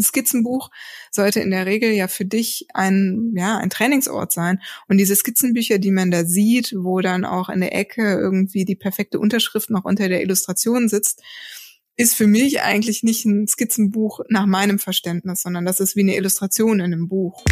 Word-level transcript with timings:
ein 0.00 0.02
Skizzenbuch 0.02 0.70
sollte 1.10 1.40
in 1.40 1.50
der 1.50 1.66
Regel 1.66 1.92
ja 1.92 2.08
für 2.08 2.24
dich 2.24 2.66
ein, 2.74 3.32
ja, 3.36 3.58
ein 3.58 3.70
Trainingsort 3.70 4.32
sein. 4.32 4.60
Und 4.88 4.98
diese 4.98 5.14
Skizzenbücher, 5.14 5.78
die 5.78 5.90
man 5.90 6.10
da 6.10 6.24
sieht, 6.24 6.74
wo 6.76 7.00
dann 7.00 7.24
auch 7.24 7.48
in 7.48 7.60
der 7.60 7.74
Ecke 7.74 8.02
irgendwie 8.02 8.64
die 8.64 8.76
perfekte 8.76 9.20
Unterschrift 9.20 9.70
noch 9.70 9.84
unter 9.84 10.08
der 10.08 10.22
Illustration 10.22 10.88
sitzt, 10.88 11.22
ist 11.96 12.14
für 12.14 12.26
mich 12.26 12.62
eigentlich 12.62 13.02
nicht 13.02 13.26
ein 13.26 13.46
Skizzenbuch 13.46 14.20
nach 14.28 14.46
meinem 14.46 14.78
Verständnis, 14.78 15.42
sondern 15.42 15.66
das 15.66 15.80
ist 15.80 15.96
wie 15.96 16.00
eine 16.00 16.16
Illustration 16.16 16.80
in 16.80 16.86
einem 16.86 17.08
Buch. 17.08 17.44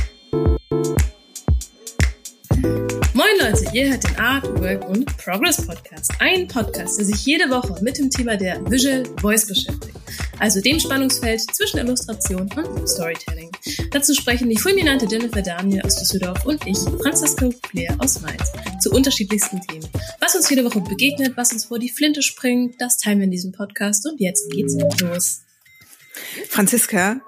Moin 3.12 3.26
Leute, 3.40 3.64
ihr 3.74 3.90
hört 3.90 4.04
den 4.04 4.16
Art, 4.16 4.46
Work 4.60 4.88
und 4.88 5.16
Progress 5.18 5.66
Podcast. 5.66 6.12
Ein 6.20 6.48
Podcast, 6.48 6.98
der 6.98 7.04
sich 7.04 7.26
jede 7.26 7.50
Woche 7.50 7.82
mit 7.82 7.98
dem 7.98 8.08
Thema 8.10 8.36
der 8.36 8.64
Visual 8.70 9.04
Voice 9.20 9.46
beschäftigt. 9.46 9.98
Also 10.38 10.60
dem 10.60 10.78
Spannungsfeld 10.78 11.40
zwischen 11.54 11.78
Illustration 11.78 12.50
und 12.52 12.88
Storytelling. 12.88 13.50
Dazu 13.90 14.14
sprechen 14.14 14.48
die 14.48 14.56
fulminante 14.56 15.06
Jennifer 15.10 15.42
Daniel 15.42 15.82
aus 15.82 15.96
Düsseldorf 15.96 16.44
und 16.46 16.66
ich, 16.66 16.78
Franziska 17.02 17.50
Flair 17.70 17.96
aus 17.98 18.20
Mainz, 18.20 18.52
zu 18.80 18.90
unterschiedlichsten 18.90 19.60
Themen. 19.62 19.88
Was 20.20 20.34
uns 20.34 20.48
jede 20.48 20.64
Woche 20.64 20.80
begegnet, 20.80 21.36
was 21.36 21.52
uns 21.52 21.64
vor 21.66 21.78
die 21.78 21.90
Flinte 21.90 22.22
springt, 22.22 22.80
das 22.80 22.98
teilen 22.98 23.18
wir 23.18 23.24
in 23.24 23.30
diesem 23.30 23.52
Podcast 23.52 24.06
und 24.06 24.20
jetzt 24.20 24.50
geht's 24.50 24.76
los. 25.00 25.40
Franziska, 26.48 27.20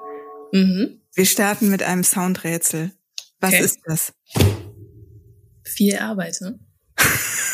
mhm. 0.53 1.01
wir 1.15 1.27
starten 1.27 1.71
mit 1.71 1.83
einem 1.83 2.05
Soundrätsel. 2.05 2.93
Was 3.41 3.55
okay. 3.55 3.65
ist 3.65 3.79
das? 3.87 4.13
viel 5.71 5.97
Arbeit, 5.97 6.41
ne? 6.41 6.59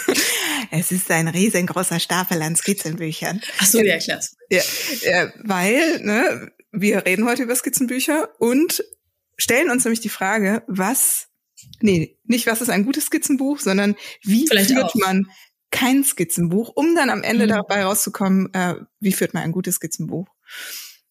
Es 0.71 0.93
ist 0.93 1.11
ein 1.11 1.29
riesengroßer 1.29 2.01
Stapel 2.01 2.41
an 2.43 2.57
Skizzenbüchern. 2.57 3.41
Ach 3.59 3.67
so, 3.67 3.81
ja, 3.81 3.99
klar. 3.99 4.21
Ja, 4.51 4.63
weil 5.45 6.01
ne, 6.01 6.53
wir 6.73 7.07
reden 7.07 7.27
heute 7.27 7.43
über 7.43 7.57
Skizzenbücher 7.57 8.29
und 8.39 8.85
stellen 9.37 9.71
uns 9.71 9.85
nämlich 9.85 10.01
die 10.01 10.09
Frage, 10.09 10.63
was, 10.67 11.29
nee, 11.81 12.19
nicht 12.25 12.47
was 12.47 12.61
ist 12.61 12.71
ein 12.71 12.85
gutes 12.85 13.07
Skizzenbuch, 13.07 13.59
sondern 13.59 13.97
wie 14.23 14.47
Vielleicht 14.47 14.71
führt 14.71 14.85
auch. 14.85 14.95
man 14.95 15.27
kein 15.71 16.05
Skizzenbuch, 16.05 16.73
um 16.75 16.95
dann 16.95 17.11
am 17.11 17.23
Ende 17.23 17.45
mhm. 17.45 17.51
dabei 17.51 17.85
rauszukommen, 17.85 18.53
äh, 18.55 18.77
wie 19.01 19.13
führt 19.13 19.35
man 19.35 19.43
ein 19.43 19.53
gutes 19.53 19.77
Skizzenbuch. 19.77 20.29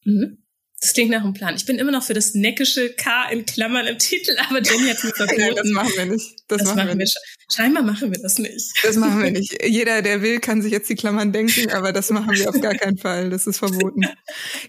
Mhm. 0.04 0.45
Das 0.82 0.94
klingt 0.94 1.10
nach 1.10 1.24
einem 1.24 1.34
Plan. 1.34 1.56
Ich 1.56 1.66
bin 1.66 1.80
immer 1.80 1.92
noch 1.92 2.04
für 2.04 2.14
das 2.14 2.34
neckische 2.34 2.94
K 2.94 3.30
in 3.30 3.46
Klammern 3.46 3.88
im 3.88 3.98
Titel, 3.98 4.36
aber 4.50 4.62
Jenny 4.62 4.90
hat 4.90 5.04
mir 5.04 5.12
verboten. 5.12 5.42
Nein, 5.42 5.56
das 5.56 5.70
machen 5.72 5.94
wir 5.96 6.06
nicht. 6.06 6.36
Das, 6.48 6.60
das 6.60 6.76
machen, 6.76 6.88
wir 6.88 6.96
nicht. 6.96 7.18
Scheinbar 7.52 7.84
machen 7.84 8.12
wir 8.12 8.22
das 8.22 8.38
nicht. 8.38 8.74
Das 8.84 8.96
machen 8.96 9.24
wir 9.24 9.32
nicht. 9.32 9.64
Jeder, 9.66 10.02
der 10.02 10.22
will, 10.22 10.40
kann 10.40 10.62
sich 10.62 10.72
jetzt 10.72 10.90
die 10.90 10.96
Klammern 10.96 11.32
denken, 11.32 11.72
aber 11.72 11.94
das 11.94 12.10
machen 12.10 12.32
wir 12.32 12.50
auf 12.50 12.60
gar 12.60 12.76
keinen 12.76 12.98
Fall. 12.98 13.30
Das 13.30 13.48
ist 13.48 13.60
verboten. 13.60 14.02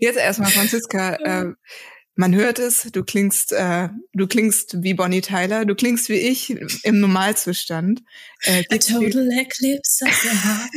Jetzt 0.00 0.16
erstmal, 0.16 0.50
Franziska, 0.50 1.14
äh, 1.24 1.52
man 2.14 2.34
hört 2.34 2.58
es, 2.60 2.88
du 2.92 3.04
klingst, 3.04 3.52
äh, 3.52 3.88
du 4.14 4.26
klingst 4.26 4.82
wie 4.82 4.94
Bonnie 4.94 5.20
Tyler, 5.20 5.64
du 5.64 5.74
klingst 5.74 6.08
wie 6.08 6.14
ich 6.14 6.50
im 6.84 7.00
Normalzustand. 7.00 8.02
Äh, 8.42 8.64
A 8.70 8.78
total 8.78 9.30
eclipse 9.32 10.04
of 10.04 10.14
the 10.22 10.28
heart. 10.30 10.70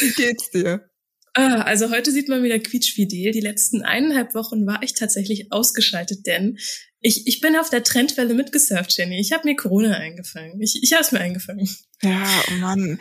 wie 0.00 0.10
geht's 0.12 0.50
dir? 0.50 0.88
Ah, 1.34 1.62
also 1.62 1.90
heute 1.90 2.12
sieht 2.12 2.28
man 2.28 2.42
wieder 2.42 2.58
quietschfidel. 2.58 3.32
Die 3.32 3.40
letzten 3.40 3.82
eineinhalb 3.82 4.34
Wochen 4.34 4.66
war 4.66 4.82
ich 4.82 4.92
tatsächlich 4.92 5.50
ausgeschaltet, 5.50 6.26
denn 6.26 6.58
ich, 7.00 7.26
ich 7.26 7.40
bin 7.40 7.56
auf 7.56 7.70
der 7.70 7.82
Trendwelle 7.82 8.34
mitgesurft, 8.34 8.96
Jenny. 8.96 9.18
Ich 9.18 9.32
habe 9.32 9.48
mir 9.48 9.56
Corona 9.56 9.94
eingefangen. 9.94 10.60
Ich, 10.60 10.82
ich 10.82 10.92
habe 10.92 11.02
es 11.02 11.10
mir 11.10 11.20
eingefangen. 11.20 11.68
Ja, 12.02 12.44
oh 12.48 12.54
Mann. 12.54 12.98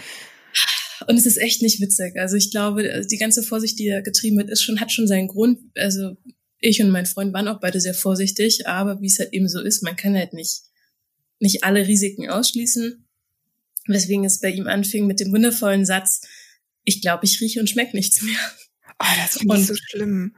Und 1.08 1.18
es 1.18 1.26
ist 1.26 1.38
echt 1.38 1.62
nicht 1.62 1.82
witzig. 1.82 2.16
Also 2.18 2.36
ich 2.36 2.52
glaube, 2.52 3.06
die 3.10 3.18
ganze 3.18 3.44
Vorsicht, 3.44 3.78
die 3.80 3.90
da 3.90 4.02
getrieben 4.02 4.38
wird, 4.38 4.50
ist 4.50 4.64
schon, 4.64 4.80
hat 4.80 4.92
schon 4.92 5.08
seinen 5.08 5.28
Grund. 5.28 5.60
Also 5.76 6.16
ich 6.60 6.82
und 6.82 6.90
mein 6.90 7.06
Freund 7.06 7.34
waren 7.34 7.48
auch 7.48 7.60
beide 7.60 7.82
sehr 7.82 7.94
vorsichtig, 7.94 8.68
aber 8.68 9.02
wie 9.02 9.08
es 9.08 9.20
halt 9.20 9.34
eben 9.34 9.50
so 9.50 9.60
ist, 9.60 9.84
man 9.84 9.96
kann 9.96 10.16
halt 10.16 10.34
nicht, 10.34 10.62
nicht 11.40 11.64
alle 11.64 11.88
Risiken 11.88 12.30
ausschließen. 12.30 13.08
Weswegen 13.88 14.26
es 14.26 14.40
bei 14.40 14.50
ihm 14.50 14.68
anfing 14.68 15.08
mit 15.08 15.20
dem 15.20 15.32
wundervollen 15.32 15.86
Satz, 15.86 16.22
ich 16.84 17.02
glaube, 17.02 17.26
ich 17.26 17.40
rieche 17.42 17.60
und 17.60 17.70
schmecke 17.70 17.96
nichts 17.96 18.22
mehr. 18.22 18.40
Oh, 19.00 19.16
das 19.18 19.38
finde 19.38 19.58
ich 19.58 19.68
so 19.68 19.76
schlimm. 19.76 20.36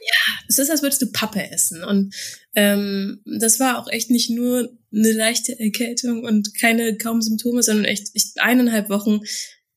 Ja, 0.00 0.40
es 0.48 0.58
ist, 0.58 0.70
als 0.70 0.82
würdest 0.82 1.02
du 1.02 1.12
Pappe 1.12 1.50
essen. 1.50 1.82
Und 1.82 2.14
ähm, 2.54 3.22
das 3.24 3.60
war 3.60 3.78
auch 3.78 3.88
echt 3.88 4.10
nicht 4.10 4.30
nur 4.30 4.76
eine 4.92 5.12
leichte 5.12 5.58
Erkältung 5.58 6.24
und 6.24 6.58
keine 6.60 6.96
kaum 6.98 7.22
Symptome, 7.22 7.62
sondern 7.62 7.86
echt 7.86 8.10
ich, 8.12 8.32
eineinhalb 8.36 8.90
Wochen 8.90 9.20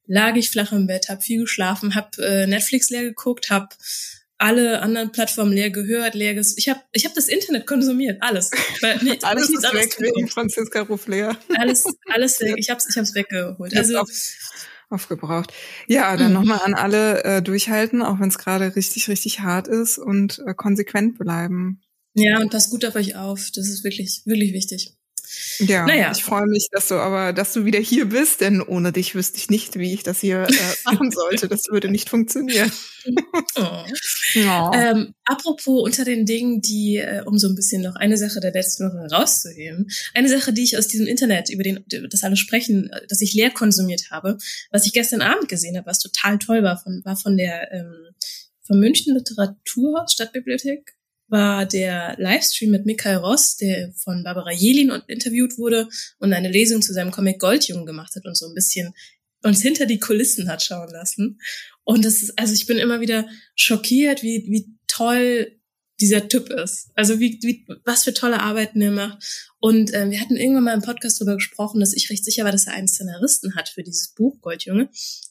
lag 0.06 0.36
ich 0.36 0.50
flach 0.50 0.72
im 0.72 0.88
Bett, 0.88 1.10
habe 1.10 1.22
viel 1.22 1.42
geschlafen, 1.42 1.96
habe 1.96 2.24
äh, 2.24 2.48
Netflix 2.48 2.90
leer 2.90 3.04
geguckt, 3.04 3.50
habe 3.50 3.70
alle 4.38 4.82
anderen 4.82 5.12
Plattformen 5.12 5.52
leer 5.52 5.72
gehört, 5.72 6.14
leer 6.14 6.36
ges 6.36 6.58
ich 6.58 6.70
habe 6.70 6.80
ich 6.92 7.06
hab 7.06 7.14
das 7.16 7.28
Internet 7.28 7.66
konsumiert, 7.66 8.22
alles. 8.22 8.52
Weil, 8.82 9.00
nee, 9.04 9.18
alles 9.24 9.50
ist 9.50 9.64
weg 9.74 9.96
wegen 10.00 10.28
Franziska 10.28 10.82
Ruffler. 10.82 11.38
Alles 11.58 11.86
alles 12.06 12.40
weg. 12.42 12.56
Ich 12.58 12.70
habe 12.70 12.82
ich 12.88 12.98
hab's 12.98 13.16
weggeholt. 13.16 13.76
Also 13.76 14.04
aufgebraucht. 14.90 15.54
Ja, 15.88 16.16
dann 16.18 16.30
mhm. 16.30 16.34
nochmal 16.34 16.60
an 16.64 16.74
alle 16.74 17.24
äh, 17.24 17.42
durchhalten, 17.42 18.02
auch 18.02 18.20
wenn 18.20 18.30
es 18.30 18.38
gerade 18.38 18.76
richtig, 18.76 19.08
richtig 19.08 19.42
hart 19.42 19.68
ist 19.68 19.98
und 19.98 20.42
äh, 20.46 20.54
konsequent 20.54 21.18
bleiben. 21.18 21.82
Ja, 22.14 22.40
und 22.40 22.52
passt 22.52 22.72
gut 22.72 22.84
auf 22.86 22.96
euch 22.96 23.16
auf. 23.16 23.52
Das 23.54 23.68
ist 23.68 23.84
wirklich, 23.84 24.24
wirklich 24.26 24.54
wichtig. 24.54 24.97
Ja, 25.60 25.86
naja. 25.86 26.12
ich 26.12 26.24
freue 26.24 26.46
mich, 26.46 26.68
dass 26.72 26.88
du 26.88 26.96
aber, 26.96 27.34
dass 27.34 27.54
du 27.54 27.66
wieder 27.66 27.80
hier 27.80 28.06
bist, 28.06 28.42
denn 28.42 28.62
ohne 28.62 28.92
dich 28.92 29.16
wüsste 29.16 29.38
ich 29.38 29.50
nicht, 29.50 29.78
wie 29.78 29.94
ich 29.94 30.04
das 30.04 30.20
hier 30.20 30.44
äh, 30.44 30.54
machen 30.86 31.12
sollte. 31.12 31.48
Das 31.48 31.66
würde 31.70 31.90
nicht 31.90 32.10
funktionieren. 32.10 32.72
Oh. 33.56 33.84
Ja. 34.34 34.72
Ähm, 34.74 35.14
apropos 35.24 35.84
unter 35.84 36.04
den 36.04 36.26
Dingen, 36.26 36.62
die, 36.62 36.98
äh, 36.98 37.24
um 37.26 37.38
so 37.38 37.48
ein 37.48 37.56
bisschen 37.56 37.82
noch 37.82 37.96
eine 37.96 38.18
Sache 38.18 38.42
der 38.42 38.52
letzten 38.52 38.86
Woche 38.86 39.00
herauszuheben, 39.10 39.88
eine 40.14 40.28
Sache, 40.28 40.52
die 40.52 40.64
ich 40.64 40.78
aus 40.78 40.90
diesem 40.90 41.08
Internet, 41.08 41.50
über 41.50 41.64
den, 41.64 41.86
das 42.10 42.24
alle 42.24 42.36
sprechen, 42.36 42.92
dass 43.08 43.22
ich 43.22 43.34
leer 43.34 43.52
konsumiert 43.52 44.12
habe, 44.12 44.38
was 44.70 44.86
ich 44.86 44.92
gestern 44.92 45.22
Abend 45.22 45.48
gesehen 45.48 45.78
habe, 45.78 45.88
was 45.88 46.00
total 46.00 46.40
toll 46.40 46.62
war, 46.62 46.78
von, 46.78 47.02
war 47.06 47.16
von 47.16 47.38
der 47.38 47.72
ähm, 47.72 47.94
vom 48.68 48.80
München 48.80 49.16
Literaturhaus 49.16 50.12
Stadtbibliothek 50.12 50.97
war 51.28 51.66
der 51.66 52.16
Livestream 52.18 52.72
mit 52.72 52.86
Michael 52.86 53.18
Ross, 53.18 53.58
der 53.58 53.94
von 53.94 54.24
Barbara 54.24 54.52
Jelin 54.52 54.92
interviewt 55.08 55.58
wurde 55.58 55.90
und 56.20 56.34
eine 56.34 56.50
Lesung 56.50 56.82
zu 56.82 56.94
seinem 56.94 57.12
Comic 57.12 57.40
Goldjungen 57.40 57.86
gemacht 57.86 58.16
hat 58.16 58.26
und 58.26 58.38
so 58.38 58.48
ein 58.48 58.54
bisschen 58.54 58.94
uns 59.44 59.62
hinter 59.62 59.86
die 59.86 60.00
Kulissen 60.00 60.50
hat 60.50 60.64
schauen 60.64 60.90
lassen. 60.92 61.40
Und 61.84 62.06
das 62.06 62.24
ist, 62.24 62.40
also 62.40 62.54
ich 62.54 62.66
bin 62.66 62.78
immer 62.78 63.02
wieder 63.02 63.28
schockiert, 63.56 64.24
wie, 64.24 64.46
wie 64.50 64.78
toll 64.88 65.54
dieser 66.00 66.28
Typ 66.28 66.50
ist. 66.50 66.90
Also 66.96 67.20
wie, 67.20 67.40
wie 67.42 67.66
was 67.84 68.04
für 68.04 68.14
tolle 68.14 68.40
Arbeiten 68.40 68.82
er 68.82 68.92
macht. 68.92 69.54
Und 69.60 69.94
ähm, 69.94 70.12
wir 70.12 70.22
hatten 70.22 70.36
irgendwann 70.36 70.64
mal 70.64 70.74
im 70.74 70.82
Podcast 70.82 71.20
darüber 71.20 71.36
gesprochen, 71.36 71.80
dass 71.80 71.94
ich 71.94 72.10
recht 72.10 72.24
sicher 72.24 72.44
war, 72.44 72.52
dass 72.52 72.68
er 72.68 72.74
einen 72.74 72.88
Szenaristen 72.88 73.56
hat 73.56 73.70
für 73.70 73.84
dieses 73.84 74.14
Buch 74.14 74.40
Goldjunge. 74.42 74.90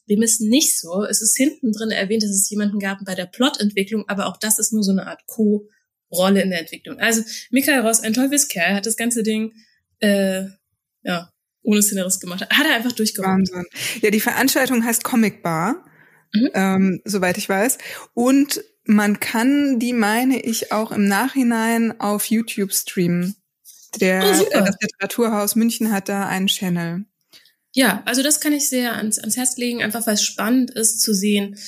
Dem 0.09 0.23
ist 0.23 0.41
nicht 0.41 0.79
so. 0.79 1.05
Es 1.05 1.23
ist 1.23 1.37
hinten 1.37 1.73
drin 1.73 1.91
erwähnt, 1.91 2.23
dass 2.23 2.31
es 2.31 2.51
jemanden 2.51 2.81
gab 2.81 3.05
bei 3.05 3.15
der 3.15 3.27
Plotentwicklung, 3.27 4.05
aber 4.09 4.27
auch 4.27 4.37
das 4.37 4.59
ist 4.59 4.73
nur 4.73 4.83
so 4.83 4.91
eine 4.93 5.07
Art 5.07 5.25
Co- 5.27 5.69
Rolle 6.17 6.43
in 6.43 6.51
der 6.51 6.61
Entwicklung. 6.61 6.99
Also 6.99 7.23
Michael 7.51 7.81
Ross, 7.81 8.01
ein 8.01 8.15
Teufelskerl, 8.15 8.75
hat 8.75 8.87
das 8.87 8.97
ganze 8.97 9.23
Ding 9.23 9.53
äh, 10.01 10.45
ja 11.03 11.31
ohne 11.63 11.83
Szeneris 11.83 12.21
gemacht. 12.21 12.47
Hat 12.49 12.67
er 12.67 12.77
einfach 12.77 12.93
durchgeräumt. 12.93 13.51
Wahnsinn. 13.53 13.67
Ja, 14.01 14.11
die 14.11 14.21
Veranstaltung 14.21 14.85
heißt 14.85 15.05
Comic 15.05 15.43
Bar, 15.43 15.85
mhm. 16.33 16.51
ähm, 16.55 17.01
soweit 17.05 17.39
ich 17.39 17.49
weiß. 17.49 17.79
Und 18.15 18.63
man 18.85 19.19
kann 19.21 19.79
die, 19.79 19.93
meine 19.93 20.41
ich, 20.41 20.73
auch 20.73 20.93
im 20.93 21.07
Nachhinein 21.07 22.01
auf 22.01 22.27
YouTube 22.27 22.73
streamen. 22.73 23.35
Der, 24.01 24.23
oh, 24.23 24.43
äh, 24.43 24.65
das 24.65 24.77
Literaturhaus 24.81 25.57
München 25.57 25.93
hat 25.93 26.09
da 26.09 26.27
einen 26.27 26.47
Channel. 26.47 27.05
Ja, 27.75 28.03
also 28.07 28.23
das 28.23 28.41
kann 28.41 28.53
ich 28.53 28.69
sehr 28.69 28.97
ans, 28.97 29.19
ans 29.19 29.37
Herz 29.37 29.57
legen, 29.57 29.83
einfach 29.83 30.07
weil 30.07 30.15
es 30.15 30.23
spannend 30.23 30.71
ist 30.71 31.03
zu 31.03 31.13
sehen, 31.13 31.59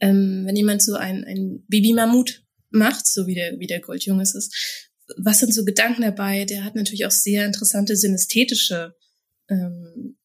ähm, 0.00 0.42
wenn 0.44 0.54
jemand 0.54 0.82
so 0.82 0.94
ein, 0.94 1.24
ein 1.24 1.64
Baby-Mammut 1.68 2.45
macht, 2.76 3.06
so 3.06 3.26
wie 3.26 3.34
der, 3.34 3.58
wie 3.58 3.66
der 3.66 3.80
Goldjunge 3.80 4.22
es 4.22 4.34
ist. 4.34 4.88
Was 5.16 5.38
sind 5.38 5.54
so 5.54 5.64
Gedanken 5.64 6.02
dabei? 6.02 6.44
Der 6.44 6.64
hat 6.64 6.74
natürlich 6.74 7.06
auch 7.06 7.10
sehr 7.10 7.46
interessante 7.46 7.96
synästhetische 7.96 8.94
ähm, 9.48 10.16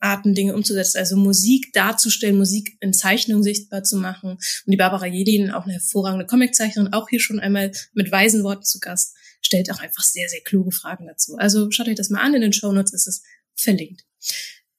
Arten, 0.00 0.34
Dinge 0.34 0.54
umzusetzen, 0.54 0.98
also 0.98 1.16
Musik 1.16 1.72
darzustellen, 1.72 2.36
Musik 2.36 2.76
in 2.80 2.92
Zeichnung 2.92 3.42
sichtbar 3.42 3.82
zu 3.82 3.96
machen. 3.96 4.30
Und 4.30 4.40
die 4.66 4.76
Barbara 4.76 5.06
Jedin, 5.06 5.50
auch 5.50 5.64
eine 5.64 5.74
hervorragende 5.74 6.26
Comiczeichnerin, 6.26 6.92
auch 6.92 7.08
hier 7.08 7.20
schon 7.20 7.40
einmal 7.40 7.72
mit 7.92 8.10
weisen 8.10 8.44
Worten 8.44 8.64
zu 8.64 8.78
Gast, 8.80 9.14
stellt 9.40 9.70
auch 9.70 9.80
einfach 9.80 10.02
sehr, 10.02 10.28
sehr 10.28 10.40
kluge 10.40 10.72
Fragen 10.72 11.06
dazu. 11.06 11.36
Also 11.36 11.70
schaut 11.70 11.88
euch 11.88 11.96
das 11.96 12.10
mal 12.10 12.20
an, 12.20 12.34
in 12.34 12.42
den 12.42 12.52
Shownotes 12.52 12.94
ist 12.94 13.08
es 13.08 13.22
verlinkt. 13.54 14.04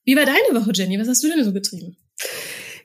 Wie 0.04 0.16
war 0.16 0.26
deine 0.26 0.60
Woche, 0.60 0.72
Jenny? 0.74 0.98
Was 0.98 1.08
hast 1.08 1.22
du 1.22 1.28
denn 1.28 1.44
so 1.44 1.52
getrieben? 1.52 1.96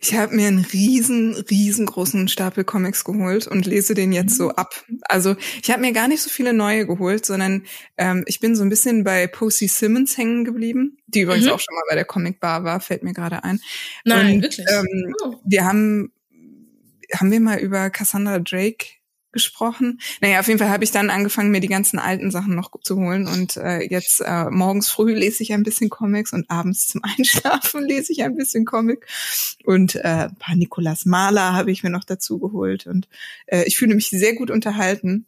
Ich 0.07 0.13
habe 0.13 0.35
mir 0.35 0.47
einen 0.47 0.63
riesen, 0.63 1.33
riesengroßen 1.33 2.27
Stapel 2.27 2.63
Comics 2.63 3.03
geholt 3.03 3.47
und 3.47 3.65
lese 3.65 3.95
den 3.95 4.13
jetzt 4.13 4.37
so 4.37 4.51
ab. 4.51 4.85
Also 5.09 5.35
ich 5.63 5.71
habe 5.71 5.81
mir 5.81 5.93
gar 5.93 6.07
nicht 6.07 6.21
so 6.21 6.29
viele 6.29 6.53
neue 6.53 6.85
geholt, 6.85 7.25
sondern 7.25 7.63
ähm, 7.97 8.23
ich 8.27 8.39
bin 8.39 8.55
so 8.55 8.61
ein 8.61 8.69
bisschen 8.69 9.03
bei 9.03 9.25
Posey 9.25 9.67
Simmons 9.67 10.15
hängen 10.15 10.45
geblieben, 10.45 10.99
die 11.07 11.21
übrigens 11.21 11.45
mhm. 11.45 11.53
auch 11.53 11.59
schon 11.59 11.73
mal 11.73 11.85
bei 11.89 11.95
der 11.95 12.05
Comic 12.05 12.39
Bar 12.39 12.63
war, 12.63 12.81
fällt 12.81 13.01
mir 13.01 13.13
gerade 13.13 13.43
ein. 13.43 13.59
Nein, 14.03 14.35
und, 14.35 14.41
wirklich. 14.43 14.67
Ähm, 14.71 15.15
oh. 15.23 15.35
Wir 15.43 15.65
haben, 15.65 16.11
haben 17.11 17.31
wir 17.31 17.39
mal 17.39 17.57
über 17.57 17.89
Cassandra 17.89 18.37
Drake 18.37 18.85
gesprochen. 19.35 19.99
Naja, 20.21 20.39
auf 20.39 20.47
jeden 20.47 20.59
Fall 20.59 20.69
habe 20.69 20.85
ich 20.85 20.91
dann 20.91 21.09
angefangen, 21.09 21.51
mir 21.51 21.59
die 21.59 21.67
ganzen 21.67 21.99
alten 21.99 22.31
Sachen 22.31 22.55
noch 22.55 22.71
zu 22.81 22.95
holen. 22.95 23.27
Und 23.27 23.57
äh, 23.57 23.81
jetzt 23.81 24.21
äh, 24.21 24.45
morgens 24.49 24.89
früh 24.89 25.13
lese 25.13 25.43
ich 25.43 25.53
ein 25.53 25.63
bisschen 25.63 25.89
Comics 25.89 26.31
und 26.31 26.49
abends 26.49 26.87
zum 26.87 27.01
Einschlafen 27.17 27.83
lese 27.83 28.13
ich 28.13 28.23
ein 28.23 28.35
bisschen 28.35 28.65
Comic. 28.65 29.05
Und 29.65 29.95
äh, 29.95 30.29
ein 30.29 30.35
paar 30.37 30.55
Nikolaus 30.55 31.05
Mahler 31.05 31.53
habe 31.53 31.69
ich 31.69 31.83
mir 31.83 31.89
noch 31.89 32.05
dazu 32.05 32.39
geholt. 32.39 32.87
Und 32.87 33.09
äh, 33.47 33.65
ich 33.65 33.77
fühle 33.77 33.93
mich 33.93 34.09
sehr 34.09 34.35
gut 34.35 34.49
unterhalten 34.49 35.25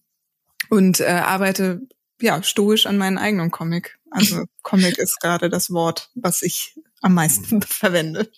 und 0.70 1.02
äh, 1.02 1.06
arbeite 1.06 1.82
ja 2.22 2.42
stoisch 2.42 2.86
an 2.86 2.98
meinen 2.98 3.18
eigenen 3.18 3.52
Comic. 3.52 4.00
Also 4.10 4.46
Comic 4.64 4.98
ist 4.98 5.20
gerade 5.20 5.50
das 5.50 5.70
Wort, 5.70 6.10
was 6.16 6.42
ich 6.44 6.80
am 7.02 7.14
meisten 7.14 7.62
verwende. 7.62 8.32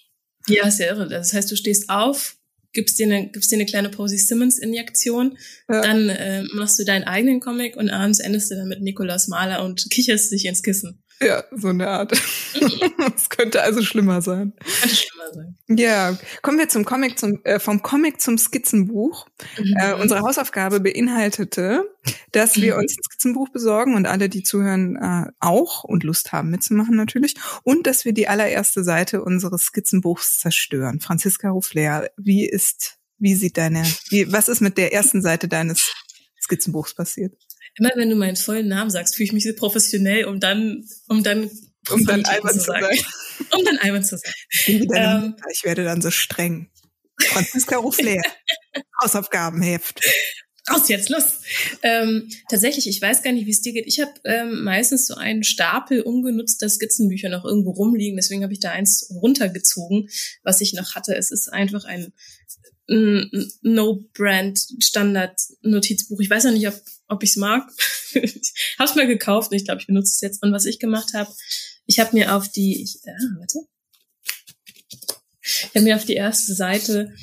Ja, 0.48 0.72
sehr 0.72 0.96
irre. 0.96 1.08
Das 1.08 1.32
heißt, 1.32 1.52
du 1.52 1.56
stehst 1.56 1.92
auf, 1.92 2.39
gibst 2.74 3.00
dir 3.00 3.06
eine, 3.06 3.30
gibst 3.30 3.52
dir 3.52 3.56
eine 3.56 3.66
kleine 3.66 3.90
Posey 3.90 4.18
Simmons 4.18 4.60
Injektion, 4.60 5.38
ja. 5.68 5.82
dann 5.82 6.10
äh, 6.10 6.44
machst 6.54 6.80
du 6.80 6.86
deinen 6.86 7.04
eigenen 7.04 7.40
Comic 7.40 7.76
und 7.76 7.90
abends 7.90 8.20
endest 8.20 8.52
du 8.52 8.56
dann 8.56 8.68
mit 8.68 8.82
Nikolaus 8.82 9.28
Mahler 9.28 9.64
und 9.64 9.90
kicherst 9.90 10.32
dich 10.32 10.46
ins 10.46 10.64
Kissen. 10.64 11.04
Ja, 11.22 11.44
so 11.52 11.68
eine 11.70 11.88
Art. 11.88 12.14
Es 13.16 13.30
könnte 13.30 13.62
also 13.62 13.82
schlimmer 13.82 14.22
sein. 14.22 14.54
Könnte 14.82 14.96
schlimmer 14.96 15.34
sein. 15.34 15.58
Ja, 15.68 16.18
kommen 16.42 16.58
wir 16.58 16.70
zum 16.70 16.86
Comic, 16.86 17.20
zum, 17.20 17.44
äh, 17.44 17.60
vom 17.60 17.82
Comic 17.82 18.22
zum 18.22 18.38
Skizzenbuch. 18.38 19.28
Mhm. 19.58 19.76
Äh, 19.78 19.94
unsere 19.94 20.22
Hausaufgabe 20.22 20.80
beinhaltete, 20.80 21.86
dass 22.32 22.56
wir 22.56 22.76
mhm. 22.76 22.82
uns 22.82 22.98
ein 22.98 23.04
Skizzenbuch 23.04 23.50
besorgen 23.50 23.96
und 23.96 24.06
alle, 24.06 24.30
die 24.30 24.44
zuhören, 24.44 24.96
äh, 24.96 25.32
auch 25.40 25.84
und 25.84 26.04
Lust 26.04 26.32
haben 26.32 26.50
mitzumachen 26.50 26.96
natürlich. 26.96 27.36
Und 27.64 27.88
dass 27.88 28.06
wir 28.06 28.14
die 28.14 28.28
allererste 28.28 28.84
Seite 28.84 29.24
unseres 29.24 29.64
Skizzenbuchs 29.64 30.40
zerstören. 30.40 31.02
Franziska 31.02 31.50
Ruffler, 31.50 32.10
wie 32.18 32.48
ist, 32.48 32.98
wie 33.18 33.36
sieht 33.36 33.58
deine, 33.58 33.84
wie, 34.10 34.32
was 34.32 34.48
ist 34.48 34.62
mit 34.62 34.78
der 34.78 34.94
ersten 34.94 35.22
Seite 35.22 35.48
deines 35.48 35.94
Skizzenbuchs 36.42 36.96
passiert? 36.96 37.34
Immer 37.80 37.92
wenn 37.96 38.10
du 38.10 38.16
meinen 38.16 38.36
vollen 38.36 38.68
Namen 38.68 38.92
sagst, 38.92 39.16
fühle 39.16 39.26
ich 39.26 39.34
mich 39.34 39.44
so 39.44 39.54
professionell, 39.54 40.26
um 40.26 40.40
dann, 40.40 40.86
um 41.08 41.24
dann, 41.24 41.50
um 41.92 42.06
dann 42.06 42.26
albern 42.26 42.54
zu 42.54 42.66
sein. 42.66 42.84
Um 43.52 43.64
dann 43.64 43.78
albern 43.78 44.04
zu 44.04 44.18
sein. 44.18 44.34
Ich, 44.66 44.86
ähm, 44.94 45.36
ich 45.50 45.64
werde 45.64 45.86
dann 45.86 46.02
so 46.02 46.12
streng. 46.12 46.70
Franziska 47.20 47.78
Ruffler. 47.78 48.22
Hausaufgabenheft. 49.02 50.02
Raus 50.70 50.90
jetzt, 50.90 51.08
los. 51.10 51.24
Ähm, 51.82 52.30
tatsächlich, 52.50 52.88
ich 52.88 53.02
weiß 53.02 53.24
gar 53.24 53.32
nicht, 53.32 53.46
wie 53.46 53.52
es 53.52 53.62
dir 53.62 53.72
geht. 53.74 53.88
Ich 53.88 54.02
habe 54.02 54.12
ähm, 54.26 54.64
meistens 54.64 55.08
so 55.08 55.16
einen 55.16 55.46
Stapel 55.46 56.02
ungenutzter 56.02 56.70
Skizzenbücher 56.70 57.30
noch 57.30 57.46
irgendwo 57.46 57.72
rumliegen. 57.72 58.18
Deswegen 58.18 58.44
habe 58.44 58.54
ich 58.54 58.60
da 58.60 58.72
eins 58.72 59.10
runtergezogen, 59.10 60.10
was 60.44 60.62
ich 60.62 60.74
noch 60.74 60.96
hatte. 60.96 61.16
Es 61.16 61.32
ist 61.32 61.52
einfach 61.52 61.86
ein 61.86 62.14
No-Brand-Standard-Notizbuch. 63.62 66.20
Ich 66.20 66.30
weiß 66.30 66.44
noch 66.46 66.52
nicht, 66.52 66.68
ob, 66.68 66.80
ob 67.10 67.24
ich 67.24 67.32
es 67.32 67.36
mag. 67.36 67.70
ich 68.14 68.54
habe 68.78 68.96
mal 68.96 69.08
gekauft 69.08 69.52
und 69.52 69.58
ich 69.58 69.66
glaube, 69.66 69.82
ich 69.82 69.88
benutze 69.88 70.14
es 70.14 70.22
jetzt. 70.22 70.44
Und 70.44 70.54
was 70.54 70.66
ich 70.66 70.80
gemacht 70.80 71.14
habe, 71.14 71.32
ich 71.86 72.00
habe 72.00 72.16
mir 72.16 72.36
auf 72.36 72.48
die, 72.50 72.82
ich, 72.82 73.00
äh, 73.04 73.12
warte, 73.40 73.60
ich 75.42 75.76
habe 75.76 75.82
mir 75.82 75.96
auf 75.96 76.06
die 76.06 76.14
erste 76.14 76.54
Seite, 76.54 77.14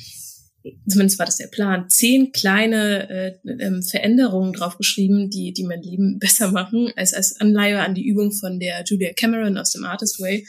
zumindest 0.87 1.19
war 1.19 1.25
das 1.25 1.37
der 1.37 1.47
Plan, 1.47 1.89
zehn 1.89 2.31
kleine 2.31 3.09
äh, 3.09 3.49
ähm, 3.59 3.81
Veränderungen 3.83 4.53
draufgeschrieben, 4.53 5.29
die, 5.29 5.53
die 5.53 5.63
mein 5.63 5.81
Leben 5.81 6.19
besser 6.19 6.51
machen, 6.51 6.91
als, 6.95 7.13
als 7.13 7.39
Anleihe 7.39 7.79
an 7.79 7.95
die 7.95 8.05
Übung 8.05 8.31
von 8.31 8.59
der 8.59 8.83
Julia 8.85 9.13
Cameron 9.13 9.57
aus 9.57 9.71
dem 9.71 9.85
Artist 9.85 10.19
Way. 10.19 10.45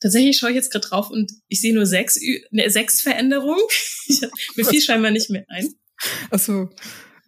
Tatsächlich 0.00 0.38
schaue 0.38 0.50
ich 0.50 0.56
jetzt 0.56 0.72
gerade 0.72 0.88
drauf 0.88 1.10
und 1.10 1.30
ich 1.48 1.60
sehe 1.60 1.74
nur 1.74 1.86
sechs, 1.86 2.18
ne, 2.50 2.70
sechs 2.70 3.02
Veränderungen. 3.02 3.60
mir 4.56 4.64
fiel 4.64 4.80
scheinbar 4.80 5.10
nicht 5.10 5.28
mehr 5.30 5.44
ein. 5.48 5.68
Ach 6.30 6.38
so. 6.38 6.70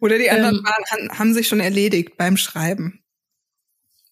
Oder 0.03 0.17
die 0.17 0.29
anderen 0.29 0.57
ähm, 0.57 0.65
waren, 0.65 1.17
haben 1.17 1.33
sich 1.33 1.47
schon 1.47 1.61
erledigt 1.61 2.17
beim 2.17 2.35
Schreiben. 2.35 3.01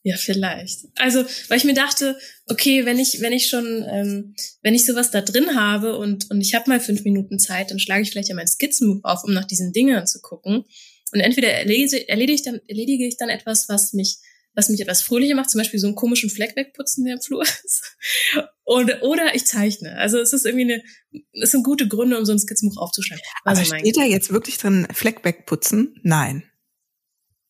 Ja, 0.04 0.16
vielleicht. 0.16 0.86
Also, 0.96 1.26
weil 1.50 1.58
ich 1.58 1.66
mir 1.66 1.74
dachte, 1.74 2.18
okay, 2.48 2.86
wenn 2.86 2.98
ich, 2.98 3.20
wenn 3.20 3.34
ich 3.34 3.50
schon, 3.50 3.86
ähm, 3.92 4.34
wenn 4.62 4.74
ich 4.74 4.86
sowas 4.86 5.12
da 5.12 5.20
drin 5.20 5.54
habe 5.54 5.98
und, 5.98 6.32
und 6.32 6.40
ich 6.40 6.56
habe 6.56 6.70
mal 6.70 6.80
fünf 6.80 7.04
Minuten 7.04 7.40
Zeit, 7.40 7.72
dann 7.72 7.78
schlage 7.78 8.04
ich 8.04 8.10
vielleicht 8.10 8.30
ja 8.30 8.36
mein 8.36 8.48
Skizzenbuch 8.48 9.04
auf, 9.04 9.26
um 9.26 9.34
nach 9.34 9.44
diesen 9.44 9.74
Dingen 9.74 10.08
zu 10.08 10.22
gucken. 10.22 10.64
Und 11.12 11.20
entweder 11.20 11.50
erledige, 11.50 12.08
erledige, 12.08 12.36
ich 12.36 12.44
dann, 12.44 12.62
erledige 12.68 13.06
ich 13.06 13.18
dann 13.18 13.28
etwas, 13.28 13.68
was 13.68 13.92
mich 13.92 14.20
was 14.54 14.70
mich 14.70 14.82
etwas 14.82 15.02
fröhlicher 15.02 15.36
macht, 15.36 15.50
zum 15.50 15.60
Beispiel 15.60 15.80
so 15.80 15.88
einen 15.88 15.96
komischen 15.96 16.30
Fleck 16.30 16.56
wegputzen, 16.56 17.06
der 17.06 17.16
im 17.16 17.22
Flur 17.22 17.44
ist. 17.44 17.98
Und, 18.64 19.02
oder 19.02 19.34
ich 19.36 19.46
zeichne. 19.46 19.98
Also 19.98 20.20
es 20.20 20.34
ist 20.34 20.46
irgendwie 20.46 20.74
eine, 20.74 20.84
es 21.42 21.52
sind 21.52 21.64
gute 21.64 21.88
Gründe, 21.88 22.18
um 22.18 22.26
so 22.26 22.32
ein 22.32 22.40
Skizzenbuch 22.40 22.82
aufzuschreiben. 22.82 23.24
Also 23.44 23.62
Aber 23.62 23.80
steht 23.80 23.98
da 23.98 24.04
jetzt 24.04 24.32
wirklich 24.32 24.58
drin 24.58 24.88
Fleck 24.94 25.24
wegputzen? 25.24 26.00
Nein. 26.04 26.44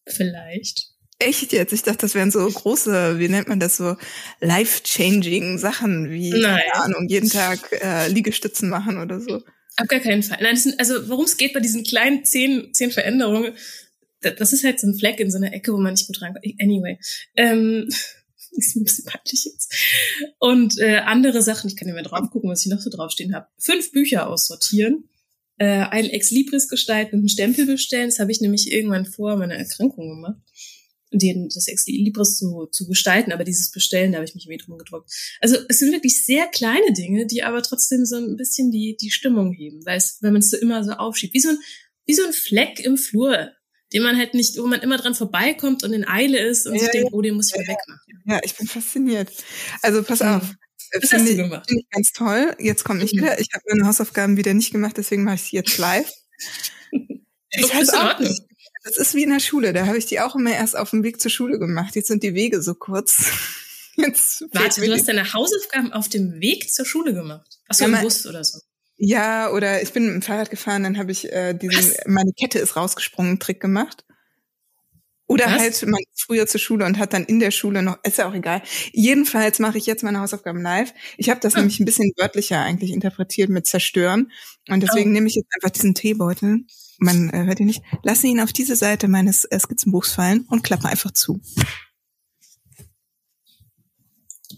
Vielleicht. 0.07 0.92
Echt 1.19 1.53
jetzt? 1.53 1.71
Ich 1.71 1.83
dachte, 1.83 2.00
das 2.00 2.15
wären 2.15 2.31
so 2.31 2.48
große, 2.48 3.19
wie 3.19 3.30
nennt 3.30 3.48
man 3.48 3.59
das 3.59 3.77
so, 3.77 3.95
life-changing 4.39 5.59
Sachen, 5.59 6.09
wie, 6.09 6.31
Nein. 6.31 6.59
keine 6.59 6.83
Ahnung, 6.83 7.07
jeden 7.07 7.30
Tag 7.30 7.71
äh, 7.74 8.07
Liegestützen 8.07 8.69
machen 8.69 8.98
oder 8.98 9.21
so. 9.21 9.44
Auf 9.77 9.88
gar 9.88 10.00
keinen 10.00 10.24
Fall. 10.24 10.39
Nein, 10.42 10.57
sind, 10.57 10.80
also 10.80 11.09
worum 11.09 11.25
es 11.25 11.38
geht 11.38 11.53
bei 11.53 11.59
diesen 11.59 11.83
kleinen 11.83 12.25
zehn, 12.25 12.74
zehn 12.74 12.89
Veränderungen, 12.92 13.53
das 14.21 14.53
ist 14.53 14.63
halt 14.63 14.79
so 14.79 14.88
ein 14.88 14.97
Fleck 14.97 15.19
in 15.19 15.31
so 15.31 15.38
einer 15.38 15.53
Ecke, 15.53 15.73
wo 15.73 15.77
man 15.77 15.94
nicht 15.94 16.07
gut 16.07 16.21
reinkommt. 16.21 16.45
Anyway. 16.59 17.00
Ähm, 17.35 17.89
ist 18.51 18.75
ein 18.75 18.83
bisschen 18.83 19.06
peinlich 19.06 19.45
jetzt. 19.45 19.73
Und 20.39 20.77
äh, 20.79 20.97
andere 20.97 21.41
Sachen, 21.41 21.69
ich 21.69 21.75
kann 21.75 21.88
ja 21.88 21.94
mal 21.94 22.03
drauf 22.03 22.29
gucken, 22.31 22.50
was 22.50 22.65
ich 22.65 22.71
noch 22.71 22.81
so 22.81 22.89
draufstehen 22.89 23.33
habe. 23.33 23.47
Fünf 23.57 23.91
Bücher 23.91 24.29
aussortieren, 24.29 25.09
äh, 25.57 25.65
ein 25.65 26.06
Ex-Libris 26.06 26.68
gestalten 26.68 27.15
und 27.15 27.21
einen 27.21 27.29
Stempel 27.29 27.65
bestellen. 27.65 28.09
Das 28.09 28.19
habe 28.19 28.31
ich 28.31 28.41
nämlich 28.41 28.71
irgendwann 28.71 29.06
vor 29.06 29.38
meiner 29.38 29.56
Erkrankung 29.56 30.09
gemacht. 30.09 30.41
Den, 31.13 31.50
das 31.53 31.67
Ex-Libris 31.67 32.38
zu, 32.38 32.67
zu 32.71 32.88
gestalten, 32.88 33.33
aber 33.33 33.44
dieses 33.44 33.69
Bestellen, 33.71 34.13
da 34.13 34.19
habe 34.19 34.25
ich 34.25 34.33
mich 34.33 34.45
irgendwie 34.45 34.63
drum 34.63 34.77
gedrückt. 34.77 35.12
Also 35.41 35.57
es 35.67 35.79
sind 35.79 35.91
wirklich 35.91 36.25
sehr 36.25 36.47
kleine 36.47 36.94
Dinge, 36.94 37.27
die 37.27 37.44
aber 37.44 37.62
trotzdem 37.63 38.06
so 38.06 38.15
ein 38.15 38.38
bisschen 38.38 38.71
die, 38.71 38.95
die 38.95 39.12
Stimmung 39.12 39.51
heben, 39.51 39.85
weil 39.85 39.97
es, 39.97 40.19
wenn 40.21 40.31
man 40.31 40.41
es 40.41 40.50
so 40.50 40.56
immer 40.56 40.85
so 40.85 40.91
aufschiebt, 40.91 41.33
wie 41.33 41.41
so 41.41 41.50
ein, 41.50 41.57
wie 42.06 42.13
so 42.13 42.24
ein 42.24 42.31
Fleck 42.31 42.79
im 42.79 42.95
Flur 42.95 43.51
den 43.93 44.03
man 44.03 44.17
halt 44.17 44.33
nicht, 44.33 44.57
wo 44.57 44.67
man 44.67 44.81
immer 44.81 44.97
dran 44.97 45.15
vorbeikommt 45.15 45.83
und 45.83 45.93
in 45.93 46.07
Eile 46.07 46.39
ist 46.39 46.65
und 46.67 46.75
ja, 46.75 46.81
sich 46.81 46.91
denkt, 46.91 47.09
oh, 47.13 47.21
den 47.21 47.35
muss 47.35 47.47
ich 47.47 47.55
ja, 47.55 47.61
mal 47.61 47.67
wegmachen. 47.67 48.23
Ja, 48.25 48.39
ich 48.43 48.55
bin 48.55 48.67
fasziniert. 48.67 49.31
Also 49.81 50.03
pass 50.03 50.21
auf. 50.21 50.43
Was 50.93 51.13
hast 51.13 51.27
du 51.27 51.35
gemacht? 51.35 51.67
Finde 51.67 51.83
ich 51.83 51.89
ganz 51.89 52.11
toll. 52.11 52.55
Jetzt 52.59 52.83
komme 52.83 53.03
ich 53.03 53.13
mhm. 53.13 53.19
wieder. 53.19 53.39
Ich 53.39 53.47
habe 53.53 53.63
meine 53.69 53.88
Hausaufgaben 53.88 54.38
wieder 54.38 54.53
nicht 54.53 54.71
gemacht, 54.71 54.97
deswegen 54.97 55.23
mache 55.23 55.35
ich 55.35 55.43
sie 55.43 55.55
jetzt 55.55 55.77
live. 55.77 56.11
ich 56.91 57.73
weiß 57.73 57.93
auch 57.93 58.19
nicht. 58.19 58.41
Das 58.83 58.97
ist 58.97 59.13
wie 59.13 59.23
in 59.23 59.29
der 59.29 59.39
Schule. 59.39 59.73
Da 59.73 59.85
habe 59.85 59.97
ich 59.97 60.07
die 60.07 60.19
auch 60.19 60.35
immer 60.35 60.53
erst 60.53 60.75
auf 60.75 60.89
dem 60.89 61.03
Weg 61.03 61.21
zur 61.21 61.31
Schule 61.31 61.60
gemacht. 61.60 61.95
Jetzt 61.95 62.07
sind 62.07 62.24
die 62.24 62.33
Wege 62.33 62.62
so 62.62 62.74
kurz. 62.74 63.31
Jetzt 63.95 64.45
Warte, 64.53 64.81
du 64.81 64.91
hast 64.91 65.07
deine 65.07 65.33
Hausaufgaben 65.33 65.93
auf 65.93 66.10
dem 66.10 66.39
Weg 66.39 66.74
zur 66.74 66.86
Schule 66.86 67.13
gemacht? 67.13 67.60
Achso, 67.67 67.86
ja, 67.86 67.98
im 67.98 68.01
Bus 68.01 68.25
oder 68.25 68.43
so. 68.43 68.60
Ja, 69.03 69.50
oder 69.50 69.81
ich 69.81 69.93
bin 69.93 70.05
mit 70.05 70.13
dem 70.13 70.22
Fahrrad 70.22 70.51
gefahren, 70.51 70.84
dann 70.84 71.00
habe 71.00 71.12
ich 71.12 71.31
äh, 71.34 71.55
diesen, 71.55 71.89
Was? 71.89 71.98
meine 72.05 72.34
Kette 72.34 72.60
ist 72.60 72.75
rausgesprungen, 72.75 73.39
Trick 73.39 73.60
gemacht. 73.60 74.05
Oder 75.25 75.46
Was? 75.46 75.60
halt, 75.60 75.81
man 75.88 76.01
ist 76.13 76.22
früher 76.24 76.46
zur 76.46 76.60
Schule 76.60 76.86
und 76.86 77.00
hat 77.00 77.12
dann 77.13 77.24
in 77.24 77.39
der 77.39 77.50
Schule 77.50 77.81
noch, 77.81 77.98
ist 78.03 78.20
ja 78.20 78.29
auch 78.29 78.34
egal. 78.36 78.62
Jedenfalls 78.91 79.58
mache 79.58 79.79
ich 79.79 79.88
jetzt 79.88 80.03
meine 80.03 80.20
Hausaufgaben 80.20 80.62
live. 80.62 80.93
Ich 81.17 81.31
habe 81.31 81.39
das 81.39 81.55
oh. 81.55 81.58
nämlich 81.58 81.79
ein 81.79 81.86
bisschen 81.86 82.12
wörtlicher 82.15 82.62
eigentlich 82.62 82.91
interpretiert 82.91 83.50
mit 83.50 83.65
zerstören. 83.65 84.31
Und 84.70 84.84
deswegen 84.84 85.10
oh. 85.10 85.13
nehme 85.13 85.27
ich 85.27 85.34
jetzt 85.34 85.50
einfach 85.55 85.72
diesen 85.72 85.96
Teebeutel. 85.96 86.60
Man 87.00 87.31
äh, 87.31 87.46
hört 87.46 87.60
ihn 87.60 87.65
nicht. 87.65 87.81
Lasse 88.03 88.27
ihn 88.27 88.39
auf 88.39 88.53
diese 88.53 88.75
Seite 88.75 89.08
meines 89.08 89.46
äh, 89.46 89.60
Skizzenbuchs 89.60 90.13
fallen 90.13 90.46
und 90.48 90.63
klappe 90.63 90.88
einfach 90.88 91.10
zu. 91.10 91.41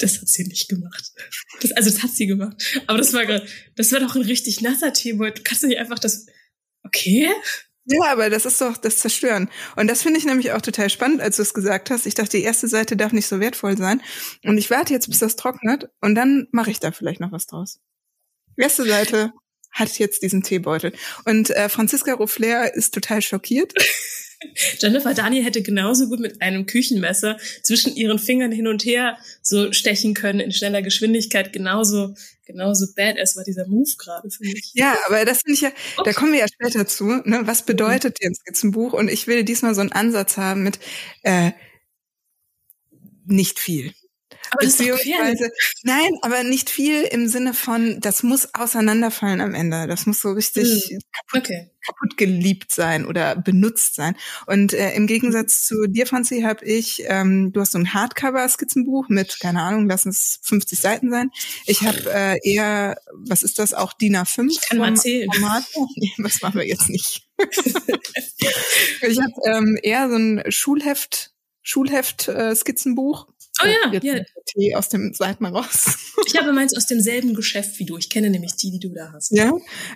Das 0.04 0.20
hat 0.20 0.28
sie 0.28 0.44
nicht 0.44 0.68
gemacht. 0.68 1.14
Das, 1.62 1.72
also 1.72 1.90
das 1.90 2.04
hat 2.04 2.12
sie 2.12 2.28
gemacht. 2.28 2.62
Aber 2.88 2.98
das 2.98 3.14
war 3.14 3.26
gerade, 3.26 3.48
das 3.78 3.94
war 3.94 4.02
doch 4.02 4.18
ein 4.18 4.24
richtig 4.24 4.60
nasser 4.60 4.92
Teebeutel. 4.92 5.36
Du 5.36 5.44
kannst 5.44 5.64
nicht 5.64 5.78
einfach 5.78 5.98
das. 5.98 6.26
Okay. 6.84 7.30
Ja, 7.86 8.12
aber 8.12 8.30
das 8.30 8.46
ist 8.46 8.60
doch 8.60 8.76
das 8.76 8.98
Zerstören. 8.98 9.50
Und 9.78 9.88
das 9.88 10.02
finde 10.02 10.20
ich 10.20 10.26
nämlich 10.26 10.52
auch 10.52 10.62
total 10.62 10.90
spannend, 10.90 11.22
als 11.22 11.38
du 11.38 11.42
es 11.42 11.54
gesagt 11.54 11.90
hast. 11.90 12.06
Ich 12.06 12.16
dachte, 12.16 12.36
die 12.36 12.44
erste 12.44 12.68
Seite 12.68 12.98
darf 12.98 13.14
nicht 13.14 13.28
so 13.28 13.40
wertvoll 13.40 13.78
sein. 13.78 14.02
Und 14.44 14.58
ich 14.58 14.70
warte 14.70 14.92
jetzt, 14.92 15.08
bis 15.08 15.20
das 15.20 15.38
trocknet 15.38 15.90
und 16.02 16.16
dann 16.16 16.48
mache 16.52 16.72
ich 16.72 16.82
da 16.82 16.92
vielleicht 16.92 17.22
noch 17.22 17.32
was 17.32 17.46
draus. 17.46 17.80
Die 18.58 18.62
erste 18.62 18.86
Seite 18.86 19.32
hat 19.72 19.98
jetzt 20.00 20.22
diesen 20.22 20.44
Teebeutel. 20.44 20.94
Und 21.24 21.50
äh, 21.50 21.70
Franziska 21.70 22.14
Ruffler 22.14 22.76
ist 22.76 22.94
total 22.94 23.22
schockiert. 23.22 23.74
Jennifer 24.80 25.14
Daniel 25.14 25.44
hätte 25.44 25.62
genauso 25.62 26.08
gut 26.08 26.20
mit 26.20 26.42
einem 26.42 26.66
Küchenmesser 26.66 27.38
zwischen 27.62 27.96
ihren 27.96 28.20
Fingern 28.20 28.52
hin 28.52 28.68
und 28.68 28.86
her 28.86 29.18
so 29.42 29.72
stechen 29.72 30.14
können 30.14 30.40
in 30.40 30.52
schneller 30.52 30.82
Geschwindigkeit. 30.82 31.54
Genauso, 31.54 32.16
genauso 32.46 32.88
badass 32.96 33.36
war 33.36 33.44
dieser 33.44 33.68
Move 33.68 33.92
gerade 33.98 34.30
für 34.30 34.44
mich. 34.44 34.72
Ja, 34.74 34.98
aber 35.08 35.26
das 35.26 35.42
finde 35.42 35.54
ich 35.54 35.62
ja, 35.62 35.72
da 36.04 36.14
kommen 36.14 36.34
wir 36.34 36.40
ja 36.40 36.48
später 36.48 36.88
zu. 36.88 37.06
Ne? 37.06 37.42
Was 37.46 37.66
bedeutet 37.66 38.18
mhm. 38.22 38.30
jetzt 38.30 38.42
Skizzenbuch? 38.42 38.94
Und 38.94 39.10
ich 39.10 39.28
will 39.28 39.44
diesmal 39.44 39.76
so 39.76 39.82
einen 39.82 39.92
Ansatz 39.92 40.38
haben 40.38 40.64
mit 40.64 40.80
äh, 41.24 41.52
nicht 43.26 43.60
viel. 43.60 43.94
Aber 44.52 44.66
Beziehungsweise, 44.66 45.52
nein, 45.84 46.12
aber 46.22 46.44
nicht 46.44 46.70
viel 46.70 47.04
im 47.04 47.28
Sinne 47.28 47.54
von, 47.54 48.00
das 48.00 48.24
muss 48.24 48.54
auseinanderfallen 48.54 49.42
am 49.42 49.54
Ende. 49.54 49.88
Das 49.88 50.06
muss 50.06 50.22
so 50.22 50.32
richtig 50.32 50.90
hm. 50.90 51.00
kaputt, 51.12 51.50
okay. 51.50 51.72
kaputt 51.86 52.18
geliebt 52.18 52.72
sein 52.72 53.06
oder 53.06 53.36
benutzt 53.36 53.96
sein. 53.96 54.16
Und 54.46 54.74
äh, 54.74 54.94
im 54.94 55.08
Gegensatz 55.08 55.63
zu 55.63 55.88
dir, 55.88 56.08
Franzi, 56.08 56.42
habe 56.42 56.66
ich, 56.66 57.04
ähm, 57.08 57.52
du 57.52 57.62
hast 57.62 57.72
so 57.72 57.80
ein 57.80 57.94
Hardcover-Skizzenbuch 57.94 59.10
mit, 59.10 59.40
keine 59.40 59.62
Ahnung, 59.62 59.88
lass 59.88 60.06
es 60.06 60.40
50 60.44 60.80
Seiten 60.80 61.10
sein. 61.10 61.32
Ich 61.66 61.82
habe 61.84 62.12
äh, 62.13 62.38
eher, 62.44 62.98
was 63.13 63.44
ist 63.44 63.60
das, 63.60 63.74
auch 63.74 63.94
DIN 63.94 64.18
A5? 64.18 64.48
Ich 64.50 64.62
kann 64.62 64.78
mal 64.78 64.90
erzählen. 64.90 65.30
Format. 65.32 65.63
Nee, 65.96 66.12
das 66.18 66.42
machen 66.42 66.60
wir 66.60 66.68
jetzt 66.68 66.90
nicht. 66.90 67.28
ich 67.38 69.20
habe 69.20 69.34
ähm, 69.46 69.78
eher 69.82 70.10
so 70.10 70.16
ein 70.16 70.44
Schulheft, 70.50 71.34
Schulheft-Skizzenbuch. 71.62 73.28
Äh, 73.62 73.64
Oh 73.64 73.94
ja, 73.94 74.00
ja. 74.02 74.24
Tee 74.46 74.76
aus 74.76 74.90
dem 74.90 75.14
Seiten 75.14 75.46
raus. 75.46 75.98
ich 76.26 76.38
habe 76.38 76.52
meins 76.54 76.76
aus 76.76 76.88
demselben 76.88 77.34
Geschäft 77.34 77.80
wie 77.80 77.86
du. 77.86 77.98
Ich 77.98 78.10
kenne 78.10 78.30
nämlich 78.30 78.56
die, 78.56 78.72
die 78.72 78.80
du 78.80 78.90
da 78.90 79.12
hast. 79.14 79.32
Ja, 79.32 79.52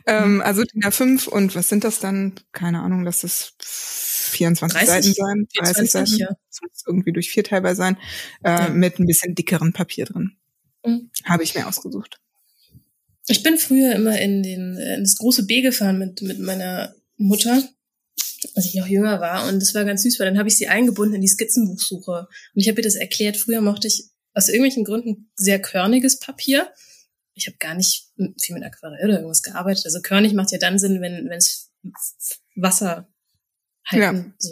ähm, 0.06 0.42
also 0.42 0.64
DIN 0.64 0.84
A5 0.84 1.28
und 1.28 1.56
was 1.56 1.70
sind 1.70 1.84
das 1.84 2.00
dann? 2.00 2.34
Keine 2.52 2.82
Ahnung, 2.82 3.04
lass 3.04 3.24
es 3.24 3.54
24 3.60 4.80
30, 4.80 4.88
Seiten 4.88 5.14
sein, 5.14 5.48
30 5.58 5.92
Seiten. 5.92 6.16
Ja. 6.18 6.28
Das 6.28 6.62
muss 6.62 6.84
irgendwie 6.86 7.12
durch 7.12 7.30
vier 7.30 7.44
teilbar 7.44 7.76
sein, 7.76 7.98
äh, 8.44 8.50
ja. 8.50 8.70
mit 8.70 9.00
ein 9.00 9.08
bisschen 9.08 9.36
dickeren 9.36 9.74
Papier 9.74 10.06
drin. 10.06 10.34
Mhm. 10.86 11.10
Habe 11.26 11.44
ich 11.44 11.56
mir 11.56 11.68
ausgesucht. 11.68 12.20
Ich 13.28 13.44
bin 13.44 13.58
früher 13.58 13.94
immer 13.96 14.20
in 14.20 14.44
den 14.44 14.78
in 14.78 15.04
das 15.04 15.18
große 15.18 15.46
B 15.46 15.62
gefahren 15.62 16.00
mit 16.00 16.22
mit 16.22 16.40
meiner 16.40 16.96
Mutter 17.18 17.62
als 18.56 18.66
ich 18.66 18.76
noch 18.76 18.88
jünger 18.88 19.20
war. 19.20 19.48
Und 19.48 19.62
das 19.62 19.74
war 19.74 19.86
ganz 19.86 20.04
süß, 20.04 20.20
weil 20.20 20.28
dann 20.28 20.38
habe 20.38 20.50
ich 20.50 20.58
sie 20.58 20.68
eingebunden 20.68 21.16
in 21.16 21.22
die 21.22 21.28
Skizzenbuchsuche. 21.28 22.28
Und 22.56 22.62
ich 22.62 22.68
habe 22.68 22.80
ihr 22.80 22.84
das 22.84 22.96
erklärt. 22.96 23.38
Früher 23.38 23.62
mochte 23.62 23.88
ich 23.88 24.06
aus 24.34 24.50
irgendwelchen 24.50 24.84
Gründen 24.84 25.32
sehr 25.36 25.60
körniges 25.60 26.20
Papier. 26.20 26.72
Ich 27.34 27.48
habe 27.48 27.58
gar 27.58 27.76
nicht 27.76 28.10
viel 28.40 28.56
mit 28.56 28.64
Aquarell 28.64 29.06
oder 29.06 29.16
irgendwas 29.18 29.42
gearbeitet. 29.42 29.86
Also 29.86 30.02
körnig 30.02 30.34
macht 30.34 30.52
ja 30.52 30.58
dann 30.58 30.80
Sinn, 30.80 31.02
wenn 31.02 31.32
es 31.32 31.72
Wasser 32.56 33.08
halten. 33.90 34.18
Ja. 34.18 34.34
So. 34.38 34.52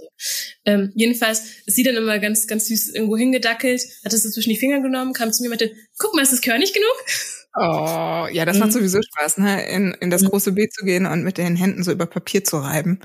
Ähm, 0.65 0.91
jedenfalls 0.95 1.43
ist 1.65 1.75
sie 1.75 1.84
dann 1.84 1.95
immer 1.95 2.19
ganz, 2.19 2.48
ganz 2.48 2.67
süß 2.67 2.89
irgendwo 2.89 3.17
hingedackelt, 3.17 3.81
hat 4.03 4.13
es 4.13 4.24
so 4.24 4.29
zwischen 4.29 4.50
die 4.50 4.57
Finger 4.57 4.81
genommen, 4.81 5.13
kam 5.13 5.31
zu 5.31 5.43
mir 5.43 5.50
und 5.50 5.60
meinte, 5.60 5.75
guck 5.98 6.15
mal, 6.15 6.22
ist 6.22 6.34
das 6.34 6.41
körnig 6.41 6.74
genug? 6.74 7.05
Oh, 7.57 8.27
ja, 8.31 8.45
das 8.45 8.57
macht 8.57 8.69
mhm. 8.69 8.74
sowieso 8.74 9.01
Spaß, 9.01 9.38
ne? 9.38 9.65
In, 9.69 9.93
in 10.01 10.10
das 10.10 10.24
mhm. 10.24 10.29
große 10.29 10.51
B 10.53 10.67
zu 10.69 10.84
gehen 10.84 11.05
und 11.05 11.24
mit 11.24 11.38
den 11.38 11.55
Händen 11.55 11.84
so 11.84 11.91
über 11.91 12.05
Papier 12.05 12.43
zu 12.43 12.57
reiben. 12.57 13.00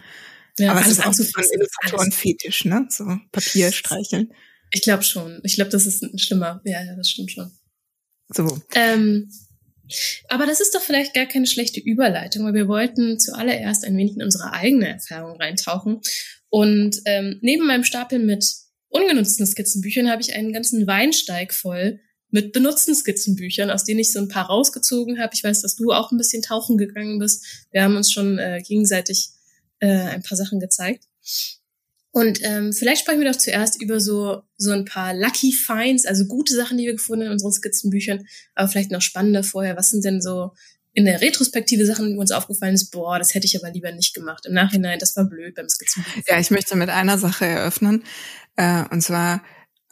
Ja, 0.60 0.72
Aber 0.72 0.80
es 0.80 0.88
ist 0.88 1.06
auch 1.06 1.12
so 1.12 1.24
von 1.24 1.42
Illustratoren-Fetisch, 1.42 2.64
ne? 2.66 2.86
So 2.90 3.04
Papier 3.32 3.72
streicheln. 3.72 4.32
Ich 4.72 4.82
glaube 4.82 5.02
schon. 5.02 5.40
Ich 5.42 5.54
glaube, 5.54 5.70
das 5.70 5.86
ist 5.86 6.02
ein 6.02 6.18
schlimmer. 6.18 6.60
Ja, 6.64 6.82
ja, 6.84 6.94
das 6.94 7.10
stimmt 7.10 7.32
schon. 7.32 7.50
So. 8.28 8.60
Ähm, 8.74 9.30
aber 10.28 10.46
das 10.46 10.60
ist 10.60 10.74
doch 10.74 10.82
vielleicht 10.82 11.14
gar 11.14 11.26
keine 11.26 11.46
schlechte 11.46 11.80
Überleitung, 11.80 12.44
weil 12.44 12.54
wir 12.54 12.68
wollten 12.68 13.18
zuallererst 13.18 13.84
ein 13.84 13.96
wenig 13.96 14.14
in 14.14 14.22
unsere 14.22 14.52
eigene 14.52 14.88
Erfahrung 14.88 15.36
reintauchen. 15.36 16.00
Und 16.48 17.00
ähm, 17.06 17.38
neben 17.42 17.66
meinem 17.66 17.84
Stapel 17.84 18.18
mit 18.18 18.44
ungenutzten 18.88 19.46
Skizzenbüchern 19.46 20.10
habe 20.10 20.22
ich 20.22 20.34
einen 20.34 20.52
ganzen 20.52 20.86
Weinsteig 20.86 21.54
voll 21.54 22.00
mit 22.30 22.52
benutzten 22.52 22.94
Skizzenbüchern, 22.94 23.70
aus 23.70 23.84
denen 23.84 24.00
ich 24.00 24.12
so 24.12 24.20
ein 24.20 24.28
paar 24.28 24.46
rausgezogen 24.46 25.18
habe. 25.18 25.32
Ich 25.34 25.42
weiß, 25.42 25.62
dass 25.62 25.76
du 25.76 25.92
auch 25.92 26.12
ein 26.12 26.18
bisschen 26.18 26.42
tauchen 26.42 26.78
gegangen 26.78 27.18
bist. 27.18 27.66
Wir 27.72 27.82
haben 27.82 27.96
uns 27.96 28.12
schon 28.12 28.38
äh, 28.38 28.62
gegenseitig 28.66 29.30
äh, 29.80 29.88
ein 29.88 30.22
paar 30.22 30.38
Sachen 30.38 30.60
gezeigt. 30.60 31.04
Und 32.12 32.40
ähm, 32.42 32.72
vielleicht 32.72 33.02
sprechen 33.02 33.20
wir 33.20 33.30
doch 33.30 33.38
zuerst 33.38 33.80
über 33.80 34.00
so 34.00 34.42
so 34.56 34.72
ein 34.72 34.84
paar 34.84 35.14
Lucky 35.14 35.52
Finds, 35.52 36.06
also 36.06 36.26
gute 36.26 36.54
Sachen, 36.54 36.76
die 36.76 36.86
wir 36.86 36.92
gefunden 36.92 37.22
haben 37.22 37.28
in 37.28 37.34
unseren 37.34 37.52
Skizzenbüchern, 37.52 38.26
aber 38.54 38.68
vielleicht 38.68 38.90
noch 38.90 39.02
spannender 39.02 39.44
vorher. 39.44 39.76
Was 39.76 39.90
sind 39.90 40.04
denn 40.04 40.20
so 40.20 40.52
in 40.92 41.04
der 41.04 41.20
Retrospektive 41.20 41.86
Sachen, 41.86 42.12
die 42.12 42.18
uns 42.18 42.32
aufgefallen 42.32 42.74
ist, 42.74 42.90
boah, 42.90 43.18
das 43.18 43.34
hätte 43.34 43.46
ich 43.46 43.56
aber 43.56 43.72
lieber 43.72 43.92
nicht 43.92 44.12
gemacht. 44.14 44.46
Im 44.46 44.54
Nachhinein, 44.54 44.98
das 44.98 45.16
war 45.16 45.24
blöd 45.24 45.54
beim 45.54 45.68
Skizzenbuch. 45.68 46.10
Ja, 46.26 46.40
ich 46.40 46.50
möchte 46.50 46.76
mit 46.76 46.88
einer 46.88 47.16
Sache 47.16 47.46
eröffnen. 47.46 48.02
Äh, 48.56 48.84
und 48.90 49.00
zwar, 49.00 49.42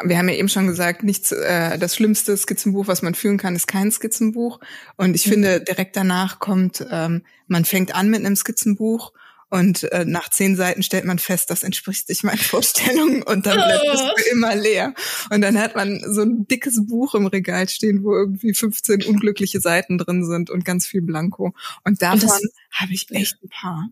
wir 0.02 0.18
haben 0.18 0.28
ja 0.28 0.34
eben 0.34 0.48
schon 0.48 0.66
gesagt, 0.66 1.04
nichts, 1.04 1.30
äh, 1.30 1.78
das 1.78 1.94
schlimmste 1.94 2.36
Skizzenbuch, 2.36 2.88
was 2.88 3.02
man 3.02 3.14
führen 3.14 3.38
kann, 3.38 3.54
ist 3.54 3.68
kein 3.68 3.92
Skizzenbuch. 3.92 4.58
Und 4.96 5.14
ich 5.14 5.26
mhm. 5.26 5.30
finde, 5.30 5.60
direkt 5.60 5.94
danach 5.96 6.40
kommt, 6.40 6.84
ähm, 6.90 7.24
man 7.46 7.64
fängt 7.64 7.94
an 7.94 8.10
mit 8.10 8.24
einem 8.24 8.34
Skizzenbuch 8.34 9.12
und 9.50 9.84
äh, 9.92 10.04
nach 10.04 10.28
zehn 10.28 10.56
Seiten 10.56 10.82
stellt 10.82 11.04
man 11.04 11.18
fest, 11.18 11.50
das 11.50 11.62
entspricht 11.62 12.08
nicht 12.08 12.24
meinen 12.24 12.38
Vorstellungen 12.38 13.22
und 13.22 13.46
dann 13.46 13.56
bleibt 13.56 13.84
es 13.94 14.00
oh. 14.00 14.30
immer 14.32 14.54
leer. 14.54 14.94
Und 15.30 15.40
dann 15.40 15.58
hat 15.58 15.74
man 15.74 16.02
so 16.06 16.22
ein 16.22 16.46
dickes 16.46 16.86
Buch 16.86 17.14
im 17.14 17.26
Regal 17.26 17.68
stehen, 17.68 18.04
wo 18.04 18.14
irgendwie 18.14 18.52
15 18.52 19.04
unglückliche 19.04 19.60
Seiten 19.60 19.96
drin 19.98 20.26
sind 20.26 20.50
und 20.50 20.64
ganz 20.64 20.86
viel 20.86 21.02
Blanko. 21.02 21.54
Und 21.84 22.02
davon 22.02 22.30
habe 22.72 22.92
ich 22.92 23.10
echt 23.10 23.42
ein 23.42 23.48
paar. 23.48 23.88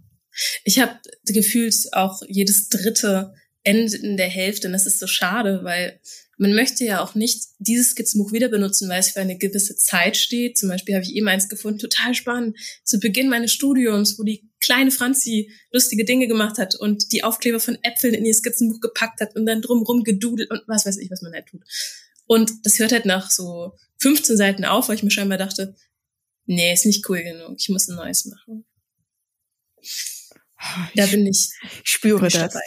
Ich 0.65 0.79
habe 0.79 0.99
gefühlt 1.25 1.75
auch 1.93 2.21
jedes 2.27 2.69
dritte 2.69 3.35
Ende 3.63 3.97
in 3.97 4.17
der 4.17 4.29
Hälfte 4.29 4.69
und 4.69 4.75
das 4.75 4.87
ist 4.87 4.99
so 4.99 5.07
schade, 5.07 5.61
weil 5.65 5.99
man 6.38 6.55
möchte 6.55 6.85
ja 6.85 7.02
auch 7.02 7.14
nicht 7.14 7.45
dieses 7.59 7.90
Skizzenbuch 7.90 8.33
wieder 8.33 8.49
benutzen, 8.49 8.88
weil 8.88 9.00
es 9.00 9.11
für 9.11 9.21
eine 9.21 9.38
gewisse 9.38 9.76
Zeit 9.76 10.16
steht. 10.16 10.59
Zum 10.59 10.69
Beispiel 10.69 10.95
habe 10.95 11.05
ich 11.05 11.14
eben 11.14 11.28
eins 11.28 11.49
gefunden, 11.49 11.78
total 11.78 12.14
spannend, 12.14 12.57
zu 12.85 13.00
Beginn 13.00 13.28
meines 13.28 13.52
Studiums, 13.52 14.19
wo 14.19 14.23
die 14.23 14.50
kleine 14.61 14.90
Franzi 14.90 15.50
lustige 15.73 16.05
Dinge 16.05 16.28
gemacht 16.28 16.59
hat 16.59 16.75
und 16.75 17.12
die 17.12 17.25
Aufkleber 17.25 17.61
von 17.61 17.78
Äpfeln 17.83 18.14
in 18.14 18.25
ihr 18.25 18.35
Skizzenbuch 18.35 18.81
gepackt 18.81 19.21
hat 19.21 19.35
und 19.35 19.47
dann 19.47 19.62
drumrum 19.62 20.05
gedudelt 20.05 20.50
und 20.50 20.62
was 20.66 20.85
weiß 20.85 20.99
ich, 20.99 21.11
was 21.11 21.23
man 21.23 21.33
halt 21.33 21.47
tut. 21.47 21.62
Und 22.26 22.52
das 22.64 22.78
hört 22.78 22.93
halt 22.93 23.07
nach 23.07 23.31
so 23.31 23.73
15 23.99 24.37
Seiten 24.37 24.64
auf, 24.64 24.88
weil 24.88 24.97
ich 24.97 25.02
mir 25.02 25.11
scheinbar 25.11 25.38
dachte, 25.38 25.75
nee, 26.45 26.73
ist 26.73 26.85
nicht 26.85 27.09
cool 27.09 27.23
genug, 27.23 27.57
ich 27.59 27.69
muss 27.71 27.88
ein 27.88 27.97
neues 27.97 28.26
machen. 28.26 28.66
Da 30.95 31.07
bin 31.07 31.27
ich. 31.27 31.51
Ich 31.85 31.91
spüre 31.91 32.19
bin 32.19 32.29
ich 32.29 32.35
das. 32.35 32.53
Dabei. 32.53 32.65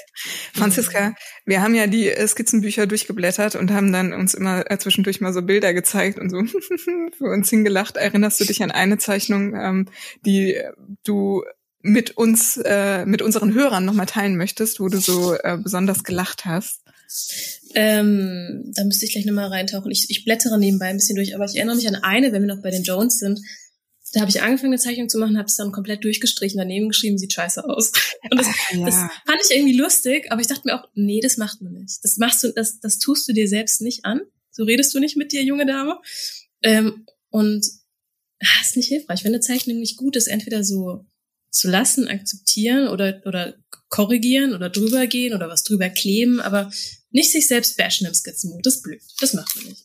Franziska, 0.54 1.16
wir 1.46 1.62
haben 1.62 1.76
ja 1.76 1.88
die 1.88 2.10
äh, 2.10 2.28
Skizzenbücher 2.28 2.88
durchgeblättert 2.88 3.56
und 3.56 3.72
haben 3.72 3.92
dann 3.92 4.14
uns 4.14 4.34
immer 4.34 4.70
äh, 4.70 4.78
zwischendurch 4.78 5.22
mal 5.22 5.34
so 5.34 5.42
Bilder 5.42 5.74
gezeigt 5.74 6.20
und 6.20 6.30
so 6.30 6.44
für 7.18 7.26
uns 7.26 7.50
hingelacht. 7.50 7.98
Erinnerst 7.98 8.40
du 8.40 8.46
dich 8.46 8.62
an 8.64 8.72
eine 8.72 8.98
Zeichnung, 8.98 9.56
ähm, 9.56 9.86
die 10.26 10.60
du 11.04 11.44
mit 11.82 12.18
uns, 12.18 12.58
äh, 12.58 13.06
mit 13.06 13.22
unseren 13.22 13.54
Hörern 13.54 13.86
nochmal 13.86 14.06
teilen 14.06 14.36
möchtest, 14.36 14.80
wo 14.80 14.90
du 14.90 15.00
so 15.00 15.34
äh, 15.36 15.58
besonders 15.58 16.04
gelacht 16.04 16.46
hast? 16.46 16.82
Ähm, 17.74 18.72
da 18.76 18.84
müsste 18.84 19.06
ich 19.06 19.14
gleich 19.14 19.26
nochmal 19.26 19.48
reintauchen. 19.48 19.90
Ich, 19.92 20.10
ich 20.10 20.26
blättere 20.26 20.60
nebenbei 20.60 20.88
ein 20.88 20.98
bisschen 20.98 21.16
durch, 21.16 21.36
aber 21.36 21.46
ich 21.46 21.56
erinnere 21.56 21.76
mich 21.76 21.88
an 21.88 21.96
eine, 21.96 22.32
wenn 22.32 22.44
wir 22.44 22.54
noch 22.54 22.62
bei 22.62 22.72
den 22.72 22.84
Jones 22.84 23.20
sind. 23.20 23.40
Da 24.14 24.22
habe 24.22 24.30
ich 24.30 24.42
angefangen, 24.42 24.74
eine 24.74 24.82
Zeichnung 24.82 25.10
zu 25.10 25.20
machen, 25.20 25.38
habe 25.38 25.48
es 25.48 25.56
dann 25.56 25.72
komplett 25.72 26.04
durchgestrichen, 26.04 26.58
daneben 26.58 26.90
geschrieben, 26.90 27.18
sieht 27.18 27.34
scheiße 27.34 27.64
aus. 27.64 27.92
Und 28.30 28.40
das, 28.40 28.48
Ach, 28.48 28.72
ja. 28.74 28.86
das 28.86 28.96
fand 28.96 29.42
ich 29.44 29.56
irgendwie 29.56 29.78
lustig, 29.78 30.32
aber 30.32 30.42
ich 30.42 30.48
dachte 30.48 30.64
mir 30.66 30.76
auch, 30.76 30.88
nee, 30.96 31.20
das 31.22 31.38
macht 31.38 31.62
man 31.62 31.74
nicht. 31.74 32.00
Das 32.04 32.18
machst 32.18 32.44
du, 32.44 32.52
das, 32.52 32.80
das 32.80 32.98
tust 32.98 33.28
du 33.28 33.34
dir 33.34 33.48
selbst 33.48 33.82
nicht 33.82 34.06
an. 34.06 34.22
So 34.52 34.64
redest 34.64 34.94
du 34.94 35.00
nicht 35.00 35.16
mit 35.16 35.32
dir, 35.32 35.44
junge 35.44 35.66
Dame. 35.66 36.00
Ähm, 36.64 37.06
und 37.30 37.66
ah, 38.42 38.62
ist 38.62 38.78
nicht 38.78 38.88
hilfreich. 38.88 39.24
Wenn 39.24 39.34
eine 39.34 39.42
Zeichnung 39.42 39.80
nicht 39.80 39.98
gut 39.98 40.16
ist, 40.16 40.28
entweder 40.28 40.64
so 40.64 41.06
zu 41.52 41.70
lassen, 41.70 42.08
akzeptieren 42.08 42.88
oder, 42.88 43.22
oder 43.26 43.56
korrigieren 43.90 44.54
oder 44.54 44.70
drüber 44.70 45.08
gehen 45.08 45.34
oder 45.34 45.50
was 45.50 45.64
drüber 45.64 45.90
kleben, 45.90 46.40
aber 46.40 46.72
nicht 47.12 47.32
sich 47.32 47.48
selbst 47.48 47.78
bashen 47.78 48.08
im 48.08 48.14
Skizzenbuch. 48.14 48.62
Das 48.62 48.82
blöd. 48.82 49.02
Das 49.20 49.34
macht 49.34 49.56
man 49.56 49.66
nicht. 49.66 49.84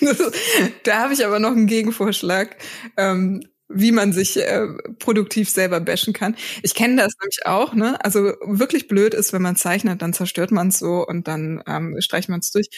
da 0.84 0.98
habe 1.02 1.14
ich 1.14 1.24
aber 1.24 1.38
noch 1.38 1.52
einen 1.52 1.66
Gegenvorschlag, 1.66 2.56
ähm, 2.96 3.42
wie 3.68 3.92
man 3.92 4.12
sich 4.12 4.38
äh, 4.38 4.66
produktiv 4.98 5.50
selber 5.50 5.80
bashen 5.80 6.14
kann. 6.14 6.36
Ich 6.62 6.74
kenne 6.74 6.96
das 7.02 7.12
nämlich 7.20 7.44
auch, 7.46 7.74
ne? 7.74 8.02
Also 8.02 8.20
wirklich 8.46 8.88
blöd 8.88 9.12
ist, 9.12 9.32
wenn 9.32 9.42
man 9.42 9.56
zeichnet, 9.56 10.00
dann 10.00 10.14
zerstört 10.14 10.50
man 10.50 10.68
es 10.68 10.78
so 10.78 11.06
und 11.06 11.28
dann 11.28 11.62
ähm, 11.66 11.96
streicht 12.00 12.30
man 12.30 12.40
es 12.40 12.50
durch. 12.50 12.68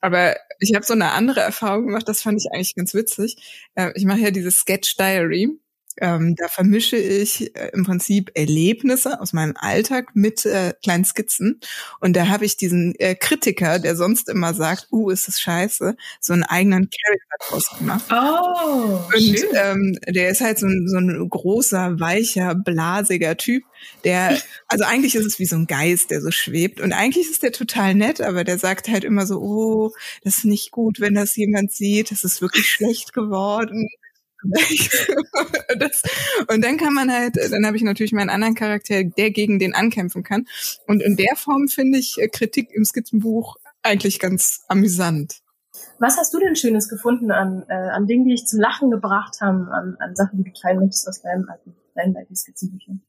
Aber 0.00 0.36
ich 0.58 0.74
habe 0.74 0.84
so 0.84 0.92
eine 0.94 1.12
andere 1.12 1.40
Erfahrung 1.40 1.86
gemacht, 1.86 2.08
das 2.08 2.22
fand 2.22 2.40
ich 2.40 2.50
eigentlich 2.52 2.74
ganz 2.74 2.94
witzig. 2.94 3.36
Äh, 3.76 3.92
ich 3.94 4.04
mache 4.04 4.20
ja 4.20 4.30
dieses 4.32 4.56
Sketch 4.56 4.96
Diary. 4.96 5.50
Ähm, 6.00 6.34
da 6.36 6.48
vermische 6.48 6.96
ich 6.96 7.54
äh, 7.56 7.70
im 7.72 7.84
Prinzip 7.84 8.30
Erlebnisse 8.34 9.20
aus 9.20 9.32
meinem 9.32 9.54
Alltag 9.56 10.08
mit 10.14 10.46
äh, 10.46 10.72
kleinen 10.82 11.04
Skizzen. 11.04 11.60
Und 12.00 12.16
da 12.16 12.28
habe 12.28 12.44
ich 12.44 12.56
diesen 12.56 12.94
äh, 12.98 13.14
Kritiker, 13.14 13.78
der 13.78 13.96
sonst 13.96 14.28
immer 14.28 14.54
sagt, 14.54 14.88
uh, 14.90 15.10
ist 15.10 15.28
das 15.28 15.40
scheiße, 15.40 15.96
so 16.20 16.32
einen 16.32 16.42
eigenen 16.42 16.88
Charakter 16.90 17.48
draus 17.48 17.78
gemacht. 17.78 18.04
Oh, 18.10 19.00
Und 19.14 19.44
ähm, 19.54 19.98
der 20.08 20.30
ist 20.30 20.40
halt 20.40 20.58
so 20.58 20.66
ein, 20.66 20.86
so 20.88 20.98
ein 20.98 21.28
großer, 21.28 22.00
weicher, 22.00 22.54
blasiger 22.54 23.36
Typ, 23.36 23.64
der, 24.04 24.38
also 24.68 24.84
eigentlich 24.84 25.14
ist 25.14 25.26
es 25.26 25.38
wie 25.38 25.46
so 25.46 25.56
ein 25.56 25.66
Geist, 25.66 26.10
der 26.10 26.20
so 26.20 26.30
schwebt. 26.30 26.80
Und 26.80 26.92
eigentlich 26.92 27.30
ist 27.30 27.42
der 27.42 27.52
total 27.52 27.94
nett, 27.94 28.20
aber 28.20 28.44
der 28.44 28.58
sagt 28.58 28.88
halt 28.88 29.04
immer 29.04 29.26
so, 29.26 29.40
oh, 29.40 29.92
das 30.24 30.38
ist 30.38 30.44
nicht 30.44 30.70
gut, 30.70 31.00
wenn 31.00 31.14
das 31.14 31.36
jemand 31.36 31.72
sieht, 31.72 32.10
das 32.10 32.24
ist 32.24 32.40
wirklich 32.40 32.68
schlecht 32.68 33.12
geworden. 33.12 33.88
das, 35.78 36.02
und 36.48 36.64
dann 36.64 36.76
kann 36.76 36.94
man 36.94 37.12
halt, 37.12 37.36
dann 37.36 37.66
habe 37.66 37.76
ich 37.76 37.82
natürlich 37.82 38.12
meinen 38.12 38.30
anderen 38.30 38.54
Charakter, 38.54 39.04
der 39.04 39.30
gegen 39.30 39.58
den 39.58 39.74
ankämpfen 39.74 40.22
kann. 40.22 40.46
Und 40.86 41.02
in 41.02 41.16
der 41.16 41.36
Form 41.36 41.68
finde 41.68 41.98
ich 41.98 42.18
äh, 42.18 42.28
Kritik 42.28 42.70
im 42.72 42.84
Skizzenbuch 42.84 43.56
eigentlich 43.82 44.18
ganz 44.18 44.64
amüsant. 44.68 45.40
Was 45.98 46.16
hast 46.16 46.32
du 46.34 46.38
denn 46.38 46.56
Schönes 46.56 46.88
gefunden 46.88 47.30
an, 47.30 47.64
äh, 47.68 47.74
an 47.74 48.06
Dingen, 48.06 48.24
die 48.24 48.32
dich 48.32 48.46
zum 48.46 48.60
Lachen 48.60 48.90
gebracht 48.90 49.40
haben, 49.40 49.68
an, 49.68 49.96
an 49.98 50.16
Sachen, 50.16 50.38
die 50.38 50.50
du 50.50 50.58
klein 50.58 50.78
möchtest 50.78 51.08
aus 51.08 51.22
deinem 51.22 51.48
alten, 51.48 51.76
deinen 51.94 52.16
alten 52.16 52.34
Skizzenbüchern? 52.34 53.02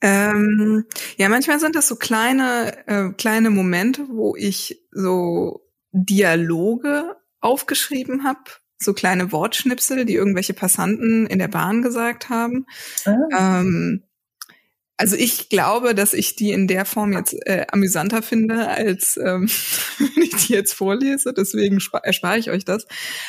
Ähm, 0.00 0.84
ja, 1.16 1.28
manchmal 1.28 1.60
sind 1.60 1.76
das 1.76 1.86
so 1.86 1.96
kleine, 1.96 2.86
äh, 2.88 3.12
kleine 3.12 3.50
Momente, 3.50 4.08
wo 4.08 4.34
ich 4.34 4.84
so 4.90 5.60
Dialoge 5.92 7.16
aufgeschrieben 7.40 8.24
habe, 8.24 8.40
so 8.82 8.92
kleine 8.92 9.32
Wortschnipsel, 9.32 10.04
die 10.04 10.14
irgendwelche 10.14 10.54
Passanten 10.54 11.26
in 11.26 11.38
der 11.38 11.48
Bahn 11.48 11.82
gesagt 11.82 12.28
haben. 12.28 12.66
Ah. 13.04 13.60
Ähm, 13.60 14.04
also 14.96 15.16
ich 15.16 15.48
glaube, 15.48 15.96
dass 15.96 16.14
ich 16.14 16.36
die 16.36 16.52
in 16.52 16.68
der 16.68 16.84
Form 16.84 17.12
jetzt 17.12 17.34
äh, 17.46 17.66
amüsanter 17.72 18.22
finde, 18.22 18.68
als 18.68 19.16
ähm, 19.16 19.48
wenn 19.98 20.22
ich 20.22 20.46
die 20.46 20.52
jetzt 20.52 20.74
vorlese. 20.74 21.32
Deswegen 21.32 21.78
erspare 22.02 22.38
ich 22.38 22.50
euch 22.50 22.64
das. 22.64 22.86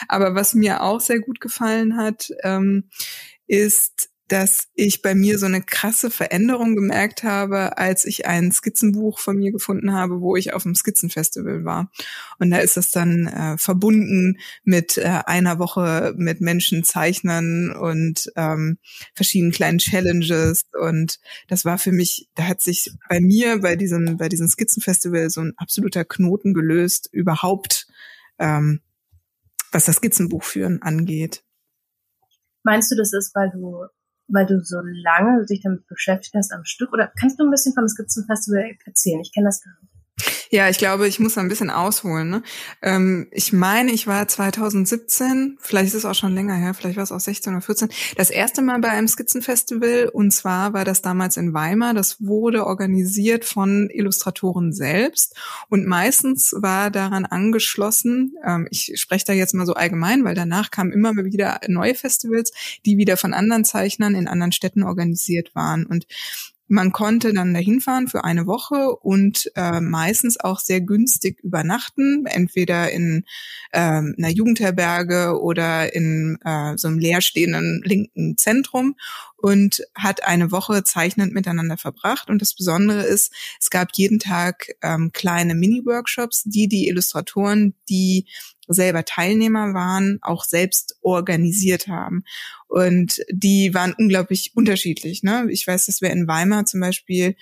Aber 0.07 0.35
was 0.35 0.53
mir 0.53 0.83
auch 0.83 1.01
sehr 1.01 1.19
gut 1.19 1.39
gefallen 1.39 1.97
hat, 1.97 2.29
ähm, 2.43 2.89
ist 3.47 4.12
dass 4.29 4.69
ich 4.73 5.01
bei 5.01 5.15
mir 5.15 5.37
so 5.37 5.45
eine 5.45 5.61
krasse 5.61 6.09
Veränderung 6.09 6.75
gemerkt 6.75 7.23
habe, 7.23 7.77
als 7.77 8.05
ich 8.05 8.25
ein 8.25 8.51
Skizzenbuch 8.51 9.19
von 9.19 9.37
mir 9.37 9.51
gefunden 9.51 9.93
habe, 9.93 10.21
wo 10.21 10.35
ich 10.35 10.53
auf 10.53 10.63
dem 10.63 10.75
Skizzenfestival 10.75 11.65
war. 11.65 11.91
Und 12.39 12.49
da 12.51 12.57
ist 12.59 12.77
das 12.77 12.91
dann 12.91 13.27
äh, 13.27 13.57
verbunden 13.57 14.39
mit 14.63 14.97
äh, 14.97 15.21
einer 15.25 15.59
Woche 15.59 16.13
mit 16.17 16.39
Menschen 16.39 16.83
zeichnen 16.83 17.75
und 17.75 18.31
ähm, 18.35 18.77
verschiedenen 19.13 19.51
kleinen 19.51 19.79
Challenges. 19.79 20.65
Und 20.79 21.19
das 21.49 21.65
war 21.65 21.77
für 21.77 21.91
mich, 21.91 22.29
da 22.35 22.47
hat 22.47 22.61
sich 22.61 22.91
bei 23.09 23.19
mir 23.19 23.59
bei 23.59 23.75
diesem, 23.75 24.17
bei 24.17 24.29
diesem 24.29 24.47
Skizzenfestival 24.47 25.29
so 25.29 25.41
ein 25.41 25.53
absoluter 25.57 26.05
Knoten 26.05 26.53
gelöst, 26.53 27.09
überhaupt, 27.11 27.87
ähm, 28.39 28.79
was 29.71 29.85
das 29.85 29.97
Skizzenbuch 29.97 30.43
führen 30.43 30.81
angeht. 30.81 31.43
Meinst 32.63 32.89
du, 32.91 32.95
das 32.95 33.11
ist, 33.11 33.35
weil 33.35 33.51
du 33.51 33.85
weil 34.33 34.45
du 34.45 34.63
so 34.63 34.79
lange 34.81 35.45
dich 35.45 35.61
damit 35.61 35.87
beschäftigt 35.87 36.35
hast 36.35 36.51
am 36.51 36.65
Stück? 36.65 36.91
Oder 36.91 37.11
kannst 37.19 37.39
du 37.39 37.43
ein 37.43 37.51
bisschen 37.51 37.73
vom 37.73 37.87
Skizzenfestival 37.87 38.75
erzählen? 38.85 39.21
Ich 39.21 39.31
kenne 39.31 39.45
das 39.45 39.63
gar 39.63 39.73
nicht. 39.81 39.92
Ja, 40.53 40.69
ich 40.69 40.77
glaube, 40.77 41.07
ich 41.07 41.19
muss 41.19 41.33
da 41.33 41.41
ein 41.41 41.47
bisschen 41.47 41.71
ausholen. 41.71 42.29
Ne? 42.29 42.43
Ähm, 42.83 43.25
ich 43.31 43.53
meine, 43.53 43.91
ich 43.91 44.05
war 44.05 44.27
2017, 44.27 45.57
vielleicht 45.59 45.87
ist 45.87 45.95
es 45.95 46.05
auch 46.05 46.13
schon 46.13 46.35
länger 46.35 46.53
her, 46.53 46.75
vielleicht 46.75 46.95
war 46.95 47.03
es 47.03 47.11
auch 47.11 47.19
16 47.19 47.53
oder 47.53 47.61
14, 47.63 47.89
das 48.17 48.29
erste 48.29 48.61
Mal 48.61 48.79
bei 48.79 48.89
einem 48.89 49.07
Skizzenfestival. 49.07 50.11
Und 50.13 50.29
zwar 50.29 50.73
war 50.73 50.85
das 50.85 51.01
damals 51.01 51.37
in 51.37 51.55
Weimar. 51.55 51.95
Das 51.95 52.17
wurde 52.23 52.67
organisiert 52.67 53.45
von 53.45 53.89
Illustratoren 53.89 54.73
selbst. 54.73 55.35
Und 55.69 55.87
meistens 55.87 56.53
war 56.55 56.91
daran 56.91 57.25
angeschlossen, 57.25 58.35
ähm, 58.45 58.67
ich 58.69 58.91
spreche 58.97 59.25
da 59.25 59.33
jetzt 59.33 59.55
mal 59.55 59.65
so 59.65 59.73
allgemein, 59.73 60.23
weil 60.23 60.35
danach 60.35 60.69
kamen 60.69 60.91
immer 60.91 61.15
wieder 61.15 61.61
neue 61.67 61.95
Festivals, 61.95 62.51
die 62.85 62.99
wieder 62.99 63.17
von 63.17 63.33
anderen 63.33 63.65
Zeichnern 63.65 64.13
in 64.13 64.27
anderen 64.27 64.51
Städten 64.51 64.83
organisiert 64.83 65.55
waren. 65.55 65.87
Und 65.87 66.05
man 66.67 66.91
konnte 66.91 67.33
dann 67.33 67.53
dahin 67.53 67.81
fahren 67.81 68.07
für 68.07 68.23
eine 68.23 68.47
Woche 68.47 68.95
und 68.95 69.51
äh, 69.55 69.81
meistens 69.81 70.39
auch 70.39 70.59
sehr 70.59 70.81
günstig 70.81 71.39
übernachten, 71.43 72.25
entweder 72.25 72.91
in 72.91 73.25
äh, 73.71 73.79
einer 73.79 74.29
Jugendherberge 74.29 75.39
oder 75.41 75.93
in 75.93 76.37
äh, 76.43 76.77
so 76.77 76.87
einem 76.87 76.99
leerstehenden 76.99 77.81
linken 77.83 78.37
Zentrum 78.37 78.95
und 79.43 79.83
hat 79.93 80.23
eine 80.23 80.53
Woche 80.53 80.85
zeichnend 80.85 81.33
miteinander 81.33 81.75
verbracht. 81.75 82.29
Und 82.29 82.41
das 82.41 82.53
Besondere 82.53 83.03
ist, 83.03 83.33
es 83.59 83.69
gab 83.69 83.89
jeden 83.93 84.17
Tag 84.17 84.69
ähm, 84.81 85.11
kleine 85.11 85.53
Mini-Workshops, 85.53 86.43
die 86.45 86.69
die 86.69 86.87
Illustratoren, 86.87 87.75
die 87.89 88.25
selber 88.69 89.03
Teilnehmer 89.03 89.73
waren, 89.73 90.19
auch 90.21 90.45
selbst 90.45 90.95
organisiert 91.01 91.89
haben. 91.89 92.23
Und 92.69 93.21
die 93.29 93.73
waren 93.73 93.93
unglaublich 93.97 94.53
unterschiedlich. 94.55 95.23
Ne? 95.23 95.47
Ich 95.49 95.67
weiß, 95.67 95.87
dass 95.87 95.99
wir 95.99 96.11
in 96.11 96.25
Weimar 96.25 96.63
zum 96.63 96.79
Beispiel 96.79 97.35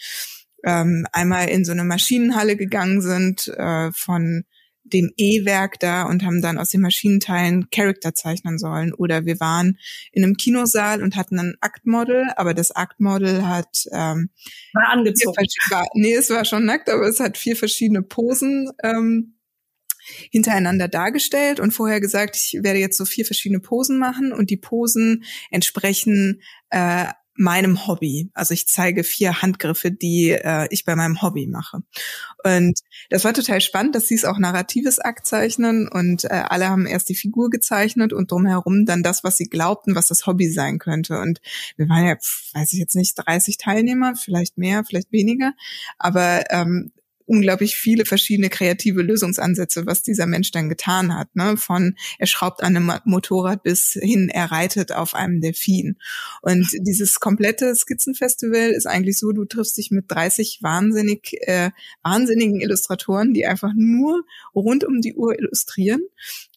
ähm, 0.64 1.06
einmal 1.12 1.50
in 1.50 1.66
so 1.66 1.72
eine 1.72 1.84
Maschinenhalle 1.84 2.58
gegangen 2.58 3.04
sind 3.04 3.48
äh, 3.50 3.92
von 3.92 4.46
dem 4.94 5.12
E-Werk 5.18 5.80
da 5.80 6.04
und 6.04 6.24
haben 6.24 6.42
dann 6.42 6.58
aus 6.58 6.70
den 6.70 6.82
Maschinenteilen 6.82 7.70
Charakter 7.70 8.14
zeichnen 8.14 8.58
sollen. 8.58 8.94
Oder 8.94 9.26
wir 9.26 9.40
waren 9.40 9.78
in 10.12 10.24
einem 10.24 10.38
Kinosaal 10.38 11.02
und 11.02 11.16
hatten 11.16 11.40
ein 11.40 11.56
Aktmodel, 11.62 12.28
aber 12.36 12.54
das 12.54 12.72
Aktmodel 12.72 13.48
hat 13.48 13.86
ähm, 13.92 14.30
war 14.74 14.90
angezogen. 14.90 15.36
War, 15.70 15.88
nee, 15.94 16.14
es 16.14 16.30
war 16.30 16.46
schon 16.46 16.66
nackt, 16.66 16.90
aber 16.90 17.08
es 17.08 17.20
hat 17.20 17.38
vier 17.38 17.56
verschiedene 17.56 18.02
Posen 18.02 18.70
ähm, 18.84 19.36
hintereinander 20.32 20.88
dargestellt 20.88 21.60
und 21.60 21.72
vorher 21.72 22.00
gesagt, 22.00 22.36
ich 22.36 22.60
werde 22.64 22.80
jetzt 22.80 22.98
so 22.98 23.06
vier 23.06 23.26
verschiedene 23.26 23.60
Posen 23.60 23.98
machen 23.98 24.34
und 24.34 24.50
die 24.50 24.58
Posen 24.58 25.24
entsprechen 25.52 26.42
äh, 26.70 27.06
meinem 27.36 27.88
Hobby. 27.88 28.30
Also 28.34 28.54
ich 28.54 28.68
zeige 28.68 29.04
vier 29.04 29.42
Handgriffe, 29.42 29.92
die 29.92 30.32
äh, 30.32 30.68
ich 30.70 30.86
bei 30.86 30.96
meinem 30.96 31.22
Hobby 31.22 31.48
mache. 31.48 31.84
Und 32.44 32.80
das 33.10 33.24
war 33.24 33.34
total 33.34 33.62
spannend. 33.62 33.96
Das 33.96 34.08
hieß 34.08 34.26
auch 34.26 34.38
narratives 34.38 35.00
Aktzeichnen 35.00 35.88
und 35.88 36.26
äh, 36.26 36.44
alle 36.48 36.70
haben 36.70 36.86
erst 36.86 37.10
die 37.10 37.16
Figur 37.16 37.50
gezeichnet 37.50 38.14
und 38.14 38.32
drumherum 38.32 38.86
dann 38.86 39.04
das, 39.04 39.24
was 39.24 39.38
sie 39.38 39.46
glaubten, 39.46 39.96
was 39.96 40.08
das 40.08 40.28
Hobby 40.28 40.50
sein 40.50 40.78
könnte. 40.78 41.20
Und 41.20 41.42
wir 41.78 41.88
waren 41.90 42.06
ja, 42.06 42.16
weiß 42.54 42.74
ich 42.74 42.80
jetzt 42.80 42.96
nicht, 42.96 43.16
30 43.16 43.58
Teilnehmer, 43.58 44.16
vielleicht 44.16 44.58
mehr, 44.58 44.84
vielleicht 44.84 45.12
weniger. 45.12 45.54
Aber 45.98 46.44
ähm, 46.52 46.92
unglaublich 47.32 47.78
viele 47.78 48.04
verschiedene 48.04 48.50
kreative 48.50 49.02
Lösungsansätze, 49.02 49.86
was 49.86 50.04
dieser 50.04 50.28
Mensch 50.28 50.52
dann 50.52 50.68
getan 50.68 51.18
hat. 51.18 51.34
Ne? 51.34 51.56
Von 51.56 51.96
er 52.20 52.28
schraubt 52.28 52.62
an 52.62 52.76
einem 52.76 52.92
Motorrad 53.06 53.64
bis 53.64 53.94
hin 53.94 54.28
er 54.28 54.52
reitet 54.52 54.92
auf 54.92 55.14
einem 55.16 55.40
Delfin. 55.40 55.98
Und 56.42 56.68
dieses 56.74 57.22
komplette 57.22 57.74
Skizzenfestival 57.74 58.72
ist 58.72 58.86
eigentlich 58.86 59.18
so, 59.18 59.32
du 59.32 59.46
triffst 59.46 59.78
dich 59.78 59.92
mit 59.92 60.06
30 60.10 60.60
wahnsinnig, 60.62 61.38
äh, 61.48 61.72
wahnsinnigen 62.04 62.60
Illustratoren, 62.60 63.34
die 63.34 63.46
einfach 63.46 63.72
nur 63.76 64.26
rund 64.54 64.84
um 64.84 65.00
die 65.00 65.16
Uhr 65.16 65.40
illustrieren. 65.40 66.02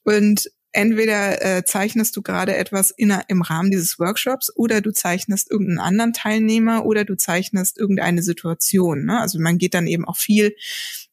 Und 0.03 0.51
entweder 0.75 1.43
äh, 1.43 1.65
zeichnest 1.65 2.17
du 2.17 2.23
gerade 2.23 2.57
etwas 2.57 2.91
in, 2.91 3.17
im 3.29 3.43
Rahmen 3.43 3.71
dieses 3.71 3.99
Workshops 3.99 4.55
oder 4.55 4.81
du 4.81 4.91
zeichnest 4.91 5.51
irgendeinen 5.51 5.79
anderen 5.79 6.13
Teilnehmer 6.13 6.85
oder 6.85 7.05
du 7.05 7.17
zeichnest 7.17 7.79
irgendeine 7.79 8.23
Situation. 8.23 9.05
Ne? 9.07 9.21
Also 9.21 9.39
man 9.39 9.59
geht 9.59 9.75
dann 9.75 9.87
eben 9.87 10.05
auch 10.05 10.17
viel 10.17 10.55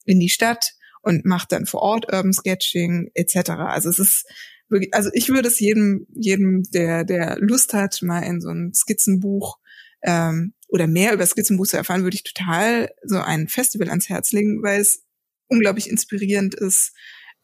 in 0.06 0.20
die 0.20 0.30
Stadt 0.30 0.74
und 1.02 1.26
macht 1.26 1.52
dann 1.52 1.68
vor 1.68 1.82
Ort 1.82 2.12
Urban 2.12 2.34
Sketching 2.34 3.12
etc. 3.14 3.52
Also 3.52 3.90
es 3.90 4.00
ist 4.00 4.26
wirklich, 4.68 4.94
also 4.94 5.12
ich 5.14 5.30
würde 5.30 5.48
es 5.48 5.60
jedem, 5.60 6.08
jedem, 6.14 6.64
der, 6.72 7.04
der 7.04 7.38
Lust 7.40 7.74
hat, 7.74 8.02
mal 8.02 8.22
in 8.22 8.42
so 8.42 8.50
ein 8.50 8.74
Skizzenbuch 8.74 9.60
ähm, 10.02 10.54
oder 10.70 10.88
mehr 10.88 11.14
über 11.14 11.26
Skizzenbuch 11.26 11.68
zu 11.68 11.78
erfahren, 11.78 12.04
würde 12.04 12.16
ich 12.16 12.24
total 12.24 12.90
so 13.04 13.20
ein 13.20 13.48
Festival 13.48 13.90
ans 13.90 14.10
Herz 14.10 14.32
legen, 14.32 14.64
weil 14.64 14.82
es 14.82 15.04
unglaublich 15.48 15.90
inspirierend 15.90 16.56
ist, 16.56 16.94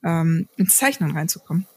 ähm, 0.03 0.47
ins 0.57 0.77
Zeichnen 0.77 1.11
reinzukommen. 1.11 1.67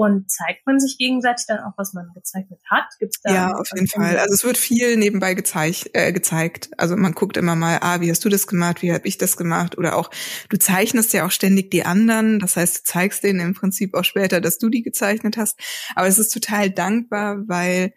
Und 0.00 0.30
zeigt 0.30 0.66
man 0.66 0.80
sich 0.80 0.96
gegenseitig 0.96 1.44
dann 1.46 1.58
auch, 1.58 1.74
was 1.76 1.92
man 1.92 2.10
gezeichnet 2.14 2.58
hat? 2.70 2.86
Gibt's 2.98 3.20
da 3.20 3.34
ja, 3.34 3.52
auf 3.52 3.68
jeden 3.74 3.86
Fall. 3.86 4.16
Also 4.16 4.32
es 4.32 4.44
wird 4.44 4.56
viel 4.56 4.96
nebenbei 4.96 5.34
gezeigt, 5.34 5.90
äh, 5.92 6.10
gezeigt. 6.10 6.70
Also 6.78 6.96
man 6.96 7.12
guckt 7.12 7.36
immer 7.36 7.54
mal, 7.54 7.80
ah, 7.82 8.00
wie 8.00 8.10
hast 8.10 8.24
du 8.24 8.30
das 8.30 8.46
gemacht, 8.46 8.80
wie 8.80 8.94
habe 8.94 9.06
ich 9.06 9.18
das 9.18 9.36
gemacht? 9.36 9.76
Oder 9.76 9.96
auch, 9.96 10.10
du 10.48 10.56
zeichnest 10.56 11.12
ja 11.12 11.26
auch 11.26 11.30
ständig 11.30 11.70
die 11.70 11.84
anderen. 11.84 12.38
Das 12.38 12.56
heißt, 12.56 12.78
du 12.78 12.82
zeigst 12.84 13.24
denen 13.24 13.40
im 13.40 13.52
Prinzip 13.52 13.92
auch 13.92 14.04
später, 14.04 14.40
dass 14.40 14.56
du 14.56 14.70
die 14.70 14.80
gezeichnet 14.80 15.36
hast. 15.36 15.60
Aber 15.94 16.06
es 16.06 16.18
ist 16.18 16.32
total 16.32 16.70
dankbar, 16.70 17.46
weil 17.46 17.92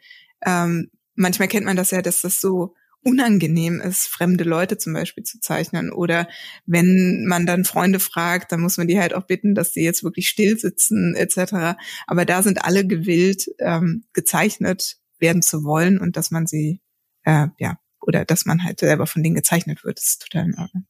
ähm, 0.46 0.92
manchmal 1.16 1.48
kennt 1.48 1.66
man 1.66 1.78
das 1.78 1.92
ja, 1.92 2.02
dass 2.02 2.20
das 2.20 2.42
so 2.42 2.76
unangenehm 3.04 3.82
ist, 3.82 4.08
fremde 4.08 4.44
Leute 4.44 4.78
zum 4.78 4.94
Beispiel 4.94 5.24
zu 5.24 5.40
zeichnen. 5.40 5.92
Oder 5.92 6.28
wenn 6.66 7.26
man 7.28 7.46
dann 7.46 7.66
Freunde 7.66 8.00
fragt, 8.00 8.52
dann 8.52 8.62
muss 8.62 8.78
man 8.78 8.88
die 8.88 9.00
halt 9.00 9.14
auch 9.14 9.28
bitten, 9.28 9.56
dass 9.56 9.74
sie 9.74 9.84
jetzt 9.84 10.04
wirklich 10.04 10.30
still 10.30 10.58
sitzen 10.58 11.16
etc. 11.16 11.78
Aber 12.08 12.26
da 12.26 12.42
sind 12.44 12.64
alle 12.64 12.86
gewillt, 12.88 13.48
ähm, 13.60 14.06
gezeichnet 14.14 14.98
werden 15.20 15.42
zu 15.42 15.64
wollen 15.64 16.00
und 16.00 16.18
dass 16.18 16.32
man 16.32 16.48
sie, 16.48 16.82
äh, 17.24 17.48
ja, 17.60 17.78
oder 18.02 18.26
dass 18.26 18.46
man 18.46 18.64
halt 18.64 18.80
selber 18.80 19.08
von 19.08 19.24
denen 19.24 19.36
gezeichnet 19.36 19.84
wird. 19.84 20.00
Ist 20.00 20.22
total 20.22 20.46
in 20.46 20.58
Ordnung. 20.58 20.86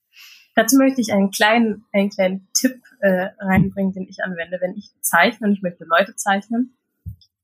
Dazu 0.56 0.78
möchte 0.78 1.02
ich 1.02 1.12
einen 1.12 1.32
kleinen, 1.32 1.86
einen 1.92 2.10
kleinen 2.10 2.48
Tipp 2.54 2.80
äh, 3.00 3.30
reinbringen, 3.40 3.94
den 3.94 4.08
ich 4.08 4.24
anwende, 4.24 4.60
wenn 4.62 4.76
ich 4.76 4.92
zeichne 5.02 5.48
und 5.48 5.54
ich 5.54 5.62
möchte 5.64 5.86
Leute 5.86 6.16
zeichnen. 6.16 6.78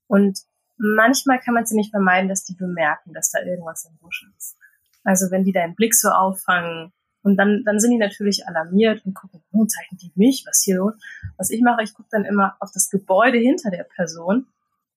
Und 0.05 0.39
manchmal 0.79 1.39
kann 1.39 1.53
man 1.53 1.65
sie 1.65 1.75
nicht 1.75 1.91
vermeiden, 1.91 2.29
dass 2.29 2.43
die 2.43 2.55
bemerken, 2.55 3.13
dass 3.13 3.29
da 3.29 3.39
irgendwas 3.41 3.85
im 3.85 3.97
Busch 3.97 4.25
ist. 4.37 4.57
Also 5.03 5.29
wenn 5.29 5.43
die 5.43 5.51
deinen 5.51 5.75
Blick 5.75 5.93
so 5.93 6.09
auffangen 6.09 6.91
und 7.21 7.37
dann, 7.37 7.63
dann 7.65 7.79
sind 7.79 7.91
die 7.91 7.97
natürlich 7.97 8.47
alarmiert 8.47 9.05
und 9.05 9.13
gucken, 9.13 9.43
oh, 9.51 9.65
zeichnen 9.65 9.99
die 9.99 10.11
mich, 10.15 10.45
was 10.47 10.61
hier 10.63 10.77
los? 10.77 10.93
Was 11.37 11.49
ich 11.49 11.61
mache, 11.61 11.83
ich 11.83 11.93
gucke 11.93 12.09
dann 12.11 12.25
immer 12.25 12.55
auf 12.59 12.71
das 12.73 12.89
Gebäude 12.89 13.37
hinter 13.37 13.69
der 13.71 13.83
Person. 13.83 14.47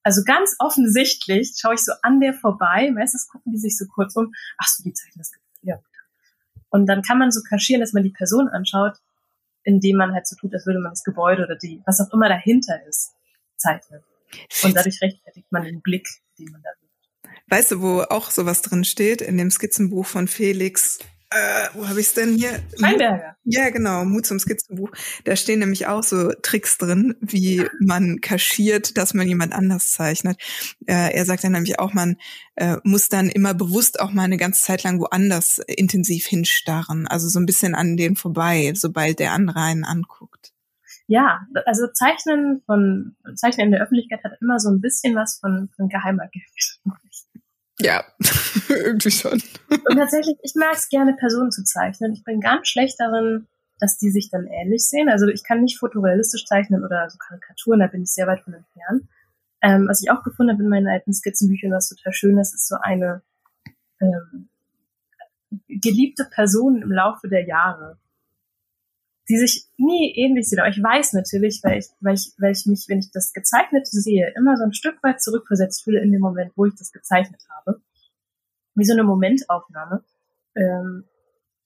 Also 0.05 0.23
ganz 0.25 0.57
offensichtlich 0.59 1.55
schaue 1.57 1.75
ich 1.75 1.85
so 1.85 1.93
an 2.03 2.21
der 2.21 2.35
vorbei. 2.35 2.91
Meistens 2.93 3.29
gucken 3.29 3.53
die 3.53 3.59
sich 3.59 3.77
so 3.77 3.87
kurz 3.87 4.17
um. 4.17 4.33
Ach 4.59 4.69
so, 4.69 4.83
die 4.83 4.93
zeichnen 4.93 5.19
das 5.19 5.33
Gebäude. 5.33 5.51
Ja. 5.63 5.79
Und 6.71 6.87
dann 6.87 7.03
kann 7.03 7.19
man 7.19 7.31
so 7.31 7.41
kaschieren, 7.43 7.81
dass 7.81 7.93
man 7.93 8.03
die 8.03 8.11
Person 8.11 8.49
anschaut. 8.49 8.99
indem 9.65 9.97
man 9.97 10.13
halt 10.13 10.27
so 10.27 10.37
tut, 10.37 10.53
als 10.55 10.67
würde 10.67 10.81
man 10.81 10.93
das 10.93 11.05
Gebäude 11.05 11.45
oder 11.45 11.57
die, 11.57 11.83
was 11.87 12.01
auch 12.01 12.13
immer 12.13 12.29
dahinter 12.29 12.85
ist, 12.87 13.15
zeichnen. 13.57 14.03
Und 14.63 14.77
dadurch 14.77 15.01
rechtfertigt 15.03 15.51
man 15.51 15.65
den 15.65 15.81
Blick, 15.83 16.09
den 16.39 16.51
man 16.51 16.63
da 16.63 16.71
wird. 16.81 17.35
Weißt 17.49 17.73
du, 17.73 17.81
wo 17.81 18.01
auch 18.03 18.31
sowas 18.31 18.63
drin 18.63 18.85
steht? 18.85 19.21
In 19.21 19.37
dem 19.39 19.51
Skizzenbuch 19.51 20.07
von 20.07 20.29
Felix 20.29 20.99
äh, 21.33 21.69
wo 21.75 21.89
habe 21.89 22.01
ich 22.01 22.09
es 22.09 22.15
denn 22.15 22.37
hier? 22.37 22.61
Steinberger. 22.77 23.37
Ja, 23.45 23.71
genau, 23.71 24.05
Mut 24.05 24.27
zum 24.27 24.39
Skizzenbuch. 24.39 24.91
Da 25.25 25.35
stehen 25.35 25.61
nämlich 25.61 25.87
auch 25.87 26.03
so 26.03 26.33
Tricks 26.43 26.77
drin, 26.77 27.15
wie 27.21 27.67
man 27.81 28.21
kaschiert, 28.21 28.99
dass 28.99 29.15
man 29.15 29.27
jemand 29.27 29.55
anders 29.55 29.93
zeichnet. 29.93 30.37
Äh, 30.87 31.15
er 31.15 31.25
sagt 31.25 31.45
dann 31.45 31.53
nämlich 31.53 31.79
auch, 31.79 31.95
man 31.95 32.17
äh, 32.57 32.77
muss 32.85 33.09
dann 33.09 33.31
immer 33.31 33.55
bewusst 33.55 34.01
auch 34.01 34.13
mal 34.13 34.25
eine 34.25 34.37
ganze 34.37 34.63
Zeit 34.63 34.83
lang 34.83 35.01
woanders 35.01 35.59
intensiv 35.67 36.27
hinstarren. 36.27 37.07
Also 37.07 37.29
so 37.29 37.41
ein 37.41 37.47
bisschen 37.47 37.75
an 37.75 37.97
den 37.97 38.15
vorbei, 38.15 38.73
sobald 38.75 39.19
der 39.19 39.33
andere 39.33 39.61
einen 39.61 39.85
anguckt. 39.85 40.52
Ja, 41.07 41.41
also 41.67 41.89
Zeichnen 41.89 42.63
von 42.65 43.17
Zeichnen 43.35 43.67
in 43.67 43.73
der 43.73 43.83
Öffentlichkeit 43.83 44.23
hat 44.25 44.39
immer 44.41 44.59
so 44.59 44.71
ein 44.71 44.81
bisschen 44.81 45.15
was 45.15 45.39
von, 45.39 45.69
von 45.77 45.89
Geheimagent. 45.89 46.45
Ja, 47.81 48.05
irgendwie 48.69 49.11
schon. 49.11 49.43
Und 49.69 49.97
tatsächlich, 49.97 50.37
ich 50.43 50.55
mag 50.55 50.75
es 50.75 50.89
gerne, 50.89 51.15
Personen 51.15 51.51
zu 51.51 51.65
zeichnen. 51.65 52.13
Ich 52.13 52.23
bin 52.25 52.41
ganz 52.41 52.69
schlecht 52.69 52.97
darin, 52.99 53.47
dass 53.81 53.99
die 53.99 54.11
sich 54.11 54.31
dann 54.31 54.47
ähnlich 54.47 54.89
sehen. 54.89 55.09
Also 55.09 55.27
ich 55.27 55.43
kann 55.43 55.63
nicht 55.63 55.79
fotorealistisch 55.79 56.45
zeichnen 56.45 56.85
oder 56.85 57.11
so 57.11 57.19
Karikaturen, 57.19 57.81
da 57.81 57.89
bin 57.89 58.03
ich 58.03 58.15
sehr 58.15 58.27
weit 58.27 58.41
von 58.43 58.55
entfernt. 58.55 59.09
Ähm, 59.61 59.87
was 59.89 60.03
ich 60.03 60.11
auch 60.11 60.23
gefunden 60.23 60.53
habe 60.53 60.63
in 60.63 60.69
meinen 60.69 60.89
alten 60.89 61.13
Skizzenbüchern, 61.13 61.73
was 61.73 61.89
total 61.89 62.13
schön 62.13 62.39
ist, 62.39 62.55
ist 62.55 62.69
so 62.69 62.77
eine 62.81 63.23
ähm, 64.01 64.49
geliebte 65.69 66.25
Person 66.25 66.83
im 66.83 66.93
Laufe 66.93 67.29
der 67.29 67.45
Jahre 67.45 67.99
die 69.29 69.39
sich 69.39 69.67
nie 69.77 70.13
ähnlich 70.17 70.49
sehen. 70.49 70.59
Aber 70.59 70.69
ich 70.69 70.83
weiß 70.83 71.13
natürlich, 71.13 71.61
weil 71.63 71.79
ich, 71.79 71.87
weil 72.01 72.15
ich, 72.15 72.33
weil 72.39 72.53
ich 72.53 72.67
mich, 72.67 72.87
wenn 72.89 72.99
ich 72.99 73.11
das 73.11 73.33
gezeichnet 73.33 73.87
sehe, 73.87 74.33
immer 74.37 74.57
so 74.57 74.65
ein 74.65 74.73
Stück 74.73 75.03
weit 75.03 75.23
zurückversetzt 75.23 75.85
fühle 75.85 76.01
in 76.01 76.13
dem 76.13 76.21
Moment, 76.21 76.53
wo 76.57 76.67
ich 76.67 76.75
das 76.75 76.93
gezeichnet 76.93 77.41
habe. 77.49 77.81
Wie 78.75 78.85
so 78.85 78.93
eine 78.93 79.05
Momentaufnahme. 79.05 80.03
Ähm, 80.57 81.05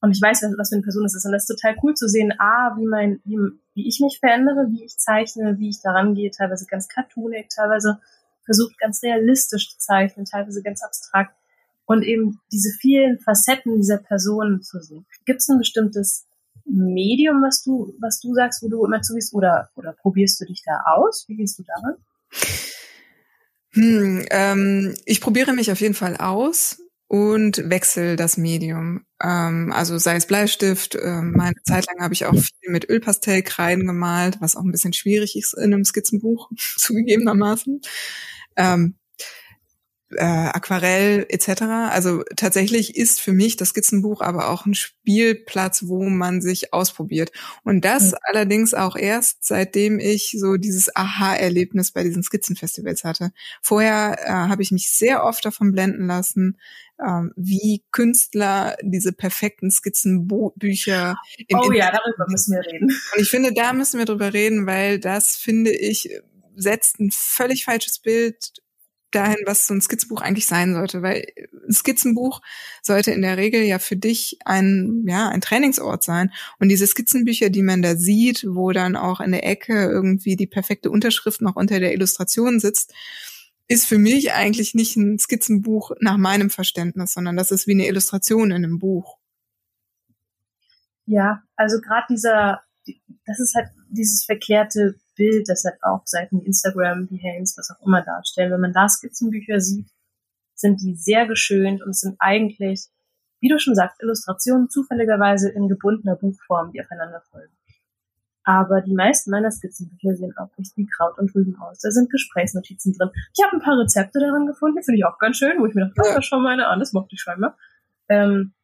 und 0.00 0.12
ich 0.12 0.20
weiß, 0.20 0.42
was, 0.56 0.68
für 0.68 0.74
eine 0.74 0.82
Person 0.82 1.04
es 1.04 1.14
ist. 1.14 1.24
Und 1.24 1.32
das 1.32 1.48
ist 1.48 1.56
total 1.56 1.76
cool 1.82 1.94
zu 1.94 2.08
sehen, 2.08 2.34
ah, 2.38 2.76
wie 2.76 2.86
mein, 2.86 3.20
wie, 3.24 3.38
wie 3.74 3.88
ich 3.88 4.00
mich 4.00 4.18
verändere, 4.20 4.68
wie 4.70 4.84
ich 4.84 4.98
zeichne, 4.98 5.58
wie 5.58 5.70
ich 5.70 5.80
daran 5.80 6.14
gehe, 6.14 6.30
teilweise 6.30 6.66
ganz 6.66 6.88
cartoonig, 6.88 7.48
teilweise 7.48 7.98
versucht 8.44 8.78
ganz 8.78 9.02
realistisch 9.02 9.70
zu 9.70 9.78
zeichnen, 9.78 10.26
teilweise 10.26 10.62
ganz 10.62 10.82
abstrakt. 10.82 11.34
Und 11.86 12.02
eben 12.02 12.40
diese 12.52 12.70
vielen 12.70 13.18
Facetten 13.18 13.76
dieser 13.76 13.98
Person 13.98 14.60
zu 14.62 14.80
sehen. 14.80 15.06
Gibt 15.24 15.40
es 15.40 15.48
ein 15.48 15.58
bestimmtes 15.58 16.26
Medium, 16.66 17.42
was 17.42 17.62
du, 17.62 17.94
was 18.00 18.20
du 18.20 18.34
sagst, 18.34 18.62
wo 18.62 18.68
du 18.68 18.84
immer 18.84 19.02
zu 19.02 19.14
bist, 19.14 19.34
oder, 19.34 19.70
oder 19.76 19.92
probierst 19.92 20.40
du 20.40 20.44
dich 20.44 20.62
da 20.64 20.82
aus? 20.86 21.24
Wie 21.28 21.36
gehst 21.36 21.58
du 21.58 21.62
daran? 21.62 21.94
Hm, 23.72 24.26
ähm, 24.30 24.94
ich 25.04 25.20
probiere 25.20 25.52
mich 25.52 25.70
auf 25.70 25.80
jeden 25.80 25.94
Fall 25.94 26.16
aus 26.16 26.78
und 27.08 27.68
wechsle 27.70 28.16
das 28.16 28.36
Medium. 28.36 29.04
Ähm, 29.22 29.72
also 29.72 29.98
sei 29.98 30.16
es 30.16 30.26
Bleistift, 30.26 30.96
ähm, 30.96 31.32
meine 31.36 31.54
Zeit 31.64 31.86
lang 31.86 32.02
habe 32.02 32.14
ich 32.14 32.26
auch 32.26 32.34
viel 32.34 32.70
mit 32.70 32.88
Ölpastellkreiden 32.88 33.86
gemalt, 33.86 34.38
was 34.40 34.56
auch 34.56 34.64
ein 34.64 34.72
bisschen 34.72 34.92
schwierig 34.92 35.36
ist 35.36 35.54
in 35.54 35.72
einem 35.72 35.84
Skizzenbuch, 35.84 36.50
zugegebenermaßen. 36.78 37.80
Ähm, 38.56 38.94
äh, 40.10 40.24
Aquarell 40.24 41.26
etc. 41.28 41.62
Also 41.90 42.22
tatsächlich 42.36 42.96
ist 42.96 43.20
für 43.20 43.32
mich 43.32 43.56
das 43.56 43.70
Skizzenbuch 43.70 44.20
aber 44.20 44.48
auch 44.50 44.66
ein 44.66 44.74
Spielplatz, 44.74 45.84
wo 45.86 46.04
man 46.04 46.40
sich 46.40 46.72
ausprobiert. 46.72 47.32
Und 47.64 47.84
das 47.84 48.12
mhm. 48.12 48.18
allerdings 48.22 48.74
auch 48.74 48.96
erst, 48.96 49.44
seitdem 49.44 49.98
ich 49.98 50.36
so 50.38 50.56
dieses 50.56 50.94
Aha-Erlebnis 50.94 51.92
bei 51.92 52.04
diesen 52.04 52.22
Skizzenfestivals 52.22 53.04
hatte. 53.04 53.32
Vorher 53.62 54.18
äh, 54.24 54.30
habe 54.30 54.62
ich 54.62 54.70
mich 54.70 54.92
sehr 54.92 55.24
oft 55.24 55.44
davon 55.44 55.72
blenden 55.72 56.06
lassen, 56.06 56.58
ähm, 57.04 57.32
wie 57.36 57.84
Künstler 57.90 58.76
diese 58.82 59.12
perfekten 59.12 59.70
Skizzenbücher. 59.70 61.16
Oh 61.52 61.72
ja, 61.72 61.90
darüber 61.90 62.26
müssen 62.28 62.54
wir 62.54 62.60
reden. 62.60 62.90
Und 63.14 63.20
ich 63.20 63.28
finde, 63.28 63.52
da 63.52 63.72
müssen 63.72 63.98
wir 63.98 64.06
drüber 64.06 64.32
reden, 64.32 64.66
weil 64.66 65.00
das 65.00 65.36
finde 65.36 65.72
ich 65.72 66.08
setzt 66.56 66.98
ein 66.98 67.10
völlig 67.12 67.64
falsches 67.64 67.98
Bild 67.98 68.54
dahin, 69.10 69.38
was 69.46 69.66
so 69.66 69.74
ein 69.74 69.80
Skizzenbuch 69.80 70.20
eigentlich 70.20 70.46
sein 70.46 70.74
sollte, 70.74 71.02
weil 71.02 71.26
ein 71.66 71.72
Skizzenbuch 71.72 72.40
sollte 72.82 73.12
in 73.12 73.22
der 73.22 73.36
Regel 73.36 73.62
ja 73.62 73.78
für 73.78 73.96
dich 73.96 74.38
ein, 74.44 75.04
ja, 75.06 75.28
ein 75.28 75.40
Trainingsort 75.40 76.02
sein. 76.02 76.32
Und 76.58 76.68
diese 76.68 76.86
Skizzenbücher, 76.86 77.50
die 77.50 77.62
man 77.62 77.82
da 77.82 77.96
sieht, 77.96 78.44
wo 78.48 78.72
dann 78.72 78.96
auch 78.96 79.20
in 79.20 79.32
der 79.32 79.46
Ecke 79.46 79.84
irgendwie 79.84 80.36
die 80.36 80.46
perfekte 80.46 80.90
Unterschrift 80.90 81.40
noch 81.40 81.56
unter 81.56 81.80
der 81.80 81.92
Illustration 81.92 82.60
sitzt, 82.60 82.92
ist 83.68 83.86
für 83.86 83.98
mich 83.98 84.32
eigentlich 84.32 84.74
nicht 84.74 84.96
ein 84.96 85.18
Skizzenbuch 85.18 85.92
nach 86.00 86.16
meinem 86.16 86.50
Verständnis, 86.50 87.12
sondern 87.12 87.36
das 87.36 87.50
ist 87.50 87.66
wie 87.66 87.72
eine 87.72 87.86
Illustration 87.86 88.50
in 88.50 88.64
einem 88.64 88.78
Buch. 88.78 89.18
Ja, 91.06 91.42
also 91.56 91.80
gerade 91.80 92.06
dieser, 92.10 92.62
das 93.26 93.40
ist 93.40 93.54
halt 93.54 93.68
dieses 93.88 94.24
verklärte 94.24 94.96
Bild, 95.16 95.48
das 95.48 95.64
halt 95.64 95.82
auch 95.82 96.02
Seiten 96.06 96.40
wie 96.40 96.46
Instagram, 96.46 97.08
Behance, 97.08 97.56
was 97.56 97.70
auch 97.70 97.84
immer 97.84 98.02
darstellen. 98.02 98.52
Wenn 98.52 98.60
man 98.60 98.72
da 98.72 98.88
Skizzenbücher 98.88 99.60
sieht, 99.60 99.88
sind 100.54 100.80
die 100.82 100.94
sehr 100.94 101.26
geschönt 101.26 101.82
und 101.82 101.96
sind 101.96 102.16
eigentlich, 102.18 102.86
wie 103.40 103.48
du 103.48 103.58
schon 103.58 103.74
sagst, 103.74 104.02
Illustrationen 104.02 104.68
zufälligerweise 104.68 105.50
in 105.50 105.68
gebundener 105.68 106.16
Buchform, 106.16 106.72
die 106.72 106.80
aufeinander 106.80 107.20
folgen. 107.30 107.52
Aber 108.44 108.80
die 108.80 108.94
meisten 108.94 109.30
meiner 109.30 109.50
Skizzenbücher 109.50 110.14
sehen 110.14 110.32
auch 110.38 110.50
echt 110.56 110.76
wie 110.76 110.86
Kraut 110.86 111.18
und 111.18 111.34
Rüben 111.34 111.56
aus. 111.60 111.80
Da 111.80 111.90
sind 111.90 112.10
Gesprächsnotizen 112.10 112.92
drin. 112.92 113.10
Ich 113.36 113.44
habe 113.44 113.56
ein 113.56 113.62
paar 113.62 113.76
Rezepte 113.76 114.20
daran 114.20 114.46
gefunden, 114.46 114.82
finde 114.84 114.98
ich 114.98 115.04
auch 115.04 115.18
ganz 115.18 115.36
schön, 115.36 115.58
wo 115.58 115.66
ich 115.66 115.74
mir 115.74 115.86
dachte, 115.86 116.14
das 116.14 116.24
schon 116.24 116.42
meine 116.42 116.68
an, 116.68 116.78
das 116.78 116.92
mochte 116.92 117.16
ich 117.16 117.20
scheinbar. 117.20 117.58
Ähm, 118.08 118.54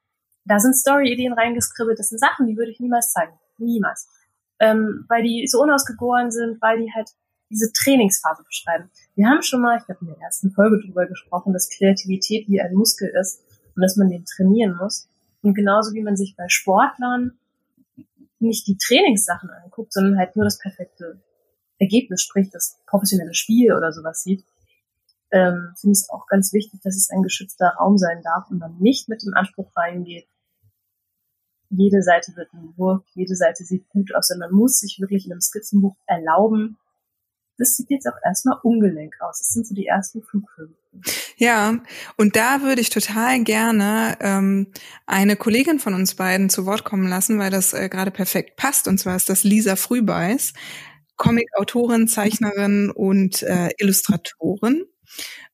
da 0.45 0.61
sind 0.61 0.77
Story-Ideen 0.77 1.33
reingeskribbelt, 1.33 1.99
das 1.99 2.09
sind 2.09 2.19
Sachen, 2.19 2.47
die 2.47 2.57
würde 2.57 2.71
ich 2.71 2.81
niemals 2.81 3.13
zeigen. 3.13 3.33
Niemals 3.59 4.09
ähm, 4.63 5.05
weil 5.09 5.25
die 5.25 5.47
so 5.49 5.61
unausgegoren 5.61 6.31
sind, 6.31 6.63
weil 6.63 6.79
die 6.79 6.93
halt 6.95 7.11
diese 7.51 7.73
Trainingsphase 7.73 8.45
beschreiben. 8.45 8.91
Wir 9.17 9.27
haben 9.27 9.43
schon 9.43 9.61
mal, 9.61 9.77
ich 9.77 9.85
glaube 9.85 10.03
in 10.03 10.07
der 10.07 10.21
ersten 10.21 10.53
Folge 10.53 10.81
drüber 10.81 11.07
gesprochen, 11.07 11.53
dass 11.53 11.69
Kreativität 11.69 12.49
wie 12.49 12.61
ein 12.61 12.73
Muskel 12.73 13.13
ist 13.21 13.43
und 13.75 13.83
dass 13.83 13.97
man 13.97 14.09
den 14.09 14.25
trainieren 14.25 14.77
muss. 14.81 15.09
Und 15.43 15.55
genauso 15.55 15.93
wie 15.95 16.03
man 16.03 16.17
sich 16.17 16.37
bei 16.37 16.45
Sportlern 16.47 17.33
nicht 18.39 18.67
die 18.69 18.79
Trainingssachen 18.79 19.51
anguckt, 19.51 19.93
sondern 19.93 20.17
halt 20.17 20.37
nur 20.37 20.45
das 20.45 20.59
perfekte 20.59 21.21
Ergebnis, 21.79 22.23
sprich 22.23 22.49
das 22.51 22.79
professionelle 22.87 23.35
Spiel 23.35 23.75
oder 23.75 23.93
sowas 23.93 24.23
sieht, 24.23 24.45
ähm, 25.33 25.75
finde 25.77 25.93
ich 25.93 26.03
es 26.03 26.11
auch 26.11 26.27
ganz 26.29 26.53
wichtig, 26.53 26.81
dass 26.83 26.97
es 26.97 27.11
ein 27.11 27.23
geschützter 27.23 27.75
Raum 27.81 27.99
sein 27.99 28.23
darf 28.23 28.49
und 28.51 28.59
man 28.59 28.79
nicht 28.79 29.09
mit 29.09 29.25
dem 29.25 29.35
Anspruch 29.35 29.73
reingeht, 29.75 30.29
jede 31.73 32.03
Seite 32.03 32.37
wird 32.37 32.53
ein 32.53 32.75
Wurf, 32.77 33.03
jede 33.15 33.35
Seite 33.35 33.65
sieht 33.65 33.89
gut 33.89 34.15
aus 34.15 34.31
und 34.31 34.39
man 34.39 34.53
muss 34.53 34.81
sich 34.81 34.99
wirklich 35.01 35.27
in 35.27 35.33
einem 35.33 35.41
Skizzenbuch 35.41 35.97
erlauben, 36.07 36.79
das 37.59 37.77
sieht 37.77 37.91
jetzt 37.91 38.07
auch 38.07 38.17
erstmal 38.25 38.59
ungelenk 38.63 39.15
aus. 39.21 39.39
Das 39.39 39.49
sind 39.49 39.67
so 39.67 39.75
die 39.75 39.87
ersten 39.87 40.23
Flughöhen. 40.23 40.75
Ja, 41.37 41.79
und 42.17 42.37
da 42.37 42.63
würde 42.63 42.81
ich 42.81 42.91
total 42.91 43.43
gerne 43.45 44.17
ähm, 44.21 44.73
eine 45.07 45.37
Kollegin 45.37 45.79
von 45.79 45.95
uns 45.95 46.15
beiden 46.15 46.51
zu 46.51 46.67
Wort 46.67 46.85
kommen 46.85 47.09
lassen, 47.09 47.39
weil 47.39 47.51
das 47.51 47.73
äh, 47.73 47.89
gerade 47.89 48.11
perfekt 48.11 48.57
passt. 48.57 48.89
Und 48.89 48.99
zwar 48.99 49.17
ist 49.17 49.29
das 49.29 49.45
Lisa 49.45 49.77
Frühbeiß, 49.77 50.53
Comic-Autorin, 51.17 52.09
Zeichnerin 52.09 52.91
und 52.91 53.43
äh, 53.43 53.71
Illustratorin. 53.79 54.85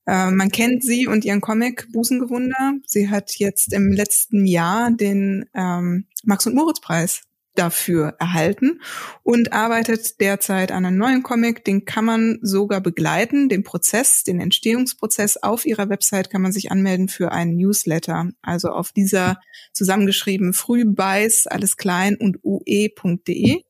Äh, 0.09 0.31
man 0.31 0.51
kennt 0.51 0.83
sie 0.83 1.07
und 1.07 1.25
ihren 1.27 1.43
Comic 1.43 1.93
Busengewunder. 1.93 2.75
Sie 2.87 3.11
hat 3.11 3.37
jetzt 3.37 3.75
im 3.75 3.93
letzten 3.93 4.47
Jahr 4.47 4.91
den 4.91 5.45
ähm, 5.55 6.07
Max 6.25 6.47
und 6.47 6.55
Moritz 6.55 6.81
Preis 6.81 7.23
dafür 7.55 8.15
erhalten 8.21 8.81
und 9.23 9.53
arbeitet 9.53 10.21
derzeit 10.21 10.73
an 10.73 10.87
einem 10.87 10.97
neuen 10.97 11.23
Comic. 11.23 11.65
Den 11.65 11.85
kann 11.85 12.05
man 12.05 12.39
sogar 12.41 12.81
begleiten, 12.81 13.49
den 13.49 13.65
Prozess, 13.65 14.23
den 14.23 14.41
Entstehungsprozess. 14.41 15.43
Auf 15.43 15.67
ihrer 15.67 15.91
Website 15.91 16.31
kann 16.31 16.41
man 16.41 16.53
sich 16.53 16.71
anmelden 16.71 17.09
für 17.09 17.33
einen 17.33 17.57
Newsletter. 17.57 18.31
Also 18.41 18.69
auf 18.69 18.93
dieser 18.93 19.41
zusammengeschrieben 19.73 20.55
frühbeiß, 20.55 21.49
alles 21.49 21.77
klein 21.77 22.17
und 22.17 22.39
ue.de 22.43 23.63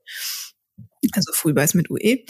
also 1.12 1.32
Frühbeiß 1.32 1.74
mit 1.74 1.90
UE, 1.90 2.24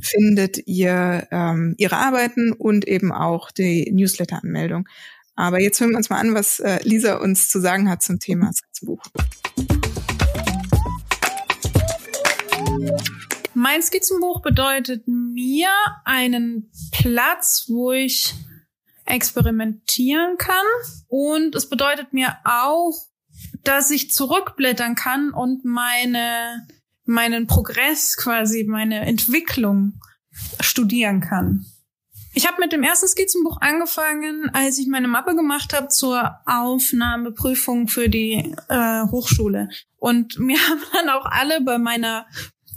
findet 0.00 0.66
ihr 0.66 1.26
ähm, 1.30 1.74
ihre 1.78 1.96
Arbeiten 1.96 2.52
und 2.52 2.86
eben 2.86 3.12
auch 3.12 3.50
die 3.50 3.90
Newsletter-Anmeldung. 3.92 4.88
Aber 5.34 5.60
jetzt 5.60 5.80
hören 5.80 5.90
wir 5.90 5.96
uns 5.96 6.10
mal 6.10 6.18
an, 6.18 6.34
was 6.34 6.60
äh, 6.60 6.78
Lisa 6.82 7.16
uns 7.16 7.48
zu 7.48 7.60
sagen 7.60 7.88
hat 7.88 8.02
zum 8.02 8.18
Thema 8.18 8.52
Skizzenbuch. 8.52 9.02
Mein 13.54 13.82
Skizzenbuch 13.82 14.42
bedeutet 14.42 15.06
mir 15.06 15.70
einen 16.04 16.70
Platz, 16.90 17.66
wo 17.68 17.92
ich 17.92 18.34
experimentieren 19.04 20.36
kann. 20.38 20.66
Und 21.08 21.54
es 21.54 21.68
bedeutet 21.68 22.12
mir 22.12 22.36
auch, 22.44 22.92
dass 23.64 23.90
ich 23.90 24.10
zurückblättern 24.10 24.94
kann 24.94 25.30
und 25.32 25.64
meine 25.64 26.66
meinen 27.04 27.46
Progress 27.46 28.16
quasi, 28.16 28.64
meine 28.64 29.00
Entwicklung 29.00 30.00
studieren 30.60 31.20
kann. 31.20 31.66
Ich 32.34 32.46
habe 32.46 32.60
mit 32.60 32.72
dem 32.72 32.82
ersten 32.82 33.08
Skizzenbuch 33.08 33.60
angefangen, 33.60 34.50
als 34.54 34.78
ich 34.78 34.88
meine 34.88 35.08
Mappe 35.08 35.36
gemacht 35.36 35.74
habe 35.74 35.88
zur 35.88 36.38
Aufnahmeprüfung 36.46 37.88
für 37.88 38.08
die 38.08 38.54
äh, 38.68 39.02
Hochschule. 39.10 39.68
Und 39.98 40.38
mir 40.38 40.58
haben 40.58 40.80
dann 40.94 41.10
auch 41.10 41.26
alle 41.26 41.60
bei 41.60 41.78
meiner 41.78 42.26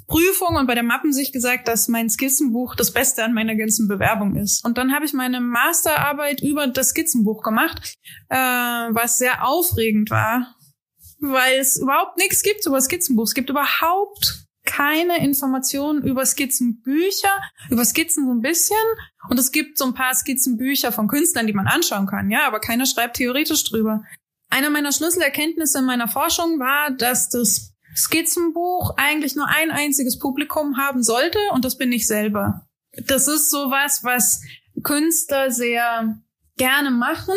Prüfung 0.08 0.56
und 0.56 0.68
bei 0.68 0.76
der 0.76 0.84
Mappensicht 0.84 1.34
gesagt, 1.34 1.68
dass 1.68 1.88
mein 1.88 2.10
Skizzenbuch 2.10 2.76
das 2.76 2.92
Beste 2.92 3.24
an 3.24 3.34
meiner 3.34 3.56
ganzen 3.56 3.88
Bewerbung 3.88 4.36
ist. 4.36 4.64
Und 4.64 4.78
dann 4.78 4.94
habe 4.94 5.06
ich 5.06 5.14
meine 5.14 5.42
Masterarbeit 5.42 6.42
über 6.42 6.68
das 6.68 6.90
Skizzenbuch 6.90 7.42
gemacht, 7.42 7.96
äh, 8.30 8.36
was 8.38 9.18
sehr 9.18 9.48
aufregend 9.48 10.12
war, 10.12 10.55
weil 11.20 11.60
es 11.60 11.78
überhaupt 11.78 12.18
nichts 12.18 12.42
gibt 12.42 12.66
über 12.66 12.82
Skizzenbuch. 12.82 13.26
Es 13.26 13.34
gibt 13.34 13.50
überhaupt 13.50 14.46
keine 14.66 15.24
Informationen 15.24 16.04
über 16.04 16.26
Skizzenbücher, 16.26 17.42
über 17.70 17.86
Skizzen 17.86 18.26
so 18.26 18.32
ein 18.32 18.42
bisschen. 18.42 18.78
Und 19.30 19.40
es 19.40 19.52
gibt 19.52 19.78
so 19.78 19.86
ein 19.86 19.94
paar 19.94 20.14
Skizzenbücher 20.14 20.92
von 20.92 21.08
Künstlern, 21.08 21.48
die 21.48 21.54
man 21.54 21.68
anschauen 21.68 22.08
kann, 22.08 22.30
ja, 22.30 22.48
aber 22.48 22.60
keiner 22.60 22.86
schreibt 22.86 23.18
theoretisch 23.18 23.64
drüber. 23.64 24.04
Eine 24.50 24.70
meiner 24.70 24.92
Schlüsselerkenntnisse 24.92 25.80
in 25.80 25.86
meiner 25.86 26.08
Forschung 26.08 26.60
war, 26.60 26.92
dass 26.92 27.30
das 27.30 27.74
Skizzenbuch 27.96 28.96
eigentlich 28.98 29.36
nur 29.36 29.48
ein 29.48 29.72
einziges 29.72 30.20
Publikum 30.20 30.78
haben 30.78 31.02
sollte 31.02 31.40
und 31.54 31.66
das 31.66 31.78
bin 31.78 31.92
ich 31.92 32.08
selber. 32.08 32.68
Das 33.06 33.28
ist 33.28 33.50
sowas, 33.50 34.02
was 34.04 34.42
Künstler 34.84 35.52
sehr 35.52 36.18
gerne 36.58 36.92
machen. 36.92 37.36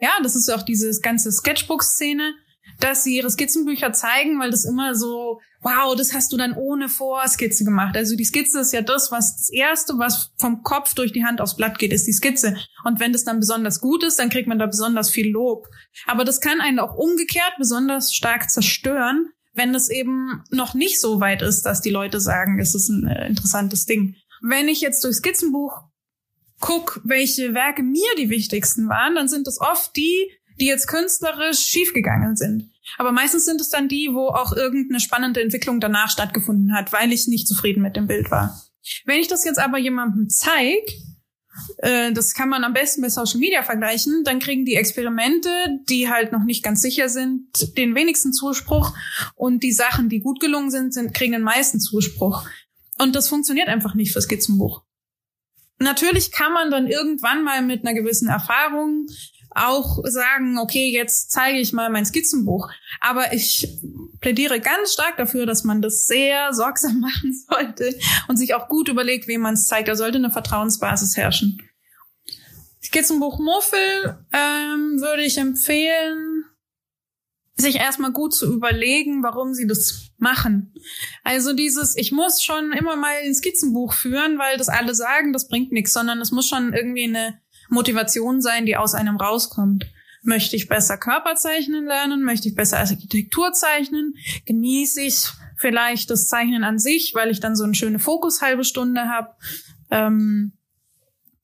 Ja, 0.00 0.10
das 0.22 0.36
ist 0.36 0.48
auch 0.50 0.62
diese 0.62 0.98
ganze 1.00 1.30
Sketchbook-Szene 1.30 2.34
dass 2.80 3.04
sie 3.04 3.16
ihre 3.16 3.30
Skizzenbücher 3.30 3.92
zeigen, 3.92 4.38
weil 4.38 4.50
das 4.50 4.64
immer 4.64 4.94
so, 4.94 5.40
wow, 5.60 5.96
das 5.96 6.12
hast 6.12 6.32
du 6.32 6.36
dann 6.36 6.52
ohne 6.52 6.88
Vorskizze 6.88 7.64
gemacht. 7.64 7.96
Also 7.96 8.16
die 8.16 8.24
Skizze 8.24 8.60
ist 8.60 8.72
ja 8.72 8.82
das, 8.82 9.10
was 9.10 9.36
das 9.36 9.50
Erste, 9.50 9.94
was 9.98 10.32
vom 10.38 10.62
Kopf 10.62 10.94
durch 10.94 11.12
die 11.12 11.24
Hand 11.24 11.40
aufs 11.40 11.56
Blatt 11.56 11.78
geht, 11.78 11.92
ist 11.92 12.06
die 12.06 12.12
Skizze. 12.12 12.56
Und 12.84 13.00
wenn 13.00 13.12
das 13.12 13.24
dann 13.24 13.40
besonders 13.40 13.80
gut 13.80 14.04
ist, 14.04 14.18
dann 14.18 14.30
kriegt 14.30 14.48
man 14.48 14.58
da 14.58 14.66
besonders 14.66 15.10
viel 15.10 15.30
Lob. 15.30 15.68
Aber 16.06 16.24
das 16.24 16.40
kann 16.40 16.60
einen 16.60 16.78
auch 16.78 16.94
umgekehrt 16.94 17.54
besonders 17.58 18.14
stark 18.14 18.50
zerstören, 18.50 19.30
wenn 19.54 19.74
es 19.74 19.88
eben 19.88 20.44
noch 20.50 20.74
nicht 20.74 21.00
so 21.00 21.20
weit 21.20 21.42
ist, 21.42 21.62
dass 21.62 21.80
die 21.80 21.90
Leute 21.90 22.20
sagen, 22.20 22.58
es 22.60 22.74
ist 22.74 22.88
ein 22.88 23.06
äh, 23.06 23.26
interessantes 23.26 23.86
Ding. 23.86 24.16
Wenn 24.42 24.68
ich 24.68 24.82
jetzt 24.82 25.02
durch 25.02 25.16
Skizzenbuch 25.16 25.84
guck, 26.60 27.00
welche 27.04 27.54
Werke 27.54 27.82
mir 27.82 28.08
die 28.18 28.30
wichtigsten 28.30 28.88
waren, 28.88 29.14
dann 29.14 29.28
sind 29.28 29.46
es 29.46 29.60
oft 29.60 29.94
die, 29.96 30.30
die 30.60 30.66
jetzt 30.66 30.88
künstlerisch 30.88 31.60
schiefgegangen 31.60 32.36
sind. 32.36 32.70
Aber 32.98 33.12
meistens 33.12 33.44
sind 33.44 33.60
es 33.60 33.68
dann 33.68 33.88
die, 33.88 34.10
wo 34.12 34.28
auch 34.28 34.52
irgendeine 34.52 35.00
spannende 35.00 35.42
Entwicklung 35.42 35.80
danach 35.80 36.10
stattgefunden 36.10 36.74
hat, 36.74 36.92
weil 36.92 37.12
ich 37.12 37.26
nicht 37.26 37.48
zufrieden 37.48 37.82
mit 37.82 37.96
dem 37.96 38.06
Bild 38.06 38.30
war. 38.30 38.60
Wenn 39.04 39.20
ich 39.20 39.28
das 39.28 39.44
jetzt 39.44 39.58
aber 39.58 39.78
jemandem 39.78 40.28
zeige, 40.28 40.86
äh, 41.78 42.12
das 42.12 42.34
kann 42.34 42.48
man 42.48 42.64
am 42.64 42.72
besten 42.72 43.02
bei 43.02 43.08
Social 43.08 43.40
Media 43.40 43.62
vergleichen, 43.62 44.22
dann 44.24 44.38
kriegen 44.38 44.64
die 44.64 44.76
Experimente, 44.76 45.50
die 45.88 46.08
halt 46.08 46.32
noch 46.32 46.44
nicht 46.44 46.62
ganz 46.62 46.82
sicher 46.82 47.08
sind, 47.08 47.76
den 47.76 47.94
wenigsten 47.94 48.32
Zuspruch 48.32 48.94
und 49.34 49.62
die 49.62 49.72
Sachen, 49.72 50.08
die 50.08 50.20
gut 50.20 50.40
gelungen 50.40 50.70
sind, 50.70 50.94
sind 50.94 51.14
kriegen 51.14 51.32
den 51.32 51.42
meisten 51.42 51.80
Zuspruch. 51.80 52.46
Und 52.98 53.14
das 53.14 53.28
funktioniert 53.28 53.68
einfach 53.68 53.94
nicht 53.94 54.12
fürs 54.12 54.24
Skizzenbuch. 54.24 54.82
Natürlich 55.78 56.32
kann 56.32 56.52
man 56.52 56.70
dann 56.70 56.86
irgendwann 56.86 57.44
mal 57.44 57.60
mit 57.60 57.84
einer 57.84 57.94
gewissen 57.94 58.28
Erfahrung 58.28 59.06
auch 59.56 60.00
sagen, 60.04 60.58
okay, 60.58 60.90
jetzt 60.92 61.30
zeige 61.30 61.58
ich 61.58 61.72
mal 61.72 61.90
mein 61.90 62.04
Skizzenbuch. 62.04 62.70
Aber 63.00 63.32
ich 63.32 63.68
plädiere 64.20 64.60
ganz 64.60 64.92
stark 64.92 65.16
dafür, 65.16 65.46
dass 65.46 65.64
man 65.64 65.82
das 65.82 66.06
sehr 66.06 66.52
sorgsam 66.52 67.00
machen 67.00 67.32
sollte 67.48 67.98
und 68.28 68.36
sich 68.36 68.54
auch 68.54 68.68
gut 68.68 68.88
überlegt, 68.88 69.28
wem 69.28 69.40
man 69.40 69.54
es 69.54 69.66
zeigt. 69.66 69.88
Da 69.88 69.96
sollte 69.96 70.18
eine 70.18 70.30
Vertrauensbasis 70.30 71.16
herrschen. 71.16 71.58
Skizzenbuch 72.82 73.38
Muffel 73.38 74.18
ähm, 74.32 75.00
würde 75.00 75.22
ich 75.22 75.38
empfehlen, 75.38 76.44
sich 77.56 77.76
erstmal 77.76 78.12
gut 78.12 78.34
zu 78.34 78.52
überlegen, 78.52 79.22
warum 79.22 79.54
sie 79.54 79.66
das 79.66 80.10
machen. 80.18 80.74
Also 81.24 81.54
dieses, 81.54 81.96
ich 81.96 82.12
muss 82.12 82.42
schon 82.42 82.72
immer 82.72 82.96
mal 82.96 83.14
ein 83.24 83.34
Skizzenbuch 83.34 83.94
führen, 83.94 84.38
weil 84.38 84.58
das 84.58 84.68
alle 84.68 84.94
sagen, 84.94 85.32
das 85.32 85.48
bringt 85.48 85.72
nichts, 85.72 85.92
sondern 85.92 86.20
es 86.20 86.32
muss 86.32 86.46
schon 86.46 86.74
irgendwie 86.74 87.04
eine 87.04 87.40
Motivation 87.68 88.40
sein, 88.40 88.66
die 88.66 88.76
aus 88.76 88.94
einem 88.94 89.16
rauskommt. 89.16 89.86
Möchte 90.22 90.56
ich 90.56 90.68
besser 90.68 90.98
Körper 90.98 91.36
zeichnen 91.36 91.86
lernen? 91.86 92.24
Möchte 92.24 92.48
ich 92.48 92.54
besser 92.54 92.78
Architektur 92.78 93.52
zeichnen? 93.52 94.14
Genieße 94.44 95.00
ich 95.02 95.24
vielleicht 95.56 96.10
das 96.10 96.28
Zeichnen 96.28 96.64
an 96.64 96.78
sich, 96.78 97.12
weil 97.14 97.30
ich 97.30 97.40
dann 97.40 97.56
so 97.56 97.64
eine 97.64 97.74
schöne 97.74 97.98
Fokus 97.98 98.42
halbe 98.42 98.64
Stunde 98.64 99.08
habe? 99.08 99.30
Ähm, 99.90 100.52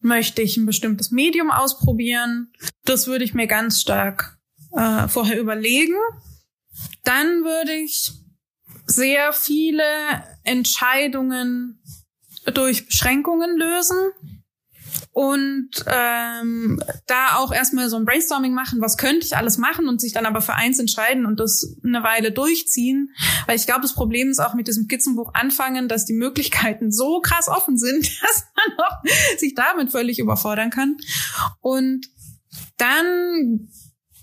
möchte 0.00 0.42
ich 0.42 0.56
ein 0.56 0.66
bestimmtes 0.66 1.12
Medium 1.12 1.50
ausprobieren? 1.50 2.52
Das 2.84 3.06
würde 3.06 3.24
ich 3.24 3.34
mir 3.34 3.46
ganz 3.46 3.80
stark 3.80 4.38
äh, 4.72 5.06
vorher 5.06 5.40
überlegen. 5.40 5.94
Dann 7.04 7.44
würde 7.44 7.72
ich 7.72 8.12
sehr 8.86 9.32
viele 9.32 9.84
Entscheidungen 10.42 11.80
durch 12.52 12.86
Beschränkungen 12.86 13.56
lösen 13.56 14.12
und 15.14 15.68
ähm, 15.86 16.82
da 17.06 17.36
auch 17.36 17.52
erstmal 17.52 17.90
so 17.90 17.96
ein 17.96 18.06
Brainstorming 18.06 18.54
machen, 18.54 18.80
was 18.80 18.96
könnte 18.96 19.26
ich 19.26 19.36
alles 19.36 19.58
machen 19.58 19.86
und 19.86 20.00
sich 20.00 20.14
dann 20.14 20.24
aber 20.24 20.40
für 20.40 20.54
eins 20.54 20.78
entscheiden 20.78 21.26
und 21.26 21.38
das 21.38 21.76
eine 21.84 22.02
Weile 22.02 22.32
durchziehen. 22.32 23.10
Weil 23.46 23.56
ich 23.56 23.66
glaube, 23.66 23.82
das 23.82 23.94
Problem 23.94 24.30
ist 24.30 24.38
auch 24.38 24.54
mit 24.54 24.68
diesem 24.68 24.84
Skizzenbuch 24.84 25.34
anfangen, 25.34 25.86
dass 25.86 26.06
die 26.06 26.14
Möglichkeiten 26.14 26.90
so 26.90 27.20
krass 27.20 27.48
offen 27.48 27.76
sind, 27.76 28.04
dass 28.22 28.46
man 28.56 28.86
auch 28.86 29.38
sich 29.38 29.54
damit 29.54 29.90
völlig 29.90 30.18
überfordern 30.18 30.70
kann. 30.70 30.96
Und 31.60 32.06
dann 32.78 33.68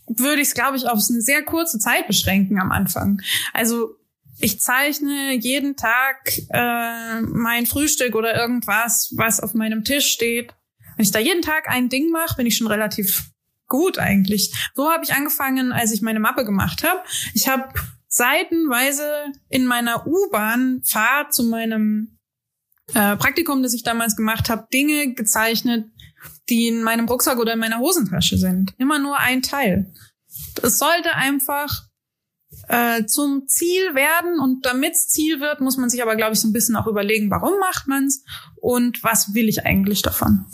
würde 0.07 0.41
ich 0.41 0.47
es, 0.47 0.53
glaube 0.55 0.75
ich, 0.75 0.87
auf 0.87 0.99
eine 1.07 1.21
sehr 1.21 1.43
kurze 1.43 1.77
Zeit 1.77 2.07
beschränken 2.07 2.59
am 2.59 2.71
Anfang. 2.71 3.21
Also 3.53 3.95
ich 4.39 4.59
zeichne 4.59 5.35
jeden 5.35 5.75
Tag 5.75 6.31
äh, 6.49 7.21
mein 7.21 7.67
Frühstück 7.67 8.15
oder 8.15 8.35
irgendwas, 8.35 9.13
was 9.15 9.39
auf 9.39 9.53
meinem 9.53 9.83
Tisch 9.83 10.07
steht, 10.07 10.53
wenn 10.99 11.05
ich 11.05 11.11
da 11.11 11.19
jeden 11.19 11.41
Tag 11.41 11.69
ein 11.69 11.87
Ding 11.87 12.11
mache, 12.11 12.35
bin 12.35 12.45
ich 12.45 12.57
schon 12.57 12.67
relativ 12.67 13.31
gut 13.69 13.97
eigentlich. 13.97 14.53
So 14.75 14.91
habe 14.91 15.05
ich 15.05 15.13
angefangen, 15.13 15.71
als 15.71 15.93
ich 15.93 16.01
meine 16.01 16.19
Mappe 16.19 16.43
gemacht 16.43 16.83
habe. 16.83 16.99
Ich 17.33 17.47
habe 17.47 17.69
seitenweise 18.09 19.09
in 19.47 19.65
meiner 19.65 20.05
U-Bahn-Fahrt 20.05 21.33
zu 21.33 21.45
meinem 21.45 22.17
äh, 22.93 23.15
Praktikum, 23.15 23.63
das 23.63 23.73
ich 23.73 23.83
damals 23.83 24.17
gemacht 24.17 24.49
habe, 24.49 24.67
Dinge 24.73 25.13
gezeichnet, 25.13 25.85
die 26.49 26.67
in 26.67 26.83
meinem 26.83 27.07
Rucksack 27.07 27.39
oder 27.39 27.53
in 27.53 27.59
meiner 27.59 27.79
Hosentasche 27.79 28.37
sind. 28.37 28.73
Immer 28.77 28.99
nur 28.99 29.17
ein 29.19 29.41
Teil. 29.41 29.93
Es 30.61 30.79
sollte 30.79 31.15
einfach 31.15 31.83
äh, 32.69 33.05
zum 33.05 33.47
Ziel 33.47 33.95
werden 33.95 34.39
und 34.39 34.65
damit 34.65 34.93
es 34.93 35.09
Ziel 35.09 35.39
wird, 35.39 35.59
muss 35.59 35.77
man 35.77 35.89
sich 35.89 36.01
aber, 36.01 36.15
glaube 36.15 36.33
ich, 36.33 36.39
so 36.39 36.47
ein 36.47 36.53
bisschen 36.53 36.75
auch 36.75 36.87
überlegen, 36.87 37.29
warum 37.31 37.59
macht 37.59 37.87
man's 37.87 38.23
und 38.55 39.03
was 39.03 39.33
will 39.33 39.49
ich 39.49 39.65
eigentlich 39.65 40.01
davon. 40.01 40.45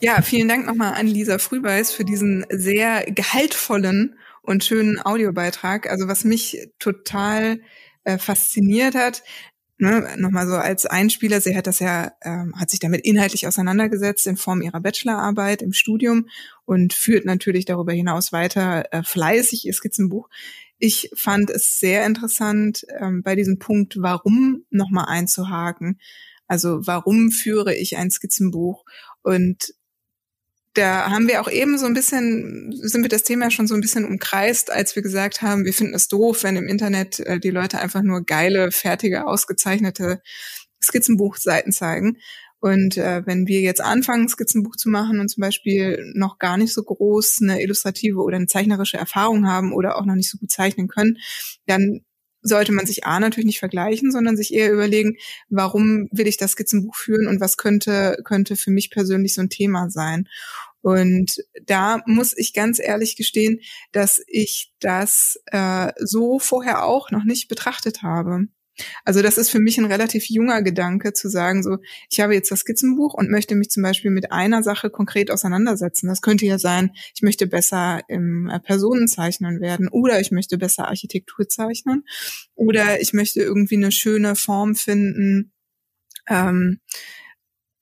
Ja, 0.00 0.20
vielen 0.22 0.48
Dank 0.48 0.66
nochmal 0.66 0.94
an 0.94 1.06
Lisa 1.06 1.38
Frühbeiß 1.38 1.92
für 1.92 2.04
diesen 2.04 2.44
sehr 2.50 3.04
gehaltvollen 3.04 4.16
und 4.42 4.64
schönen 4.64 5.00
Audiobeitrag. 5.00 5.88
Also 5.88 6.08
was 6.08 6.24
mich 6.24 6.70
total 6.78 7.60
äh, 8.04 8.18
fasziniert 8.18 8.94
hat, 8.94 9.22
ne, 9.78 10.08
nochmal 10.16 10.46
so 10.46 10.56
als 10.56 10.86
Einspieler, 10.86 11.40
sie 11.40 11.56
hat 11.56 11.66
das 11.66 11.78
ja, 11.78 12.12
ähm, 12.22 12.54
hat 12.58 12.70
sich 12.70 12.80
damit 12.80 13.04
inhaltlich 13.04 13.46
auseinandergesetzt 13.46 14.26
in 14.26 14.36
Form 14.36 14.60
ihrer 14.62 14.80
Bachelorarbeit 14.80 15.62
im 15.62 15.72
Studium 15.72 16.28
und 16.64 16.92
führt 16.92 17.24
natürlich 17.24 17.64
darüber 17.64 17.92
hinaus 17.92 18.32
weiter 18.32 18.92
äh, 18.92 19.02
fleißig 19.02 19.66
ihr 19.66 19.74
Skizzenbuch. 19.74 20.28
Ich 20.82 21.10
fand 21.14 21.50
es 21.50 21.78
sehr 21.78 22.06
interessant, 22.06 22.86
ähm, 22.98 23.22
bei 23.22 23.36
diesem 23.36 23.58
Punkt, 23.58 23.96
warum 23.98 24.64
nochmal 24.70 25.06
einzuhaken. 25.08 26.00
Also 26.48 26.86
warum 26.86 27.30
führe 27.30 27.74
ich 27.76 27.98
ein 27.98 28.10
Skizzenbuch? 28.10 28.84
Und 29.22 29.74
da 30.72 31.10
haben 31.10 31.28
wir 31.28 31.42
auch 31.42 31.50
eben 31.50 31.76
so 31.76 31.84
ein 31.84 31.92
bisschen, 31.94 32.72
sind 32.72 33.02
wir 33.02 33.10
das 33.10 33.24
Thema 33.24 33.50
schon 33.50 33.66
so 33.66 33.74
ein 33.74 33.82
bisschen 33.82 34.06
umkreist, 34.06 34.70
als 34.70 34.96
wir 34.96 35.02
gesagt 35.02 35.42
haben, 35.42 35.66
wir 35.66 35.74
finden 35.74 35.94
es 35.94 36.08
doof, 36.08 36.44
wenn 36.44 36.56
im 36.56 36.66
Internet 36.66 37.20
äh, 37.20 37.38
die 37.38 37.50
Leute 37.50 37.78
einfach 37.78 38.02
nur 38.02 38.24
geile, 38.24 38.72
fertige, 38.72 39.26
ausgezeichnete 39.26 40.22
Skizzenbuchseiten 40.82 41.72
zeigen. 41.72 42.18
Und 42.60 42.98
äh, 42.98 43.22
wenn 43.26 43.46
wir 43.46 43.60
jetzt 43.60 43.80
anfangen, 43.80 44.28
Skizzenbuch 44.28 44.76
zu 44.76 44.90
machen 44.90 45.18
und 45.18 45.28
zum 45.28 45.40
Beispiel 45.40 46.12
noch 46.14 46.38
gar 46.38 46.58
nicht 46.58 46.74
so 46.74 46.82
groß 46.82 47.38
eine 47.42 47.62
illustrative 47.62 48.20
oder 48.20 48.36
eine 48.36 48.46
zeichnerische 48.46 48.98
Erfahrung 48.98 49.46
haben 49.48 49.72
oder 49.72 49.96
auch 49.96 50.04
noch 50.04 50.14
nicht 50.14 50.30
so 50.30 50.38
gut 50.38 50.50
zeichnen 50.50 50.86
können, 50.86 51.16
dann 51.66 52.00
sollte 52.42 52.72
man 52.72 52.86
sich 52.86 53.04
A 53.04 53.20
natürlich 53.20 53.46
nicht 53.46 53.58
vergleichen, 53.58 54.10
sondern 54.10 54.36
sich 54.36 54.52
eher 54.54 54.72
überlegen, 54.72 55.16
warum 55.48 56.08
will 56.10 56.26
ich 56.26 56.36
das 56.36 56.52
Skizzenbuch 56.52 56.96
führen 56.96 57.26
und 57.26 57.40
was 57.40 57.56
könnte, 57.56 58.18
könnte 58.24 58.56
für 58.56 58.70
mich 58.70 58.90
persönlich 58.90 59.34
so 59.34 59.42
ein 59.42 59.50
Thema 59.50 59.90
sein. 59.90 60.26
Und 60.82 61.36
da 61.66 62.00
muss 62.06 62.36
ich 62.36 62.54
ganz 62.54 62.78
ehrlich 62.78 63.16
gestehen, 63.16 63.60
dass 63.92 64.22
ich 64.26 64.72
das 64.80 65.38
äh, 65.46 65.92
so 65.98 66.38
vorher 66.38 66.84
auch 66.84 67.10
noch 67.10 67.24
nicht 67.24 67.48
betrachtet 67.48 68.02
habe. 68.02 68.46
Also 69.04 69.22
das 69.22 69.38
ist 69.38 69.50
für 69.50 69.60
mich 69.60 69.78
ein 69.78 69.84
relativ 69.84 70.28
junger 70.28 70.62
Gedanke 70.62 71.12
zu 71.12 71.28
sagen, 71.28 71.62
so, 71.62 71.78
ich 72.10 72.20
habe 72.20 72.34
jetzt 72.34 72.50
das 72.50 72.60
Skizzenbuch 72.60 73.14
und 73.14 73.30
möchte 73.30 73.54
mich 73.54 73.70
zum 73.70 73.82
Beispiel 73.82 74.10
mit 74.10 74.32
einer 74.32 74.62
Sache 74.62 74.90
konkret 74.90 75.30
auseinandersetzen. 75.30 76.08
Das 76.08 76.22
könnte 76.22 76.46
ja 76.46 76.58
sein, 76.58 76.90
ich 77.14 77.22
möchte 77.22 77.46
besser 77.46 78.00
im 78.08 78.48
äh, 78.48 78.60
Personenzeichnen 78.60 79.60
werden 79.60 79.88
oder 79.88 80.20
ich 80.20 80.30
möchte 80.30 80.58
besser 80.58 80.88
Architektur 80.88 81.48
zeichnen 81.48 82.04
oder 82.54 83.00
ich 83.00 83.12
möchte 83.12 83.40
irgendwie 83.40 83.76
eine 83.76 83.92
schöne 83.92 84.36
Form 84.36 84.74
finden, 84.74 85.52
ähm, 86.28 86.80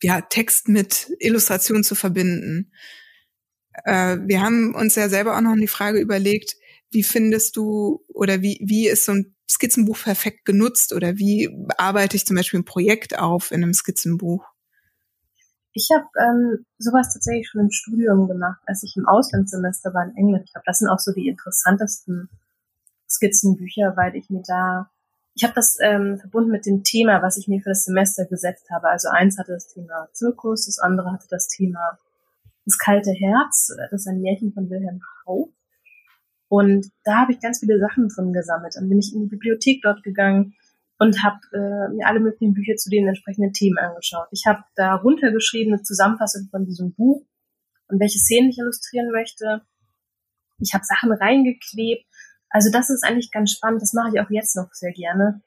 ja, 0.03 0.21
Text 0.21 0.69
mit 0.69 1.11
Illustration 1.19 1.83
zu 1.83 1.95
verbinden. 1.95 2.73
Äh, 3.85 4.19
wir 4.27 4.43
haben 4.43 4.75
uns 4.75 4.95
ja 4.95 5.09
selber 5.09 5.37
auch 5.37 5.41
noch 5.41 5.57
die 5.57 5.67
Frage 5.67 6.01
überlegt, 6.01 6.57
wie 6.91 7.03
findest 7.03 7.57
du 7.57 8.05
oder 8.09 8.43
wie, 8.43 8.61
wie 8.65 8.89
ist 8.89 9.05
so 9.05 9.13
ein 9.13 9.35
Skizzenbuch 9.49 9.99
perfekt 9.99 10.45
genutzt 10.45 10.93
oder 10.93 11.17
wie 11.17 11.49
arbeite 11.77 12.17
ich 12.17 12.27
zum 12.27 12.37
Beispiel 12.37 12.61
ein 12.61 12.65
Projekt 12.65 13.19
auf 13.19 13.51
in 13.51 13.63
einem 13.63 13.75
Skizzenbuch? 13.75 14.45
Ich 15.73 15.91
habe 15.95 16.07
ähm, 16.19 16.65
sowas 16.79 17.13
tatsächlich 17.13 17.49
schon 17.49 17.63
im 17.63 17.71
Studium 17.71 18.27
gemacht, 18.27 18.61
als 18.67 18.83
ich 18.83 18.97
im 18.97 19.07
Auslandssemester 19.07 19.95
war 19.95 20.05
in 20.05 20.17
England. 20.17 20.45
Ich 20.47 20.53
glaube, 20.53 20.65
das 20.67 20.79
sind 20.79 20.89
auch 20.89 20.99
so 20.99 21.13
die 21.13 21.29
interessantesten 21.29 22.29
Skizzenbücher, 23.09 23.95
weil 23.97 24.17
ich 24.17 24.29
mir 24.29 24.43
da, 24.47 24.91
ich 25.35 25.45
habe 25.45 25.55
das 25.55 25.79
ähm, 25.81 26.19
verbunden 26.19 26.51
mit 26.51 26.67
dem 26.67 26.83
Thema, 26.83 27.23
was 27.23 27.39
ich 27.39 27.49
mir 27.49 27.61
für 27.61 27.71
das 27.71 27.85
Semester 27.85 28.25
gesetzt 28.27 28.71
habe. 28.71 28.89
Also 28.89 29.09
eins 29.09 29.39
hatte 29.39 29.53
das 29.53 29.69
Thema 29.69 30.09
Zirkus, 30.13 30.67
das 30.67 30.79
andere 30.79 31.13
hatte 31.13 31.27
das 31.31 31.49
Thema 31.49 31.99
das 32.69 32.79
kalte 32.79 33.13
Herz. 33.13 33.73
Das 33.91 33.93
ist 33.93 34.09
ein 34.09 34.21
Märchen 34.21 34.53
von 34.53 34.69
Wilhelm 34.69 35.01
Haupt. 35.27 35.55
Und 36.49 36.87
da 37.05 37.23
habe 37.23 37.33
ich 37.33 37.41
ganz 37.41 37.61
viele 37.61 37.79
Sachen 37.79 38.09
drin 38.09 38.33
gesammelt. 38.33 38.75
Dann 38.77 38.89
bin 38.89 38.99
ich 38.99 39.13
in 39.15 39.21
die 39.21 39.29
Bibliothek 39.29 39.83
dort 39.83 40.03
gegangen 40.03 40.55
und 40.99 41.23
habe 41.23 41.39
äh, 41.53 41.95
mir 41.95 42.07
alle 42.07 42.21
möglichen 42.21 42.55
Bücher 42.55 42.75
zu 42.77 42.91
den 42.91 43.07
entsprechenden 43.07 43.53
Themen 43.53 43.79
angeschaut. 43.79 44.29
Ich 44.33 44.45
habe 44.47 44.65
da 44.75 44.97
runtergeschrieben 44.97 45.75
eine 45.75 45.83
Zusammenfassung 45.83 46.49
von 46.51 46.65
diesem 46.65 46.95
Buch 46.95 47.25
und 47.89 48.01
welche 48.01 48.19
Szenen 48.19 48.51
ich 48.51 48.59
illustrieren 48.59 49.11
möchte. 49.11 49.63
Ich 50.59 50.75
habe 50.75 50.85
Sachen 50.85 51.13
reingeklebt. 51.13 52.05
Also 52.51 52.71
das 52.73 52.91
ist 52.91 53.05
eigentlich 53.05 53.31
ganz 53.31 53.53
spannend. 53.53 53.83
Das 53.83 53.93
mache 53.93 54.11
ich 54.15 54.21
auch 54.21 54.31
jetzt 54.31 54.57
noch 54.57 54.73
sehr 54.73 54.93
gerne, 54.93 55.43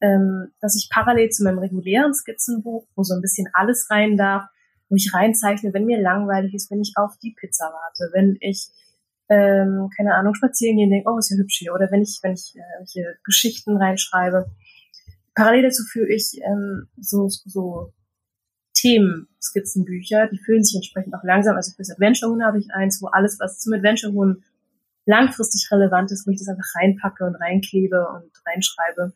ähm, 0.00 0.52
dass 0.60 0.76
ich 0.76 0.90
parallel 0.92 1.30
zu 1.30 1.42
meinem 1.42 1.58
regulären 1.58 2.14
Skizzenbuch, 2.14 2.86
wo 2.94 3.02
so 3.02 3.14
ein 3.14 3.22
bisschen 3.22 3.48
alles 3.54 3.88
rein 3.90 4.16
darf, 4.16 4.44
wo 4.88 4.96
ich 4.96 5.12
reinzeichne, 5.12 5.72
wenn 5.72 5.86
mir 5.86 6.00
langweilig 6.00 6.54
ist, 6.54 6.70
wenn 6.70 6.82
ich 6.82 6.92
auf 6.96 7.16
die 7.22 7.34
Pizza 7.34 7.72
warte, 7.72 8.12
wenn 8.12 8.36
ich 8.40 8.68
ähm, 9.32 9.88
keine 9.96 10.14
Ahnung, 10.14 10.34
spazieren 10.34 10.76
gehen, 10.76 10.90
denke, 10.90 11.10
oh, 11.10 11.18
ist 11.18 11.30
ja 11.30 11.36
hübsch 11.36 11.58
hier. 11.58 11.72
Oder 11.72 11.90
wenn 11.90 12.02
ich, 12.02 12.18
wenn 12.22 12.34
ich 12.34 12.54
äh, 12.56 12.84
hier 12.86 13.14
Geschichten 13.24 13.76
reinschreibe. 13.76 14.50
Parallel 15.34 15.62
dazu 15.62 15.82
führe 15.84 16.08
ich 16.08 16.38
ähm, 16.44 16.88
so, 16.98 17.28
so 17.28 17.92
Themen-Skizzenbücher, 18.74 20.28
die 20.28 20.38
füllen 20.38 20.62
sich 20.62 20.76
entsprechend 20.76 21.14
auch 21.14 21.24
langsam. 21.24 21.56
Also 21.56 21.72
fürs 21.74 21.90
Adventure-Huhn 21.90 22.44
habe 22.44 22.58
ich 22.58 22.68
eins, 22.74 23.00
wo 23.00 23.06
alles, 23.06 23.38
was 23.40 23.58
zum 23.58 23.72
Adventure-Huhn 23.72 24.42
langfristig 25.06 25.68
relevant 25.70 26.12
ist, 26.12 26.26
wo 26.26 26.30
ich 26.30 26.38
das 26.38 26.48
einfach 26.48 26.74
reinpacke 26.74 27.24
und 27.24 27.36
reinklebe 27.36 28.06
und 28.08 28.30
reinschreibe. 28.46 29.14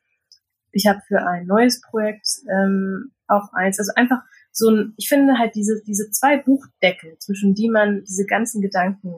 Ich 0.73 0.87
habe 0.87 1.01
für 1.07 1.27
ein 1.27 1.47
neues 1.47 1.81
Projekt 1.81 2.27
ähm, 2.51 3.13
auch 3.27 3.53
eins, 3.53 3.79
also 3.79 3.93
einfach 3.95 4.23
so 4.53 4.71
ein, 4.71 4.95
ich 4.97 5.09
finde 5.09 5.39
halt 5.39 5.55
diese, 5.55 5.83
diese 5.87 6.11
zwei 6.11 6.39
Buchdeckel, 6.39 7.19
zwischen 7.19 7.55
die 7.55 7.69
man 7.69 8.05
diese 8.05 8.25
ganzen 8.25 8.63
Gedanken 8.63 9.17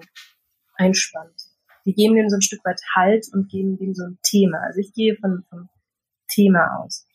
einspannt. 0.78 1.34
Die 1.84 1.94
geben 1.94 2.16
dem 2.16 2.28
so 2.28 2.36
ein 2.36 2.42
Stück 2.42 2.64
weit 2.64 2.80
Halt 2.94 3.26
und 3.32 3.48
geben 3.48 3.76
dem 3.78 3.94
so 3.94 4.04
ein 4.04 4.18
Thema. 4.22 4.58
Also 4.60 4.80
ich 4.80 4.92
gehe 4.92 5.16
von, 5.16 5.44
vom 5.48 5.68
Thema 6.28 6.80
aus. 6.80 7.06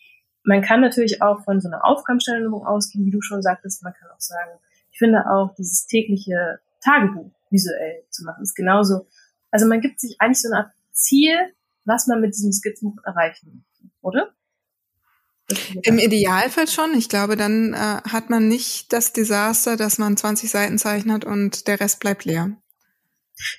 Man 0.43 0.61
kann 0.61 0.81
natürlich 0.81 1.21
auch 1.21 1.43
von 1.43 1.61
so 1.61 1.69
einer 1.69 1.85
Aufgabenstellung 1.85 2.65
ausgehen, 2.65 3.05
wie 3.05 3.11
du 3.11 3.21
schon 3.21 3.41
sagtest. 3.41 3.83
Man 3.83 3.93
kann 3.93 4.09
auch 4.11 4.19
sagen, 4.19 4.51
ich 4.91 4.99
finde 4.99 5.25
auch 5.29 5.53
dieses 5.55 5.87
tägliche 5.87 6.59
Tagebuch 6.81 7.31
visuell 7.49 8.03
zu 8.09 8.25
machen 8.25 8.43
ist 8.43 8.55
genauso. 8.55 9.07
Also 9.51 9.67
man 9.67 9.79
gibt 9.79 9.99
sich 9.99 10.17
eigentlich 10.19 10.41
so 10.41 10.49
eine 10.51 10.65
Art 10.65 10.73
Ziel, 10.91 11.37
was 11.85 12.07
man 12.07 12.21
mit 12.21 12.33
diesem 12.33 12.51
Skizzenbuch 12.51 13.03
erreichen 13.05 13.53
möchte, 13.53 13.93
oder? 14.01 14.33
Im 15.83 15.99
Idealfall 15.99 16.67
schon. 16.67 16.93
Ich 16.95 17.09
glaube, 17.09 17.35
dann 17.35 17.73
äh, 17.73 17.77
hat 17.77 18.29
man 18.29 18.47
nicht 18.47 18.93
das 18.93 19.13
Desaster, 19.13 19.77
dass 19.77 19.97
man 19.97 20.17
20 20.17 20.49
Seiten 20.49 20.77
zeichnet 20.77 21.25
und 21.25 21.67
der 21.67 21.79
Rest 21.79 21.99
bleibt 21.99 22.25
leer. 22.25 22.55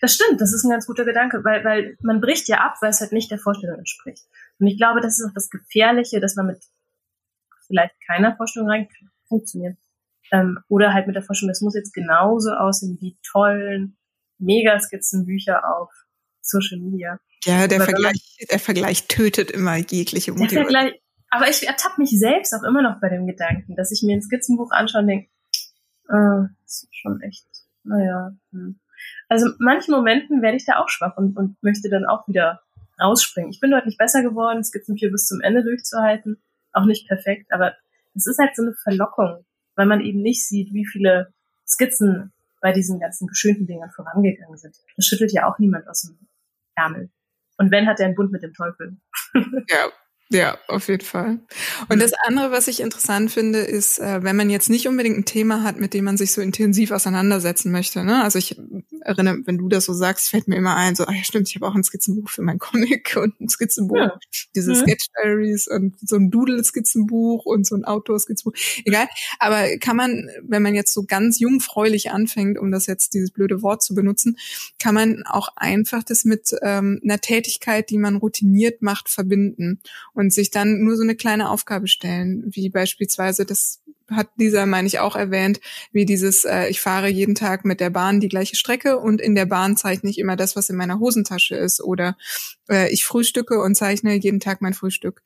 Das 0.01 0.15
stimmt, 0.15 0.41
das 0.41 0.53
ist 0.53 0.65
ein 0.65 0.71
ganz 0.71 0.87
guter 0.87 1.05
Gedanke, 1.05 1.45
weil, 1.45 1.65
weil 1.65 1.97
man 2.01 2.21
bricht 2.21 2.49
ja 2.49 2.59
ab, 2.59 2.77
weil 2.81 2.91
es 2.91 3.01
halt 3.01 3.13
nicht 3.13 3.31
der 3.31 3.39
Vorstellung 3.39 3.79
entspricht. 3.79 4.25
Und 4.59 4.67
ich 4.67 4.79
glaube, 4.79 5.01
das 5.01 5.19
ist 5.19 5.27
auch 5.27 5.35
das 5.35 5.51
Gefährliche, 5.51 6.21
dass 6.21 6.37
man 6.37 6.47
mit 6.47 6.65
vielleicht 7.67 7.95
keiner 8.07 8.37
Vorstellung 8.37 8.71
rein 8.71 8.89
funktioniert. 9.29 9.77
Ähm, 10.31 10.59
oder 10.69 10.95
halt 10.95 11.07
mit 11.07 11.17
der 11.17 11.23
Vorstellung, 11.23 11.51
das 11.51 11.61
muss 11.61 11.75
jetzt 11.75 11.93
genauso 11.93 12.53
aussehen 12.53 12.97
wie 13.01 13.11
die 13.11 13.19
tollen 13.31 13.97
Megaskizzenbücher 14.39 15.63
auf 15.69 15.91
Social 16.41 16.79
Media. 16.79 17.19
Ja, 17.45 17.67
der 17.67 17.81
Vergleich, 17.81 18.47
der 18.51 18.59
Vergleich 18.59 19.07
tötet 19.07 19.51
immer 19.51 19.77
jegliche 19.77 20.33
Motivation. 20.33 20.93
aber 21.31 21.49
ich 21.49 21.67
ertappe 21.67 22.01
mich 22.01 22.11
selbst 22.19 22.55
auch 22.55 22.63
immer 22.63 22.81
noch 22.81 23.01
bei 23.01 23.09
dem 23.09 23.27
Gedanken, 23.27 23.77
dass 23.77 23.93
ich 23.93 24.03
mir 24.03 24.17
ein 24.17 24.23
Skizzenbuch 24.23 24.71
anschaue 24.71 25.03
und 25.03 25.09
denke, 25.09 25.29
äh, 26.09 26.49
das 26.63 26.85
ist 26.85 26.97
schon 26.97 27.21
echt, 27.21 27.47
naja, 27.83 28.35
hm. 28.53 28.81
Also 29.29 29.49
manchen 29.59 29.93
Momenten 29.93 30.43
werde 30.43 30.57
ich 30.57 30.67
da 30.67 30.79
auch 30.79 30.89
schwach 30.89 31.17
und, 31.17 31.37
und 31.37 31.63
möchte 31.63 31.89
dann 31.89 32.07
auch 32.07 32.27
wieder 32.29 32.61
rausspringen. 33.01 33.51
Ich 33.51 33.61
bin 33.61 33.71
deutlich 33.71 33.97
besser 33.97 34.23
geworden, 34.23 34.61
es 34.61 34.71
gibt 34.71 34.85
Skizzenführer 34.85 35.13
bis 35.13 35.27
zum 35.27 35.41
Ende 35.41 35.63
durchzuhalten. 35.63 36.43
Auch 36.73 36.85
nicht 36.85 37.09
perfekt, 37.09 37.53
aber 37.53 37.75
es 38.15 38.27
ist 38.27 38.39
halt 38.39 38.55
so 38.55 38.63
eine 38.63 38.75
Verlockung, 38.75 39.45
weil 39.77 39.87
man 39.87 40.01
eben 40.01 40.23
nicht 40.23 40.47
sieht, 40.47 40.73
wie 40.73 40.87
viele 40.87 41.33
Skizzen 41.67 42.33
bei 42.61 42.73
diesen 42.73 43.01
ganzen 43.01 43.27
geschönten 43.27 43.67
Dingern 43.67 43.91
vorangegangen 43.91 44.57
sind. 44.57 44.77
Das 44.97 45.07
schüttelt 45.07 45.33
ja 45.33 45.47
auch 45.47 45.59
niemand 45.59 45.89
aus 45.89 46.03
dem 46.03 46.19
Ärmel. 46.75 47.11
Und 47.59 47.71
wenn, 47.71 47.87
hat 47.87 48.01
er 48.01 48.07
einen 48.07 48.15
Bund 48.15 48.33
mit 48.33 48.43
dem 48.43 48.53
Teufel. 48.53 48.97
Ja, 49.35 49.91
ja, 50.31 50.59
auf 50.69 50.89
jeden 50.89 51.05
Fall. 51.05 51.39
Und 51.89 52.01
das 52.01 52.13
andere, 52.27 52.51
was 52.51 52.67
ich 52.67 52.81
interessant 52.81 53.31
finde, 53.31 53.59
ist, 53.59 53.99
äh, 53.99 54.23
wenn 54.23 54.37
man 54.37 54.49
jetzt 54.49 54.71
nicht 54.71 54.89
unbedingt 54.89 55.19
ein 55.19 55.25
Thema 55.27 55.63
hat, 55.63 55.79
mit 55.79 55.93
dem 55.93 56.05
man 56.05 56.17
sich 56.17 56.33
so 56.33 56.41
intensiv 56.41 56.93
auseinandersetzen 56.93 57.71
möchte. 57.71 58.03
Ne? 58.05 58.23
Also 58.23 58.39
ich 58.39 58.59
erinnere, 59.01 59.39
wenn 59.45 59.59
du 59.59 59.69
das 59.69 59.85
so 59.85 59.93
sagst, 59.93 60.31
fällt 60.31 60.49
mir 60.49 60.57
immer 60.57 60.77
ein, 60.77 60.97
so, 60.97 61.05
ah 61.05 61.13
ja 61.13 61.23
stimmt, 61.25 61.49
ich 61.49 61.57
habe 61.57 61.67
auch 61.67 61.75
ein 61.75 61.85
Skizzenbuch 61.85 62.31
für 62.31 62.41
mein 62.41 62.59
Comic 62.61 63.17
und 63.21 63.39
ein 63.39 63.49
Skizzenbuch, 63.51 63.97
ja. 63.97 64.19
diese 64.55 64.71
mhm. 64.71 64.77
Sketch 64.77 65.07
Diaries 65.23 65.69
und 65.69 65.95
so 66.01 66.17
ein 66.17 66.31
Doodle-Skizzenbuch 66.31 67.45
und 67.45 67.67
so 67.67 67.77
ein 67.77 67.85
Outdoor-Skizzenbuch. 67.85 68.59
Egal. 68.85 69.07
Aber 69.39 69.77
kann 69.79 69.97
man, 69.97 70.31
wenn 70.43 70.63
man 70.63 70.75
jetzt 70.75 70.95
so 70.95 71.05
ganz 71.05 71.39
jungfräulich 71.39 72.11
anfängt, 72.11 72.59
um 72.59 72.71
das 72.73 72.87
jetzt 72.87 73.13
dieses 73.13 73.31
blöde 73.31 73.61
Wort 73.63 73.83
zu 73.83 73.95
benutzen, 73.95 74.39
kann 74.79 74.95
man 74.95 75.23
auch 75.27 75.49
einfach 75.57 76.03
das 76.03 76.25
mit 76.25 76.57
ähm, 76.63 77.01
einer 77.05 77.21
Tätigkeit, 77.21 77.91
die 77.91 77.99
man 77.99 78.17
routiniert 78.17 78.81
macht, 78.81 79.11
verbinden 79.11 79.81
und 80.15 80.33
sich 80.33 80.51
dann 80.51 80.81
nur 80.81 80.97
so 80.97 81.03
eine 81.03 81.17
kleine 81.17 81.51
Aufgabe 81.51 81.89
stellen, 81.89 82.45
wie 82.47 82.71
beispielsweise, 82.71 83.45
das 83.45 83.83
hat 84.11 84.29
dieser, 84.39 84.67
meine 84.67 84.87
ich, 84.87 84.99
auch 84.99 85.17
erwähnt, 85.17 85.61
wie 85.93 86.05
dieses, 86.05 86.45
äh, 86.45 86.69
ich 86.69 86.81
fahre 86.81 87.09
jeden 87.09 87.35
Tag 87.35 87.65
mit 87.65 87.81
der 87.81 87.91
Bahn 87.91 88.21
die 88.21 88.29
gleiche 88.29 88.57
Strecke 88.57 88.99
und 88.99 89.21
in 89.21 89.35
der 89.35 89.47
Bahn 89.47 89.77
zeichne 89.77 90.11
ich 90.11 90.19
immer 90.19 90.37
das, 90.37 90.57
was 90.57 90.71
in 90.71 90.77
meiner 90.77 91.01
Hosentasche 91.01 91.57
ist 91.57 91.83
oder 91.83 92.17
äh, 92.69 92.93
ich 92.93 93.05
frühstücke 93.05 93.61
und 93.61 93.75
zeichne 93.75 94.15
jeden 94.15 94.41
Tag 94.41 94.61
mein 94.61 94.75
Frühstück. 94.75 95.23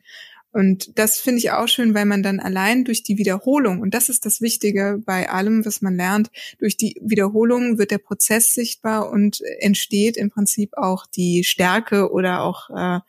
Und 0.51 0.98
das 0.98 1.20
finde 1.20 1.40
ich 1.40 1.51
auch 1.51 1.68
schön, 1.68 1.92
weil 1.92 2.07
man 2.07 2.22
dann 2.22 2.40
allein 2.40 2.85
durch 2.85 3.03
die 3.03 3.18
Wiederholung, 3.18 3.81
und 3.81 3.92
das 3.92 4.09
ist 4.09 4.24
das 4.24 4.40
Wichtige 4.40 4.98
bei 5.05 5.29
allem, 5.29 5.66
was 5.66 5.83
man 5.83 5.94
lernt, 5.94 6.31
durch 6.59 6.77
die 6.77 6.96
Wiederholung 7.03 7.79
wird 7.79 7.90
der 7.90 7.98
Prozess 7.98 8.55
sichtbar 8.55 9.11
und 9.11 9.42
entsteht 9.61 10.16
im 10.16 10.31
Prinzip 10.31 10.70
auch 10.77 11.05
die 11.07 11.44
Stärke 11.44 12.11
oder 12.11 12.42
auch 12.42 12.70
äh, 12.70 13.01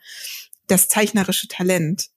das 0.70 0.88
zeichnerische 0.88 1.48
Talent. 1.48 2.08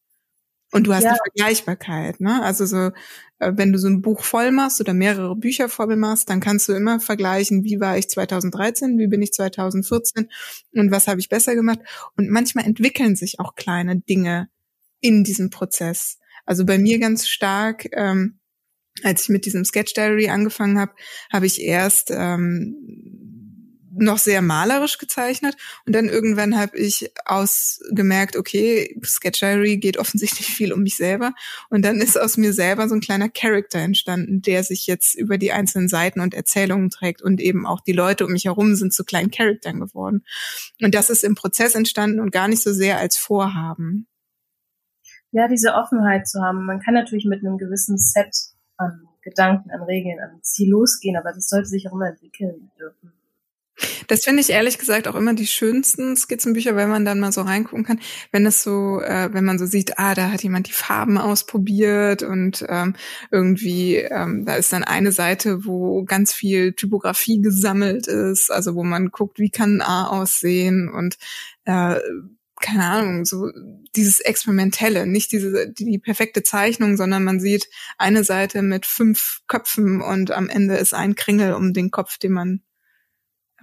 Und 0.71 0.87
du 0.87 0.93
hast 0.93 1.03
ja. 1.03 1.09
eine 1.09 1.19
Vergleichbarkeit, 1.23 2.19
ne? 2.19 2.41
Also 2.41 2.65
so, 2.65 2.91
äh, 3.37 3.51
wenn 3.55 3.71
du 3.71 3.77
so 3.77 3.87
ein 3.87 4.01
Buch 4.01 4.23
voll 4.23 4.51
machst 4.51 4.81
oder 4.81 4.93
mehrere 4.93 5.35
Bücher 5.35 5.69
voll 5.69 5.95
machst, 5.95 6.29
dann 6.29 6.39
kannst 6.39 6.67
du 6.67 6.73
immer 6.73 6.99
vergleichen, 6.99 7.63
wie 7.63 7.79
war 7.79 7.97
ich 7.97 8.10
2013, 8.10 8.97
wie 8.97 9.08
bin 9.08 9.21
ich 9.21 9.33
2014 9.33 10.29
und 10.73 10.91
was 10.91 11.08
habe 11.08 11.19
ich 11.19 11.29
besser 11.29 11.54
gemacht. 11.54 11.79
Und 12.17 12.29
manchmal 12.29 12.65
entwickeln 12.65 13.15
sich 13.15 13.39
auch 13.39 13.54
kleine 13.54 13.99
Dinge 13.99 14.49
in 14.99 15.23
diesem 15.23 15.51
Prozess. 15.51 16.17
Also 16.45 16.65
bei 16.65 16.79
mir 16.79 16.97
ganz 16.97 17.27
stark, 17.27 17.87
ähm, 17.91 18.39
als 19.04 19.23
ich 19.23 19.29
mit 19.29 19.45
diesem 19.45 19.65
Sketch 19.65 19.93
Diary 19.93 20.29
angefangen 20.29 20.79
habe, 20.79 20.93
habe 21.31 21.45
ich 21.45 21.62
erst 21.62 22.10
ähm, 22.12 23.33
noch 23.96 24.17
sehr 24.17 24.41
malerisch 24.41 24.98
gezeichnet 24.98 25.56
und 25.85 25.94
dann 25.94 26.10
irgendwann 26.10 26.58
habe 26.58 26.77
ich 26.77 27.12
ausgemerkt, 27.25 28.35
okay, 28.35 29.00
Sketch 29.04 29.39
Diary 29.39 29.77
geht 29.77 29.98
offensichtlich 29.98 30.48
viel 30.48 30.73
um 30.73 30.81
mich 30.81 30.96
selber 30.96 31.33
und 31.69 31.83
dann 31.83 32.02
ist 32.02 32.19
aus 32.19 32.37
mir 32.37 32.54
selber 32.54 32.87
so 32.89 32.96
ein 32.96 33.02
kleiner 33.02 33.29
Charakter 33.29 33.79
entstanden, 33.79 34.41
der 34.41 34.63
sich 34.63 34.87
jetzt 34.87 35.15
über 35.15 35.37
die 35.37 35.52
einzelnen 35.52 35.87
Seiten 35.87 36.19
und 36.19 36.33
Erzählungen 36.33 36.89
trägt 36.89 37.21
und 37.21 37.41
eben 37.41 37.65
auch 37.65 37.81
die 37.81 37.94
Leute 37.94 38.25
um 38.25 38.31
mich 38.31 38.46
herum 38.46 38.75
sind 38.75 38.94
zu 38.94 39.04
kleinen 39.04 39.31
Charaktern 39.31 39.79
geworden. 39.79 40.23
Und 40.81 40.96
das 40.96 41.10
ist 41.10 41.23
im 41.23 41.35
Prozess 41.35 41.75
entstanden 41.75 42.19
und 42.19 42.31
gar 42.31 42.48
nicht 42.48 42.63
so 42.63 42.73
sehr 42.73 42.98
als 42.98 43.17
Vorhaben. 43.17 44.08
ja, 45.31 45.48
diese 45.48 45.73
Offenheit 45.73 46.27
zu 46.27 46.41
haben. 46.41 46.65
Man 46.65 46.79
kann 46.79 46.94
natürlich 46.94 47.25
mit 47.25 47.44
einem 47.44 47.58
gewissen 47.58 47.98
Set 47.98 48.35
an 48.77 49.08
Gedanken, 49.21 49.71
an 49.71 49.81
Regeln, 49.83 50.19
an 50.19 50.39
Ziel 50.44 50.69
losgehen, 50.69 51.17
aber 51.17 51.31
das 51.33 51.50
sollte 51.50 51.67
sich 51.67 51.87
auch 51.87 51.94
immer 51.94 52.10
entwickeln 52.10 52.71
dürfen. 52.77 53.13
Das 54.08 54.24
finde 54.24 54.42
ich 54.42 54.52
ehrlich 54.52 54.78
gesagt 54.78 55.08
auch 55.08 55.15
immer 55.15 55.34
die 55.34 55.48
schönsten 55.48 56.15
Skizzenbücher, 56.15 56.76
wenn 56.76 56.90
man 56.90 57.06
dann 57.06 57.19
mal 57.19 57.32
so 57.32 57.42
reingucken 57.42 57.84
kann, 57.84 58.00
wenn 58.32 58.46
es 58.46 58.62
so, 58.62 59.02
äh, 59.02 59.34
wenn 59.34 59.46
man 59.46 59.58
so 59.58 59.65
sieht, 59.65 59.98
ah, 59.98 60.13
da 60.13 60.32
hat 60.32 60.44
jemand 60.44 60.67
die 60.67 60.74
Farben 60.74 61.17
ausprobiert 61.17 62.21
und 62.21 62.65
ähm, 62.69 62.96
irgendwie, 63.32 63.96
ähm, 63.98 64.46
da 64.46 64.56
ist 64.56 64.74
dann 64.74 64.84
eine 64.84 65.12
Seite, 65.12 65.65
wo 65.65 66.04
ganz 66.04 66.34
viel 66.34 66.74
Typografie 66.74 67.42
gesammelt 67.42 68.08
ist, 68.08 68.52
also 68.52 68.76
wo 68.76 68.84
man 68.84 69.10
guckt, 69.10 69.40
wie 69.40 69.50
kann 69.50 69.78
ein 69.78 69.82
A 69.82 70.08
aussehen 70.08 70.90
und 70.90 71.17
äh, 71.65 72.00
keine 72.62 72.86
Ahnung, 72.86 73.26
so 73.26 73.52
dieses 73.96 74.19
Experimentelle, 74.21 75.06
nicht 75.06 75.32
diese 75.34 75.69
die, 75.69 75.86
die 75.86 76.00
perfekte 76.00 76.44
Zeichnung, 76.44 76.96
sondern 76.96 77.24
man 77.24 77.40
sieht 77.40 77.67
eine 77.98 78.24
Seite 78.24 78.62
mit 78.62 78.86
fünf 78.86 79.42
Köpfen 79.48 80.02
und 80.02 80.32
am 80.32 80.48
Ende 80.48 80.78
ist 80.78 80.94
ein 80.94 81.15
Kringel 81.15 81.54
um 81.54 81.74
den 81.74 81.92
Kopf, 81.92 82.17
den 82.17 82.32
man 82.32 82.62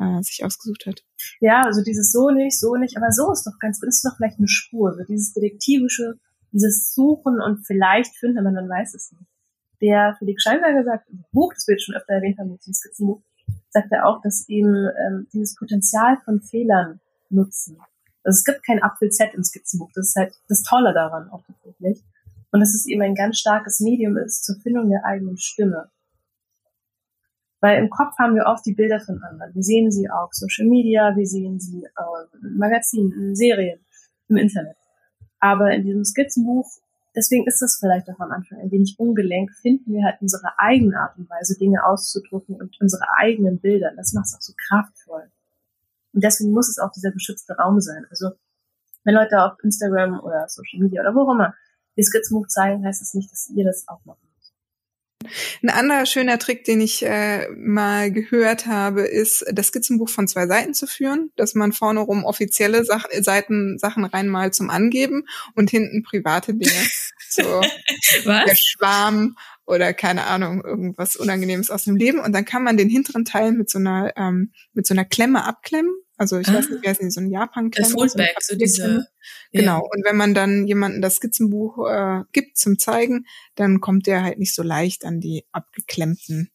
äh, 0.01 0.23
sich 0.23 0.45
ausgesucht 0.45 0.87
hat. 0.87 1.05
Ja, 1.41 1.63
also 1.65 1.83
dieses 1.83 2.11
so 2.11 2.31
nicht, 2.31 2.59
so 2.59 2.75
nicht, 2.77 2.97
aber 2.97 3.13
so 3.13 3.31
ist 3.33 3.47
doch 3.47 3.59
ganz, 3.61 3.83
ist 3.83 4.05
doch 4.05 4.17
vielleicht 4.17 4.39
eine 4.39 4.49
Spur, 4.49 4.95
so 4.95 5.05
dieses 5.05 5.33
detektivische, 5.33 6.19
dieses 6.53 6.93
Suchen 6.95 7.41
und 7.41 7.67
vielleicht 7.67 8.17
finden, 8.17 8.39
aber 8.39 8.51
man 8.51 8.69
weiß 8.69 8.95
es 8.95 9.13
nicht. 9.13 9.31
Der 9.81 10.17
Felix 10.19 10.43
Scheinberger 10.43 10.85
sagt 10.85 11.09
im 11.11 11.25
Buch, 11.33 11.53
das 11.55 11.67
wird 11.69 11.81
schon 11.81 11.95
öfter 11.95 12.15
erwähnt 12.15 12.39
haben, 12.39 12.51
mit 12.51 12.67
dem 12.67 12.75
Skizzenbuch, 12.75 13.23
sagt 13.71 13.93
er 13.93 14.07
auch, 14.07 14.21
dass 14.23 14.49
eben 14.49 14.75
ähm, 14.75 15.27
dieses 15.33 15.55
Potenzial 15.55 16.19
von 16.25 16.41
Fehlern 16.41 17.01
nutzen. 17.31 17.79
Also 18.23 18.39
es 18.39 18.45
gibt 18.45 18.67
kein 18.67 18.83
Apfel-Z 18.83 19.35
im 19.35 19.45
Skizzenbuch, 19.45 19.91
das 19.95 20.09
ist 20.09 20.17
halt 20.17 20.35
das 20.49 20.63
Tolle 20.63 20.93
daran 20.93 21.31
auch 21.31 21.43
tatsächlich. 21.47 22.03
Und 22.53 22.61
dass 22.61 22.75
es 22.75 22.87
eben 22.87 23.03
ein 23.03 23.15
ganz 23.15 23.39
starkes 23.39 23.81
Medium 23.81 24.17
ist 24.17 24.45
zur 24.45 24.57
Findung 24.57 24.91
der 24.91 25.05
eigenen 25.05 25.39
Stimme. 25.39 25.89
Weil 27.61 27.79
im 27.83 27.91
Kopf 27.91 28.17
haben 28.19 28.35
wir 28.35 28.47
oft 28.47 28.65
die 28.65 28.75
Bilder 28.75 29.01
von 29.01 29.23
anderen. 29.23 29.55
Wir 29.55 29.63
sehen 29.63 29.91
sie 29.91 30.09
auf 30.09 30.33
Social 30.33 30.67
Media, 30.67 31.15
wir 31.15 31.27
sehen 31.27 31.61
sie 31.61 31.85
äh, 31.85 32.37
in 32.43 32.57
Magazinen, 32.57 33.13
in 33.13 33.37
Serien, 33.37 33.81
im 34.29 34.37
Internet. 34.39 34.77
Aber 35.41 35.71
in 35.71 35.85
diesem 35.85 36.05
Skizzenbuch, 36.05 36.67
deswegen 37.15 37.47
ist 37.47 37.61
das 37.61 37.77
vielleicht 37.79 38.09
auch 38.09 38.19
am 38.19 38.31
Anfang 38.31 38.59
ein 38.61 38.71
wenig 38.71 38.97
ungelenk, 38.99 39.53
finden 39.61 39.93
wir 39.93 40.05
halt 40.05 40.23
unsere 40.23 40.59
eigene 40.59 40.99
Art 40.99 41.19
und 41.19 41.29
Weise, 41.29 41.59
Dinge 41.59 41.85
auszudrücken 41.85 42.57
und 42.57 42.81
unsere 42.81 43.05
eigenen 43.19 43.61
Bilder. 43.61 43.93
Das 43.95 44.15
macht 44.15 44.27
es 44.27 44.35
auch 44.35 44.41
so 44.41 44.55
kraftvoll. 44.69 45.31
Und 46.13 46.25
deswegen 46.25 46.53
muss 46.53 46.69
es 46.69 46.79
auch 46.79 46.91
dieser 46.93 47.13
geschützte 47.13 47.55
Raum 47.55 47.81
sein. 47.81 48.07
Also 48.11 48.31
wenn 49.05 49.15
Leute 49.15 49.43
auf 49.43 49.63
Instagram 49.63 50.21
oder 50.21 50.49
Social 50.49 50.81
Media 50.81 51.03
oder 51.03 51.15
wo 51.15 51.29
auch 51.29 51.35
immer 51.35 51.55
die 51.97 52.03
Skizzenbuch 52.03 52.47
zeigen, 52.49 52.87
heißt 52.87 53.03
das 53.03 53.15
nicht, 53.15 53.31
dass 53.31 53.51
ihr 53.51 53.65
das 53.65 53.87
auch 53.87 54.05
machen 54.07 54.30
ein 55.63 55.69
anderer 55.69 56.07
schöner 56.07 56.39
Trick, 56.39 56.65
den 56.65 56.81
ich 56.81 57.05
äh, 57.05 57.49
mal 57.51 58.11
gehört 58.11 58.67
habe, 58.67 59.03
ist, 59.03 59.45
das 59.53 59.69
Skizzenbuch 59.69 60.09
von 60.09 60.27
zwei 60.27 60.47
Seiten 60.47 60.75
zu 60.75 60.87
führen, 60.87 61.31
dass 61.37 61.55
man 61.55 61.73
vorne 61.73 62.01
rum 62.01 62.25
offizielle 62.25 62.85
Sach 62.85 63.05
Seiten 63.21 63.79
Sachen 63.79 64.05
reinmalt 64.05 64.55
zum 64.55 64.71
Angeben 64.71 65.25
und 65.55 65.71
hinten 65.71 66.03
private 66.03 66.55
Dinge. 66.55 66.73
So 67.33 67.45
Was? 68.25 68.45
der 68.45 68.57
Schwarm 68.57 69.37
oder 69.65 69.95
keine 69.95 70.27
Ahnung, 70.27 70.65
irgendwas 70.65 71.15
Unangenehmes 71.15 71.71
aus 71.71 71.85
dem 71.85 71.95
Leben. 71.95 72.19
Und 72.19 72.33
dann 72.33 72.45
kann 72.45 72.65
man 72.65 72.77
den 72.77 72.89
hinteren 72.89 73.25
Teil 73.25 73.53
mit 73.53 73.71
so 73.71 73.79
einer, 73.79 74.13
ähm, 74.17 74.53
mit 74.73 74.85
so 74.85 74.95
einer 74.95 75.05
Klemme 75.05 75.45
abklemmen. 75.45 75.95
Also 76.21 76.39
ich 76.39 76.49
ah. 76.49 76.55
weiß 76.55 76.69
nicht, 76.69 76.83
wie 76.83 76.89
heißt 76.89 77.01
die, 77.01 77.11
so 77.11 77.21
ein 77.21 77.31
Japan-Klemme. 77.31 77.89
Das 77.89 77.93
Foldback, 77.93 78.37
so, 78.41 78.53
so 78.53 78.59
diese. 78.59 79.07
Genau. 79.53 79.79
Ja. 79.79 79.79
Und 79.79 80.05
wenn 80.05 80.17
man 80.17 80.35
dann 80.35 80.67
jemanden 80.67 81.01
das 81.01 81.17
Skizzenbuch 81.17 81.89
äh, 81.89 82.25
gibt 82.33 82.59
zum 82.59 82.79
Zeigen, 82.79 83.27
dann 83.55 83.81
kommt 83.81 84.07
der 84.07 84.23
halt 84.23 84.39
nicht 84.39 84.55
so 84.55 84.63
leicht 84.63 85.07
an 85.07 85.21
die 85.21 85.47
abgeklemmten 85.51 86.51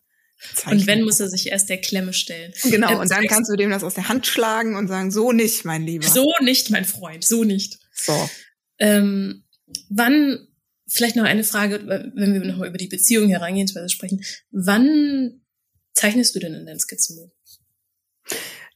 Zeichen. 0.53 0.79
Und 0.79 0.87
wenn, 0.87 1.01
muss 1.01 1.19
er 1.19 1.29
sich 1.29 1.47
erst 1.47 1.69
der 1.69 1.81
Klemme 1.81 2.13
stellen. 2.13 2.53
Genau, 2.63 2.91
ähm, 2.91 2.99
und 2.99 3.09
dann 3.09 3.25
kannst 3.25 3.51
du 3.51 3.55
dem 3.55 3.71
das 3.71 3.83
aus 3.83 3.95
der 3.95 4.07
Hand 4.07 4.27
schlagen 4.27 4.75
und 4.75 4.87
sagen, 4.87 5.09
so 5.09 5.31
nicht, 5.31 5.65
mein 5.65 5.81
Lieber. 5.81 6.07
So 6.07 6.31
nicht, 6.41 6.69
mein 6.69 6.85
Freund, 6.85 7.23
so 7.23 7.43
nicht. 7.43 7.79
So. 7.91 8.29
Ähm, 8.77 9.45
wann 9.89 10.47
Vielleicht 10.87 11.15
noch 11.15 11.23
eine 11.23 11.43
Frage, 11.43 11.87
wenn 11.87 12.33
wir 12.35 12.41
noch 12.41 12.63
über 12.63 12.77
die 12.77 12.87
Beziehung 12.87 13.29
herangehensweise 13.29 13.89
sprechen. 13.89 14.23
Wann 14.51 15.41
zeichnest 15.93 16.35
du 16.35 16.39
denn 16.39 16.53
in 16.53 16.67
deinem 16.67 16.77
Skizzenbuch? 16.77 17.31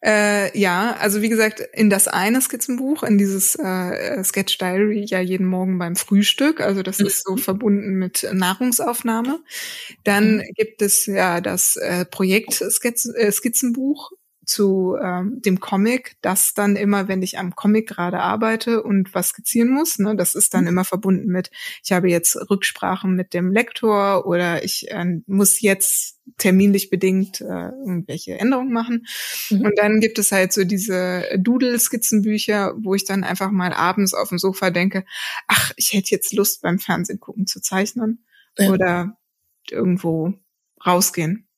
Äh, 0.01 0.57
ja, 0.57 0.95
also 0.99 1.21
wie 1.21 1.27
gesagt, 1.27 1.59
in 1.73 1.89
das 1.89 2.07
eine 2.07 2.39
Skizzenbuch, 2.39 3.03
in 3.03 3.17
dieses 3.17 3.55
äh, 3.55 4.23
Sketch 4.23 4.57
Diary 4.57 5.03
ja 5.05 5.19
jeden 5.19 5.45
Morgen 5.45 5.77
beim 5.77 5.97
Frühstück. 5.97 6.61
Also 6.61 6.83
das 6.83 7.01
ist 7.01 7.25
so 7.25 7.33
mhm. 7.33 7.37
verbunden 7.39 7.95
mit 7.95 8.27
Nahrungsaufnahme. 8.31 9.41
Dann 10.05 10.37
mhm. 10.37 10.43
gibt 10.55 10.81
es 10.81 11.05
ja 11.05 11.41
das 11.41 11.75
äh, 11.75 12.05
Projekt 12.05 12.61
äh, 12.61 13.31
Skizzenbuch, 13.31 14.11
zu 14.49 14.97
ähm, 14.99 15.41
dem 15.45 15.59
Comic, 15.59 16.15
das 16.21 16.55
dann 16.55 16.75
immer, 16.75 17.07
wenn 17.07 17.21
ich 17.21 17.37
am 17.37 17.55
Comic 17.55 17.87
gerade 17.87 18.19
arbeite 18.19 18.81
und 18.81 19.13
was 19.13 19.29
skizzieren 19.29 19.69
muss, 19.69 19.99
ne, 19.99 20.15
das 20.15 20.33
ist 20.33 20.55
dann 20.55 20.63
mhm. 20.63 20.69
immer 20.69 20.85
verbunden 20.85 21.27
mit, 21.27 21.51
ich 21.83 21.91
habe 21.91 22.09
jetzt 22.09 22.35
Rücksprachen 22.49 23.15
mit 23.15 23.35
dem 23.35 23.51
Lektor 23.51 24.25
oder 24.25 24.63
ich 24.63 24.89
äh, 24.89 25.05
muss 25.27 25.61
jetzt 25.61 26.17
terminlich 26.37 26.89
bedingt 26.89 27.41
äh, 27.41 27.45
irgendwelche 27.45 28.39
Änderungen 28.39 28.73
machen. 28.73 29.05
Mhm. 29.51 29.61
Und 29.61 29.77
dann 29.77 29.99
gibt 29.99 30.17
es 30.17 30.31
halt 30.31 30.51
so 30.51 30.63
diese 30.63 31.25
Doodle-Skizzenbücher, 31.37 32.73
wo 32.79 32.95
ich 32.95 33.05
dann 33.05 33.23
einfach 33.23 33.51
mal 33.51 33.71
abends 33.71 34.15
auf 34.15 34.29
dem 34.29 34.39
Sofa 34.39 34.71
denke, 34.71 35.05
ach, 35.47 35.73
ich 35.75 35.93
hätte 35.93 36.09
jetzt 36.09 36.33
Lust 36.33 36.63
beim 36.63 36.79
Fernsehen 36.79 37.19
gucken 37.19 37.45
zu 37.45 37.61
zeichnen 37.61 38.25
ja. 38.57 38.71
oder 38.71 39.17
irgendwo 39.69 40.33
rausgehen. 40.83 41.48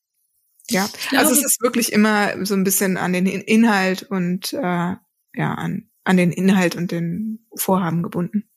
Ja, 0.71 0.89
also 1.11 1.33
es 1.33 1.43
ist 1.43 1.61
wirklich 1.61 1.91
immer 1.91 2.45
so 2.45 2.53
ein 2.53 2.63
bisschen 2.63 2.97
an 2.97 3.13
den 3.13 3.25
Inhalt 3.25 4.03
und 4.03 4.53
äh, 4.53 4.57
ja, 4.57 4.99
an, 5.33 5.89
an 6.03 6.17
den 6.17 6.31
Inhalt 6.31 6.75
und 6.75 6.91
den 6.91 7.45
Vorhaben 7.55 8.03
gebunden. 8.03 8.49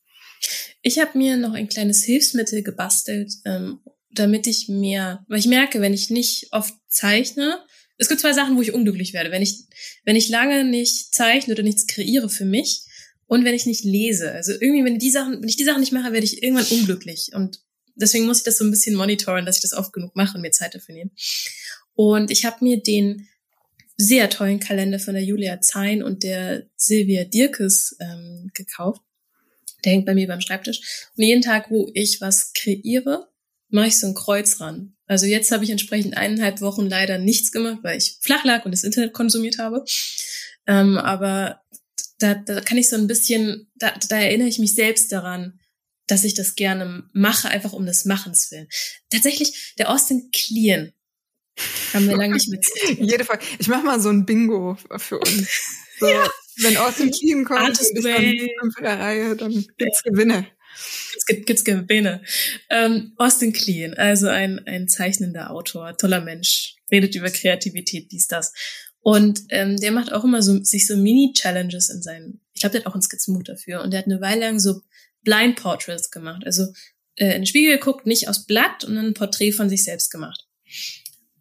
Ich 0.83 0.99
habe 0.99 1.17
mir 1.17 1.37
noch 1.37 1.55
ein 1.55 1.69
kleines 1.69 2.05
Hilfsmittel 2.05 2.63
gebastelt, 2.63 3.33
ähm, 3.45 3.81
damit 4.11 4.47
ich 4.47 4.69
mehr, 4.69 5.25
weil 5.29 5.39
ich 5.39 5.47
merke, 5.47 5.81
wenn 5.81 5.95
ich 5.95 6.11
nicht 6.11 6.49
oft 6.53 6.75
zeichne, 6.89 7.59
es 7.97 8.09
gibt 8.09 8.21
zwei 8.21 8.33
Sachen, 8.33 8.57
wo 8.57 8.63
ich 8.63 8.75
unglücklich 8.75 9.13
werde. 9.13 9.31
Wenn 9.31 9.43
ich, 9.43 9.65
wenn 10.05 10.17
ich 10.17 10.29
lange 10.29 10.65
nicht 10.65 11.15
zeichne 11.15 11.55
oder 11.55 11.63
nichts 11.63 11.87
kreiere 11.87 12.29
für 12.29 12.45
mich 12.45 12.83
und 13.27 13.45
wenn 13.45 13.55
ich 13.55 13.67
nicht 13.67 13.85
lese. 13.85 14.33
Also 14.33 14.53
irgendwie, 14.53 14.85
wenn 14.85 14.99
die 14.99 15.11
Sachen, 15.11 15.41
wenn 15.41 15.49
ich 15.49 15.57
die 15.57 15.65
Sachen 15.65 15.81
nicht 15.81 15.93
mache, 15.93 16.13
werde 16.13 16.25
ich 16.25 16.43
irgendwann 16.43 16.67
unglücklich. 16.67 17.31
Und 17.35 17.61
deswegen 17.95 18.27
muss 18.27 18.39
ich 18.39 18.45
das 18.45 18.59
so 18.59 18.65
ein 18.65 18.71
bisschen 18.71 18.97
monitoren, 18.97 19.47
dass 19.47 19.57
ich 19.57 19.63
das 19.63 19.73
oft 19.73 19.93
genug 19.93 20.17
mache 20.17 20.37
und 20.37 20.43
mir 20.43 20.51
Zeit 20.51 20.75
dafür 20.75 20.95
nehme. 20.95 21.11
Und 21.95 22.31
ich 22.31 22.45
habe 22.45 22.65
mir 22.65 22.83
den 22.83 23.29
sehr 23.97 24.29
tollen 24.29 24.61
Kalender 24.61 24.99
von 24.99 25.15
der 25.15 25.23
Julia 25.23 25.61
Zein 25.61 26.03
und 26.03 26.23
der 26.23 26.67
Silvia 26.77 27.25
Dirkes 27.25 27.97
ähm, 28.01 28.51
gekauft. 28.55 29.03
Der 29.85 29.93
hängt 29.93 30.07
bei 30.07 30.15
mir 30.15 30.27
beim 30.27 30.41
Schreibtisch. 30.41 31.09
Und 31.17 31.25
jeden 31.25 31.43
Tag, 31.43 31.71
wo 31.71 31.91
ich 31.95 32.21
was 32.21 32.53
kreiere, 32.55 33.29
mache 33.69 33.89
ich 33.89 33.99
so 33.99 34.07
ein 34.07 34.15
Kreuz 34.15 34.61
ran. 34.61 34.97
Also 35.07 35.27
jetzt 35.27 35.53
habe 35.53 35.65
ich 35.65 35.71
entsprechend 35.71 36.17
eineinhalb 36.17 36.61
Wochen 36.61 36.89
leider 36.89 37.19
nichts 37.19 37.53
gemacht, 37.53 37.79
weil 37.83 37.99
ich 37.99 38.19
flach 38.21 38.45
lag 38.45 38.65
und 38.65 38.73
das 38.73 38.85
Internet 38.85 39.13
konsumiert 39.13 39.59
habe. 39.59 39.85
Ähm, 40.67 40.97
aber 40.97 41.61
da, 42.19 42.35
da 42.35 42.61
kann 42.61 42.79
ich 42.79 42.89
so 42.89 42.97
ein 42.97 43.07
bisschen, 43.07 43.71
da, 43.75 43.93
da 44.09 44.17
erinnere 44.17 44.49
ich 44.49 44.59
mich 44.59 44.75
selbst 44.75 45.13
daran, 45.13 45.61
dass 46.07 46.25
ich 46.25 46.35
das 46.35 46.55
gerne 46.55 47.05
mache, 47.13 47.49
einfach 47.49 47.73
um 47.73 47.87
des 47.87 48.05
Machens 48.07 48.51
willen. 48.51 48.69
Tatsächlich, 49.11 49.75
der 49.79 49.91
Austin 49.91 50.31
Kleon 50.33 50.93
haben 51.93 52.09
wir 52.09 52.17
lange 52.17 52.35
nicht 52.35 52.49
mit. 52.49 52.67
Jede 52.99 53.25
Fall. 53.25 53.39
Ich 53.59 53.69
mache 53.69 53.85
mal 53.85 54.01
so 54.01 54.09
ein 54.09 54.27
Bingo 54.27 54.77
für 54.97 55.19
uns. 55.19 55.73
So, 55.99 56.07
ja. 56.11 56.29
Wenn 56.57 56.77
Austin 56.77 57.11
Clean 57.11 57.45
kommt 57.45 57.61
Artist 57.61 57.91
und 57.97 58.07
ich 58.07 58.51
dann 58.61 58.73
für 58.73 58.83
der 58.83 58.99
Reihe, 58.99 59.37
dann 59.37 59.53
gibt's 59.77 60.03
ja. 60.05 60.11
Gewinne. 60.11 60.47
Es 61.17 61.27
gibt 61.27 61.47
gibt's 61.47 61.65
Gewinne. 61.65 62.23
Ähm, 62.71 63.13
Austin 63.17 63.53
Kleon, 63.53 63.95
also 63.95 64.29
ein, 64.29 64.61
ein 64.67 64.89
zeichnender 64.89 65.51
Autor, 65.51 65.97
toller 65.97 66.21
Mensch, 66.21 66.77
redet 66.91 67.15
über 67.15 67.31
Kreativität, 67.31 68.11
dies, 68.13 68.27
das. 68.27 68.53
Und 69.01 69.41
ähm, 69.51 69.77
der 69.77 69.93
macht 69.93 70.13
auch 70.13 70.25
immer 70.25 70.43
so 70.43 70.63
sich 70.63 70.87
so 70.87 70.97
Mini-Challenges 70.97 71.91
in 71.91 72.03
seinen, 72.03 72.41
ich 72.55 72.61
glaube, 72.61 72.73
der 72.73 72.81
hat 72.81 72.87
auch 72.87 72.95
ein 72.95 73.03
Skizzenbuch 73.03 73.43
dafür. 73.43 73.83
Und 73.83 73.93
der 73.93 73.99
hat 73.99 74.07
eine 74.07 74.21
Weile 74.21 74.41
lang 74.41 74.59
so 74.59 74.81
Blind 75.23 75.57
Portraits 75.57 76.11
gemacht. 76.11 76.43
Also 76.45 76.73
äh, 77.17 77.27
in 77.27 77.43
den 77.43 77.47
Spiegel 77.47 77.77
geguckt, 77.77 78.07
nicht 78.07 78.29
aus 78.29 78.47
Blatt 78.47 78.85
und 78.85 78.95
dann 78.95 79.07
ein 79.07 79.15
Porträt 79.15 79.53
von 79.53 79.69
sich 79.69 79.85
selbst 79.85 80.11
gemacht. 80.11 80.47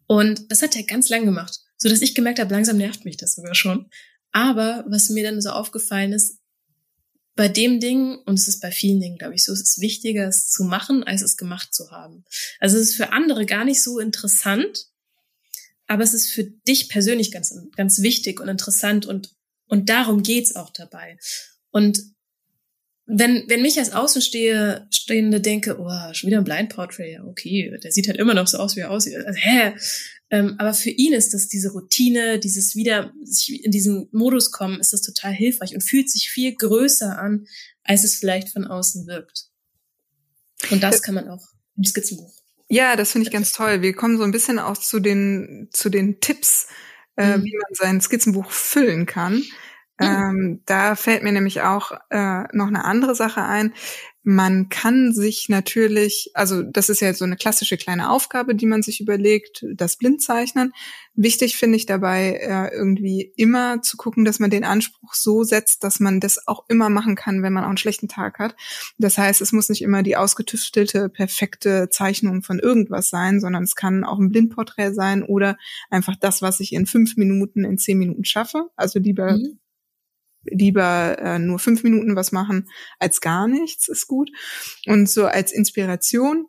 Und 0.06 0.50
das 0.50 0.62
hat 0.62 0.76
er 0.76 0.82
ganz 0.82 1.08
lang 1.08 1.24
gemacht, 1.24 1.60
so 1.76 1.88
dass 1.88 2.02
ich 2.02 2.14
gemerkt 2.14 2.38
habe, 2.38 2.54
langsam 2.54 2.76
nervt 2.76 3.04
mich 3.04 3.16
das 3.16 3.34
sogar 3.34 3.54
schon. 3.54 3.90
Aber 4.32 4.84
was 4.88 5.10
mir 5.10 5.22
dann 5.24 5.40
so 5.40 5.50
aufgefallen 5.50 6.12
ist, 6.12 6.38
bei 7.36 7.48
dem 7.48 7.80
Ding, 7.80 8.16
und 8.26 8.38
es 8.38 8.46
ist 8.46 8.60
bei 8.60 8.70
vielen 8.70 9.00
Dingen, 9.00 9.18
glaube 9.18 9.34
ich, 9.34 9.44
so, 9.44 9.52
es 9.52 9.60
ist 9.60 9.80
wichtiger, 9.80 10.28
es 10.28 10.48
zu 10.48 10.64
machen, 10.64 11.02
als 11.02 11.22
es 11.22 11.36
gemacht 11.36 11.74
zu 11.74 11.90
haben. 11.90 12.24
Also 12.60 12.76
es 12.76 12.90
ist 12.90 12.96
für 12.96 13.12
andere 13.12 13.44
gar 13.44 13.64
nicht 13.64 13.82
so 13.82 13.98
interessant, 13.98 14.86
aber 15.86 16.04
es 16.04 16.14
ist 16.14 16.30
für 16.30 16.44
dich 16.44 16.88
persönlich 16.88 17.32
ganz, 17.32 17.54
ganz 17.76 18.02
wichtig 18.02 18.40
und 18.40 18.48
interessant 18.48 19.06
und, 19.06 19.34
und 19.66 19.88
darum 19.88 20.22
geht's 20.22 20.54
auch 20.54 20.70
dabei. 20.70 21.18
Und 21.70 22.13
wenn, 23.06 23.44
wenn 23.48 23.62
mich 23.62 23.78
als 23.78 23.92
Außenstehende 23.92 25.40
denke, 25.40 25.78
oh, 25.78 26.14
schon 26.14 26.28
wieder 26.28 26.38
ein 26.38 26.44
Blind 26.44 26.70
Portrait, 26.70 27.12
ja, 27.12 27.24
okay, 27.24 27.76
der 27.82 27.92
sieht 27.92 28.08
halt 28.08 28.18
immer 28.18 28.34
noch 28.34 28.46
so 28.46 28.58
aus, 28.58 28.76
wie 28.76 28.80
er 28.80 28.90
aussieht. 28.90 29.16
Also, 29.16 29.38
hä? 29.38 29.74
Ähm, 30.30 30.54
aber 30.58 30.72
für 30.72 30.90
ihn 30.90 31.12
ist 31.12 31.34
das 31.34 31.48
diese 31.48 31.72
Routine, 31.72 32.38
dieses 32.38 32.74
wieder 32.74 33.12
sich 33.22 33.62
in 33.62 33.70
diesen 33.70 34.08
Modus 34.10 34.50
kommen, 34.50 34.80
ist 34.80 34.92
das 34.92 35.02
total 35.02 35.32
hilfreich 35.32 35.74
und 35.74 35.82
fühlt 35.82 36.10
sich 36.10 36.30
viel 36.30 36.54
größer 36.54 37.18
an, 37.18 37.46
als 37.82 38.04
es 38.04 38.16
vielleicht 38.16 38.48
von 38.48 38.66
außen 38.66 39.06
wirkt. 39.06 39.48
Und 40.70 40.82
das 40.82 41.02
kann 41.02 41.14
man 41.14 41.28
auch 41.28 41.46
im 41.76 41.84
Skizzenbuch. 41.84 42.32
Ja, 42.68 42.96
das 42.96 43.12
finde 43.12 43.28
ich 43.28 43.32
ganz 43.32 43.52
toll. 43.52 43.82
Wir 43.82 43.94
kommen 43.94 44.16
so 44.16 44.24
ein 44.24 44.32
bisschen 44.32 44.58
auch 44.58 44.78
zu 44.78 44.98
den, 44.98 45.68
zu 45.72 45.90
den 45.90 46.20
Tipps, 46.20 46.68
äh, 47.16 47.36
mhm. 47.36 47.44
wie 47.44 47.56
man 47.56 47.74
sein 47.74 48.00
Skizzenbuch 48.00 48.50
füllen 48.50 49.04
kann. 49.04 49.44
Mhm. 49.98 50.06
Ähm, 50.06 50.62
da 50.66 50.96
fällt 50.96 51.22
mir 51.22 51.32
nämlich 51.32 51.62
auch 51.62 51.92
äh, 52.10 52.44
noch 52.52 52.66
eine 52.66 52.84
andere 52.84 53.14
Sache 53.14 53.42
ein. 53.42 53.74
Man 54.26 54.70
kann 54.70 55.12
sich 55.12 55.50
natürlich, 55.50 56.30
also 56.32 56.62
das 56.62 56.88
ist 56.88 57.00
ja 57.00 57.12
so 57.12 57.26
eine 57.26 57.36
klassische 57.36 57.76
kleine 57.76 58.10
Aufgabe, 58.10 58.54
die 58.54 58.64
man 58.64 58.82
sich 58.82 59.02
überlegt, 59.02 59.66
das 59.74 59.98
Blindzeichnen. 59.98 60.72
Wichtig 61.14 61.58
finde 61.58 61.76
ich 61.76 61.84
dabei 61.84 62.40
äh, 62.40 62.74
irgendwie 62.74 63.34
immer 63.36 63.82
zu 63.82 63.98
gucken, 63.98 64.24
dass 64.24 64.40
man 64.40 64.48
den 64.48 64.64
Anspruch 64.64 65.12
so 65.12 65.44
setzt, 65.44 65.84
dass 65.84 66.00
man 66.00 66.20
das 66.20 66.48
auch 66.48 66.64
immer 66.68 66.88
machen 66.88 67.16
kann, 67.16 67.42
wenn 67.42 67.52
man 67.52 67.64
auch 67.64 67.68
einen 67.68 67.76
schlechten 67.76 68.08
Tag 68.08 68.38
hat. 68.38 68.56
Das 68.96 69.18
heißt, 69.18 69.42
es 69.42 69.52
muss 69.52 69.68
nicht 69.68 69.82
immer 69.82 70.02
die 70.02 70.16
ausgetüftelte, 70.16 71.10
perfekte 71.10 71.90
Zeichnung 71.90 72.42
von 72.42 72.58
irgendwas 72.58 73.10
sein, 73.10 73.40
sondern 73.40 73.64
es 73.64 73.76
kann 73.76 74.04
auch 74.04 74.18
ein 74.18 74.30
Blindporträt 74.30 74.94
sein 74.94 75.22
oder 75.22 75.58
einfach 75.90 76.16
das, 76.16 76.40
was 76.40 76.60
ich 76.60 76.72
in 76.72 76.86
fünf 76.86 77.18
Minuten, 77.18 77.64
in 77.64 77.76
zehn 77.76 77.98
Minuten 77.98 78.24
schaffe. 78.24 78.70
Also 78.74 78.98
lieber 78.98 79.34
mhm 79.34 79.58
lieber 80.44 81.18
äh, 81.18 81.38
nur 81.38 81.58
fünf 81.58 81.82
Minuten 81.82 82.16
was 82.16 82.32
machen 82.32 82.68
als 82.98 83.20
gar 83.20 83.48
nichts 83.48 83.88
ist 83.88 84.06
gut. 84.06 84.30
Und 84.86 85.08
so 85.08 85.26
als 85.26 85.52
Inspiration 85.52 86.46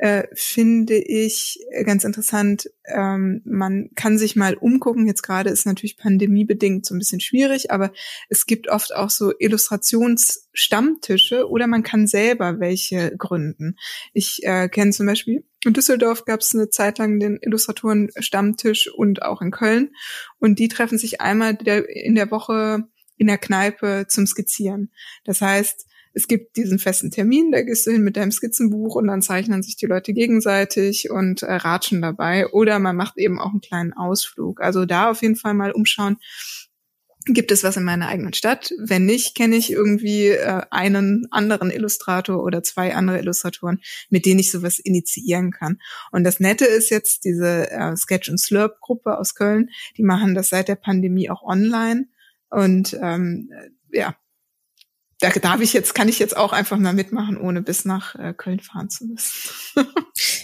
äh, 0.00 0.26
finde 0.32 0.96
ich 0.96 1.60
ganz 1.84 2.04
interessant, 2.04 2.70
ähm, 2.86 3.42
man 3.44 3.90
kann 3.96 4.16
sich 4.16 4.34
mal 4.34 4.54
umgucken. 4.54 5.06
Jetzt 5.06 5.20
gerade 5.22 5.50
ist 5.50 5.66
natürlich 5.66 5.98
pandemiebedingt 5.98 6.86
so 6.86 6.94
ein 6.94 6.98
bisschen 6.98 7.20
schwierig, 7.20 7.70
aber 7.70 7.92
es 8.30 8.46
gibt 8.46 8.68
oft 8.68 8.94
auch 8.94 9.10
so 9.10 9.34
Illustrationsstammtische 9.38 11.50
oder 11.50 11.66
man 11.66 11.82
kann 11.82 12.06
selber 12.06 12.60
welche 12.60 13.14
gründen. 13.18 13.76
Ich 14.14 14.40
äh, 14.42 14.70
kenne 14.70 14.92
zum 14.92 15.04
Beispiel 15.06 15.44
in 15.66 15.74
Düsseldorf 15.74 16.24
gab 16.24 16.40
es 16.40 16.54
eine 16.54 16.70
Zeit 16.70 16.96
lang 16.96 17.20
den 17.20 17.36
Illustratoren-Stammtisch 17.36 18.90
und 18.90 19.20
auch 19.20 19.42
in 19.42 19.50
Köln. 19.50 19.90
Und 20.38 20.58
die 20.58 20.68
treffen 20.68 20.96
sich 20.96 21.20
einmal 21.20 21.56
in 21.56 22.14
der 22.14 22.30
Woche 22.30 22.88
in 23.20 23.26
der 23.26 23.38
Kneipe 23.38 24.06
zum 24.08 24.26
Skizzieren. 24.26 24.90
Das 25.24 25.42
heißt, 25.42 25.86
es 26.14 26.26
gibt 26.26 26.56
diesen 26.56 26.78
festen 26.78 27.10
Termin, 27.10 27.52
da 27.52 27.60
gehst 27.60 27.86
du 27.86 27.92
hin 27.92 28.02
mit 28.02 28.16
deinem 28.16 28.32
Skizzenbuch 28.32 28.96
und 28.96 29.06
dann 29.06 29.20
zeichnen 29.20 29.62
sich 29.62 29.76
die 29.76 29.86
Leute 29.86 30.14
gegenseitig 30.14 31.10
und 31.10 31.42
äh, 31.42 31.52
ratschen 31.52 32.00
dabei. 32.00 32.48
Oder 32.48 32.78
man 32.78 32.96
macht 32.96 33.18
eben 33.18 33.38
auch 33.38 33.50
einen 33.50 33.60
kleinen 33.60 33.92
Ausflug. 33.92 34.62
Also 34.62 34.86
da 34.86 35.10
auf 35.10 35.20
jeden 35.20 35.36
Fall 35.36 35.52
mal 35.52 35.70
umschauen. 35.70 36.16
Gibt 37.26 37.52
es 37.52 37.62
was 37.62 37.76
in 37.76 37.84
meiner 37.84 38.08
eigenen 38.08 38.32
Stadt? 38.32 38.72
Wenn 38.78 39.04
nicht, 39.04 39.36
kenne 39.36 39.54
ich 39.54 39.70
irgendwie 39.70 40.28
äh, 40.28 40.62
einen 40.70 41.26
anderen 41.30 41.70
Illustrator 41.70 42.42
oder 42.42 42.62
zwei 42.62 42.94
andere 42.94 43.18
Illustratoren, 43.18 43.82
mit 44.08 44.24
denen 44.24 44.40
ich 44.40 44.50
sowas 44.50 44.78
initiieren 44.78 45.50
kann. 45.50 45.78
Und 46.10 46.24
das 46.24 46.40
Nette 46.40 46.64
ist 46.64 46.88
jetzt 46.88 47.24
diese 47.24 47.70
äh, 47.70 47.94
Sketch 47.94 48.30
und 48.30 48.38
Slurp 48.38 48.80
Gruppe 48.80 49.18
aus 49.18 49.34
Köln. 49.34 49.68
Die 49.98 50.02
machen 50.02 50.34
das 50.34 50.48
seit 50.48 50.68
der 50.68 50.76
Pandemie 50.76 51.28
auch 51.28 51.42
online. 51.42 52.06
Und 52.50 52.98
ähm, 53.00 53.50
ja, 53.92 54.16
da 55.20 55.30
darf 55.30 55.60
ich 55.60 55.72
jetzt, 55.72 55.94
kann 55.94 56.08
ich 56.08 56.18
jetzt 56.18 56.36
auch 56.36 56.52
einfach 56.52 56.78
mal 56.78 56.94
mitmachen, 56.94 57.36
ohne 57.36 57.62
bis 57.62 57.84
nach 57.84 58.14
äh, 58.14 58.32
Köln 58.32 58.60
fahren 58.60 58.88
zu 58.88 59.04
müssen. 59.04 59.50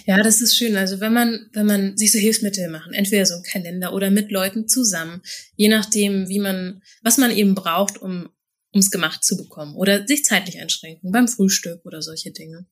ja, 0.05 0.21
das 0.21 0.39
ist 0.39 0.55
schön. 0.55 0.77
Also 0.77 0.99
wenn 0.99 1.13
man, 1.13 1.49
wenn 1.53 1.65
man 1.65 1.97
sich 1.97 2.11
so 2.11 2.19
Hilfsmittel 2.19 2.69
machen, 2.69 2.93
entweder 2.93 3.25
so 3.25 3.35
ein 3.35 3.43
Kalender 3.43 3.93
oder 3.93 4.11
mit 4.11 4.31
Leuten 4.31 4.67
zusammen, 4.67 5.21
je 5.55 5.67
nachdem, 5.67 6.29
wie 6.29 6.39
man, 6.39 6.81
was 7.01 7.17
man 7.17 7.31
eben 7.31 7.55
braucht, 7.55 7.97
um 7.97 8.29
ums 8.73 8.91
gemacht 8.91 9.23
zu 9.23 9.35
bekommen 9.35 9.75
oder 9.75 10.05
sich 10.05 10.23
zeitlich 10.23 10.59
einschränken 10.59 11.11
beim 11.11 11.27
Frühstück 11.27 11.83
oder 11.85 12.01
solche 12.03 12.31
Dinge. 12.31 12.67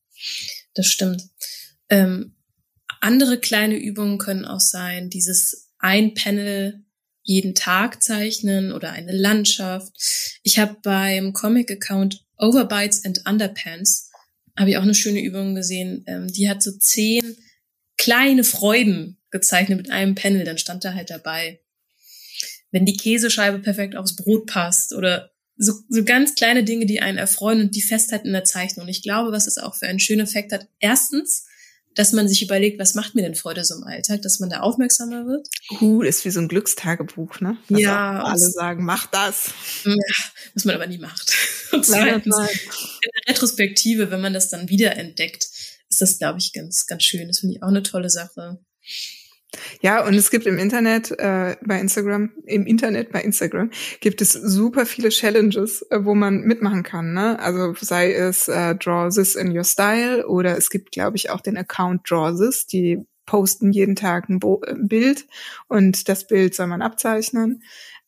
Das 0.74 0.86
stimmt. 0.86 1.22
Ähm, 1.88 2.36
andere 3.00 3.40
kleine 3.40 3.76
Übungen 3.76 4.18
können 4.18 4.44
auch 4.44 4.60
sein, 4.60 5.10
dieses 5.10 5.72
ein 5.78 6.14
Panel 6.14 6.85
jeden 7.26 7.54
Tag 7.54 8.02
zeichnen 8.02 8.72
oder 8.72 8.92
eine 8.92 9.12
Landschaft. 9.12 9.92
Ich 10.42 10.58
habe 10.58 10.76
beim 10.82 11.32
Comic-Account 11.32 12.24
Overbites 12.38 13.04
and 13.04 13.22
Underpants 13.26 14.10
habe 14.58 14.70
ich 14.70 14.76
auch 14.78 14.82
eine 14.82 14.94
schöne 14.94 15.20
Übung 15.20 15.54
gesehen. 15.54 16.04
Ähm, 16.06 16.28
die 16.28 16.48
hat 16.48 16.62
so 16.62 16.72
zehn 16.72 17.36
kleine 17.98 18.44
Freuden 18.44 19.18
gezeichnet 19.30 19.78
mit 19.78 19.90
einem 19.90 20.14
Panel. 20.14 20.44
Dann 20.44 20.58
stand 20.58 20.84
da 20.84 20.94
halt 20.94 21.10
dabei, 21.10 21.60
wenn 22.70 22.86
die 22.86 22.96
Käsescheibe 22.96 23.58
perfekt 23.58 23.96
aufs 23.96 24.16
Brot 24.16 24.46
passt 24.46 24.94
oder 24.94 25.30
so, 25.56 25.72
so 25.88 26.04
ganz 26.04 26.34
kleine 26.34 26.64
Dinge, 26.64 26.86
die 26.86 27.00
einen 27.00 27.18
erfreuen 27.18 27.60
und 27.60 27.74
die 27.74 27.82
festhalten 27.82 28.28
in 28.28 28.32
der 28.34 28.44
Zeichnung. 28.44 28.84
Und 28.84 28.90
ich 28.90 29.02
glaube, 29.02 29.32
was 29.32 29.46
es 29.46 29.58
auch 29.58 29.74
für 29.74 29.86
einen 29.86 30.00
schönen 30.00 30.26
Effekt 30.26 30.52
hat. 30.52 30.68
Erstens, 30.78 31.46
dass 31.96 32.12
man 32.12 32.28
sich 32.28 32.42
überlegt, 32.42 32.78
was 32.78 32.94
macht 32.94 33.14
mir 33.14 33.22
denn 33.22 33.34
Freude 33.34 33.64
so 33.64 33.74
im 33.74 33.82
Alltag, 33.82 34.22
dass 34.22 34.38
man 34.38 34.50
da 34.50 34.60
aufmerksamer 34.60 35.26
wird. 35.26 35.48
Uh, 35.80 36.02
ist 36.02 36.24
wie 36.24 36.30
so 36.30 36.40
ein 36.40 36.48
Glückstagebuch, 36.48 37.40
ne? 37.40 37.56
Was 37.68 37.80
ja. 37.80 38.22
Alle 38.22 38.38
sagen, 38.38 38.84
mach 38.84 39.06
das. 39.06 39.50
Ja, 39.84 39.94
was 40.54 40.64
man 40.66 40.74
aber 40.74 40.86
nie 40.86 40.98
macht. 40.98 41.34
Und 41.72 41.84
zweitens, 41.84 42.36
nein, 42.36 42.46
nein. 42.46 42.60
in 43.02 43.10
der 43.14 43.34
Retrospektive, 43.34 44.10
wenn 44.10 44.20
man 44.20 44.34
das 44.34 44.50
dann 44.50 44.68
wieder 44.68 44.96
entdeckt, 44.96 45.48
ist 45.88 46.00
das, 46.00 46.18
glaube 46.18 46.38
ich, 46.38 46.52
ganz, 46.52 46.86
ganz 46.86 47.02
schön. 47.02 47.26
Das 47.28 47.38
finde 47.38 47.56
ich 47.56 47.62
auch 47.62 47.68
eine 47.68 47.82
tolle 47.82 48.10
Sache. 48.10 48.58
Ja, 49.80 50.04
und 50.04 50.14
es 50.14 50.30
gibt 50.30 50.46
im 50.46 50.58
Internet, 50.58 51.12
äh, 51.12 51.56
bei 51.64 51.80
Instagram, 51.80 52.30
im 52.44 52.66
Internet 52.66 53.12
bei 53.12 53.22
Instagram, 53.22 53.70
gibt 54.00 54.20
es 54.20 54.32
super 54.32 54.86
viele 54.86 55.10
Challenges, 55.10 55.82
äh, 55.90 56.04
wo 56.04 56.14
man 56.14 56.40
mitmachen 56.42 56.82
kann. 56.82 57.12
Ne? 57.12 57.38
Also 57.38 57.74
sei 57.80 58.12
es 58.12 58.48
äh, 58.48 58.74
Draw 58.74 59.08
This 59.10 59.34
in 59.34 59.56
Your 59.56 59.64
Style 59.64 60.26
oder 60.26 60.56
es 60.56 60.70
gibt, 60.70 60.92
glaube 60.92 61.16
ich, 61.16 61.30
auch 61.30 61.40
den 61.40 61.56
Account 61.56 62.10
Draw 62.10 62.36
This, 62.36 62.66
die 62.66 63.00
posten 63.24 63.72
jeden 63.72 63.96
Tag 63.96 64.28
ein, 64.28 64.38
Bo 64.38 64.60
ein 64.66 64.88
Bild 64.88 65.26
und 65.68 66.08
das 66.08 66.26
Bild 66.26 66.54
soll 66.54 66.68
man 66.68 66.82
abzeichnen. 66.82 67.62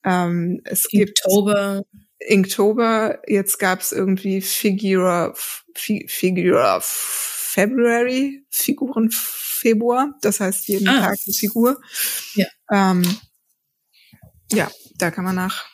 Ähm, 0.05 0.61
es 0.65 0.87
Inktober. 0.93 1.85
gibt 1.85 2.31
Inktober, 2.31 3.21
jetzt 3.27 3.59
gab 3.59 3.81
es 3.81 3.93
irgendwie 3.93 4.41
Figure, 4.41 5.35
Figure 5.75 6.81
February, 7.59 8.47
Figuren 8.51 9.11
Februar. 9.11 10.17
Das 10.23 10.39
heißt 10.39 10.69
jeden 10.69 10.87
ah. 10.87 11.01
Tag 11.01 11.19
eine 11.27 11.35
Figur. 11.35 11.81
Ja. 12.37 12.47
Ähm, 12.71 13.03
ja, 14.53 14.71
da 14.97 15.11
kann 15.11 15.25
man 15.25 15.35
nach 15.35 15.67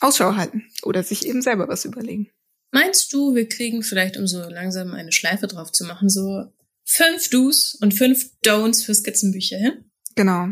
Ausschau 0.00 0.34
halten 0.34 0.64
oder 0.82 1.02
sich 1.02 1.26
eben 1.26 1.42
selber 1.42 1.68
was 1.68 1.84
überlegen. 1.84 2.30
Meinst 2.70 3.12
du, 3.12 3.34
wir 3.34 3.46
kriegen 3.50 3.82
vielleicht, 3.82 4.16
um 4.16 4.26
so 4.26 4.48
langsam 4.48 4.94
eine 4.94 5.12
Schleife 5.12 5.46
drauf 5.46 5.72
zu 5.72 5.84
machen, 5.84 6.08
so 6.08 6.46
fünf 6.84 7.28
Do's 7.28 7.76
und 7.82 7.92
fünf 7.92 8.30
Don'ts 8.42 8.82
für 8.82 8.94
Skizzenbücher 8.94 9.58
hin? 9.58 9.90
Genau. 10.14 10.48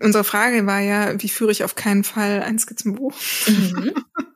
Unsere 0.00 0.24
Frage 0.24 0.66
war 0.66 0.80
ja, 0.80 1.22
wie 1.22 1.28
führe 1.28 1.52
ich 1.52 1.62
auf 1.62 1.76
keinen 1.76 2.02
Fall 2.02 2.42
ein 2.42 2.58
Skizzenbuch? 2.58 3.14
Mhm. 3.46 3.94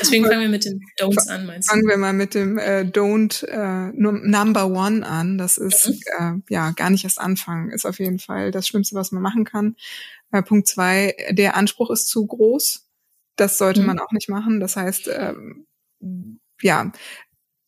Deswegen 0.00 0.24
fangen 0.24 0.40
wir 0.40 0.48
mit 0.48 0.64
den 0.64 0.80
Don'ts 0.98 1.28
an, 1.28 1.46
meinst 1.46 1.68
du? 1.68 1.72
Fangen 1.72 1.88
wir 1.88 1.96
mal 1.96 2.12
mit 2.12 2.34
dem 2.34 2.58
äh, 2.58 2.82
Don't 2.82 3.46
äh, 3.46 3.92
Number 3.94 4.66
One 4.66 5.06
an. 5.06 5.38
Das 5.38 5.58
ist 5.58 5.88
mhm. 5.88 6.42
äh, 6.48 6.52
ja 6.52 6.70
gar 6.72 6.90
nicht 6.90 7.04
erst 7.04 7.20
anfangen, 7.20 7.70
ist 7.70 7.86
auf 7.86 7.98
jeden 7.98 8.18
Fall 8.18 8.50
das 8.50 8.66
Schlimmste, 8.66 8.96
was 8.96 9.12
man 9.12 9.22
machen 9.22 9.44
kann. 9.44 9.76
Äh, 10.32 10.42
Punkt 10.42 10.66
zwei, 10.66 11.14
der 11.30 11.56
Anspruch 11.56 11.90
ist 11.90 12.08
zu 12.08 12.26
groß. 12.26 12.86
Das 13.36 13.58
sollte 13.58 13.80
mhm. 13.80 13.86
man 13.86 13.98
auch 14.00 14.12
nicht 14.12 14.28
machen. 14.28 14.60
Das 14.60 14.76
heißt, 14.76 15.08
ähm, 15.08 15.66
ja, 16.62 16.92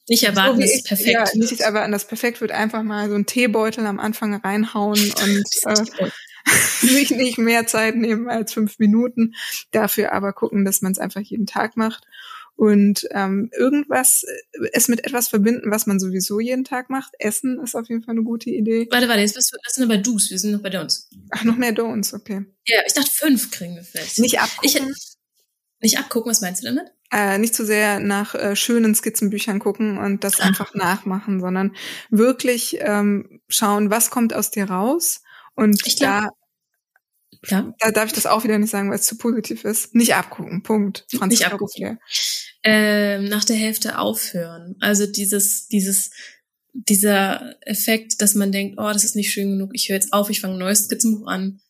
nicht 0.09 0.25
erwarten, 0.25 0.57
so 0.57 0.63
dass 0.63 0.75
es 0.75 0.83
perfekt 0.83 1.11
ja, 1.11 1.25
Nicht 1.35 1.61
erwarten, 1.61 1.93
dass 1.93 2.07
perfekt 2.07 2.41
wird. 2.41 2.51
Einfach 2.51 2.83
mal 2.83 3.09
so 3.09 3.15
einen 3.15 3.27
Teebeutel 3.27 3.87
am 3.87 4.01
Anfang 4.01 4.35
reinhauen 4.35 4.99
und 5.23 5.45
äh, 5.65 6.11
sich 6.81 7.11
nicht 7.11 7.39
mehr 7.39 7.67
Zeit 7.67 7.97
nehmen 7.97 8.29
als 8.29 8.53
fünf 8.53 8.79
Minuten. 8.79 9.35
Dafür 9.71 10.13
aber 10.13 10.33
gucken, 10.33 10.65
dass 10.65 10.83
man 10.83 10.93
es 10.93 10.99
einfach 10.99 11.21
jeden 11.21 11.47
Tag 11.47 11.77
macht 11.77 12.05
und 12.57 13.09
ähm, 13.11 13.51
irgendwas, 13.57 14.25
äh, 14.25 14.69
es 14.73 14.89
mit 14.89 15.05
etwas 15.05 15.29
verbinden, 15.29 15.71
was 15.71 15.87
man 15.87 15.99
sowieso 15.99 16.39
jeden 16.39 16.65
Tag 16.65 16.91
macht. 16.91 17.13
Essen 17.19 17.61
ist 17.61 17.75
auf 17.75 17.89
jeden 17.89 18.03
Fall 18.03 18.13
eine 18.13 18.25
gute 18.25 18.51
Idee. 18.51 18.87
Warte, 18.91 19.09
warte, 19.09 19.21
jetzt 19.21 19.35
bist 19.35 19.53
du, 19.53 19.57
das 19.65 19.75
sind 19.75 19.85
aber 19.85 19.99
Do's, 19.99 20.31
wir 20.31 20.39
sind 20.39 20.53
noch 20.53 20.61
bei 20.61 20.69
Don'ts. 20.69 21.09
Ach, 21.31 21.45
noch 21.45 21.57
mehr 21.57 21.75
Don'ts, 21.75 22.15
okay. 22.15 22.45
Ja, 22.67 22.81
ich 22.87 22.93
dachte 22.93 23.11
fünf 23.11 23.51
kriegen 23.51 23.75
wir 23.75 23.83
vielleicht. 23.83 24.19
Nicht 24.19 24.41
abgucken. 24.41 24.95
Ich, 24.95 25.17
nicht 25.81 25.99
abgucken, 25.99 26.31
was 26.31 26.41
meinst 26.41 26.63
du 26.63 26.69
damit? 26.69 26.93
Äh, 27.11 27.39
nicht 27.39 27.55
zu 27.55 27.67
sehr 27.67 27.99
nach 27.99 28.35
äh, 28.35 28.55
schönen 28.55 28.95
Skizzenbüchern 28.95 29.59
gucken 29.59 29.99
und 29.99 30.23
das 30.23 30.41
ah. 30.41 30.45
einfach 30.45 30.75
nachmachen, 30.75 31.41
sondern 31.41 31.75
wirklich 32.11 32.79
ähm, 32.81 33.41
schauen, 33.49 33.91
was 33.91 34.11
kommt 34.11 34.35
aus 34.35 34.51
dir 34.51 34.71
raus 34.71 35.23
und 35.55 35.87
ich 35.87 35.97
glaub, 35.97 36.31
da, 37.43 37.57
ja. 37.57 37.75
da 37.79 37.91
darf 37.91 38.07
ich 38.07 38.13
das 38.13 38.27
auch 38.27 38.45
wieder 38.45 38.59
nicht 38.59 38.71
sagen, 38.71 38.91
weil 38.91 38.99
es 38.99 39.07
zu 39.07 39.17
positiv 39.17 39.65
ist. 39.65 39.95
Nicht 39.95 40.15
abgucken, 40.15 40.63
Punkt. 40.63 41.07
Franz 41.11 41.31
nicht 41.31 41.47
abgucken. 41.47 41.99
ähm, 42.63 43.25
nach 43.25 43.45
der 43.45 43.57
Hälfte 43.57 43.99
aufhören. 43.99 44.77
Also 44.81 45.07
dieses, 45.07 45.67
dieses, 45.69 46.11
dieser 46.73 47.57
Effekt, 47.63 48.21
dass 48.23 48.35
man 48.35 48.53
denkt, 48.53 48.79
oh, 48.79 48.93
das 48.93 49.05
ist 49.05 49.17
nicht 49.17 49.33
schön 49.33 49.51
genug, 49.51 49.71
ich 49.75 49.89
höre 49.89 49.97
jetzt 49.97 50.13
auf, 50.13 50.31
ich 50.31 50.41
fange 50.41 50.55
ein 50.55 50.61
neues 50.61 50.85
Skizzenbuch 50.85 51.27
an, 51.27 51.61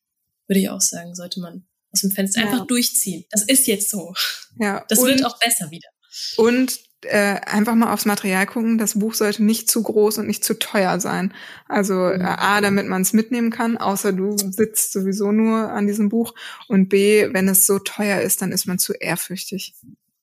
würde 0.46 0.60
ich 0.60 0.68
auch 0.68 0.80
sagen, 0.80 1.14
sollte 1.14 1.40
man 1.40 1.66
aus 1.92 2.02
dem 2.02 2.10
Fenster 2.10 2.40
ja. 2.40 2.46
einfach 2.50 2.66
durchziehen. 2.66 3.24
Das 3.30 3.42
ist 3.42 3.66
jetzt 3.66 3.90
so. 3.90 4.14
Ja. 4.58 4.84
Das 4.88 4.98
und, 4.98 5.08
wird 5.08 5.24
auch 5.24 5.38
besser 5.38 5.70
wieder. 5.70 5.88
Und 6.36 6.78
äh, 7.04 7.40
einfach 7.46 7.74
mal 7.74 7.92
aufs 7.92 8.04
Material 8.04 8.46
gucken. 8.46 8.78
Das 8.78 8.98
Buch 8.98 9.14
sollte 9.14 9.42
nicht 9.42 9.70
zu 9.70 9.82
groß 9.82 10.18
und 10.18 10.26
nicht 10.26 10.44
zu 10.44 10.58
teuer 10.58 11.00
sein. 11.00 11.34
Also 11.68 12.08
äh, 12.08 12.22
A, 12.22 12.60
damit 12.60 12.86
man 12.86 13.02
es 13.02 13.12
mitnehmen 13.12 13.50
kann, 13.50 13.76
außer 13.76 14.12
du 14.12 14.36
sitzt 14.38 14.92
sowieso 14.92 15.32
nur 15.32 15.70
an 15.70 15.86
diesem 15.86 16.08
Buch. 16.08 16.34
Und 16.68 16.88
B, 16.88 17.32
wenn 17.32 17.48
es 17.48 17.66
so 17.66 17.78
teuer 17.78 18.20
ist, 18.20 18.42
dann 18.42 18.52
ist 18.52 18.66
man 18.66 18.78
zu 18.78 18.92
ehrfürchtig. 18.92 19.74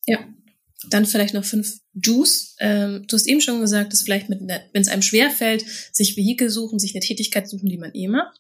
Ja. 0.05 0.19
Dann 0.89 1.05
vielleicht 1.05 1.33
noch 1.33 1.43
fünf 1.43 1.79
Juice. 1.93 2.55
Ähm, 2.59 3.05
du 3.07 3.15
hast 3.15 3.27
eben 3.27 3.41
schon 3.41 3.59
gesagt, 3.59 3.91
dass 3.91 4.01
vielleicht, 4.01 4.29
wenn 4.29 4.81
es 4.81 4.87
einem 4.87 5.01
schwer 5.01 5.29
fällt, 5.29 5.65
sich 5.91 6.15
Vehikel 6.15 6.49
suchen, 6.49 6.79
sich 6.79 6.93
eine 6.95 7.01
Tätigkeit 7.01 7.49
suchen, 7.49 7.67
die 7.67 7.77
man 7.77 7.93
eh 7.93 8.07
macht. 8.07 8.39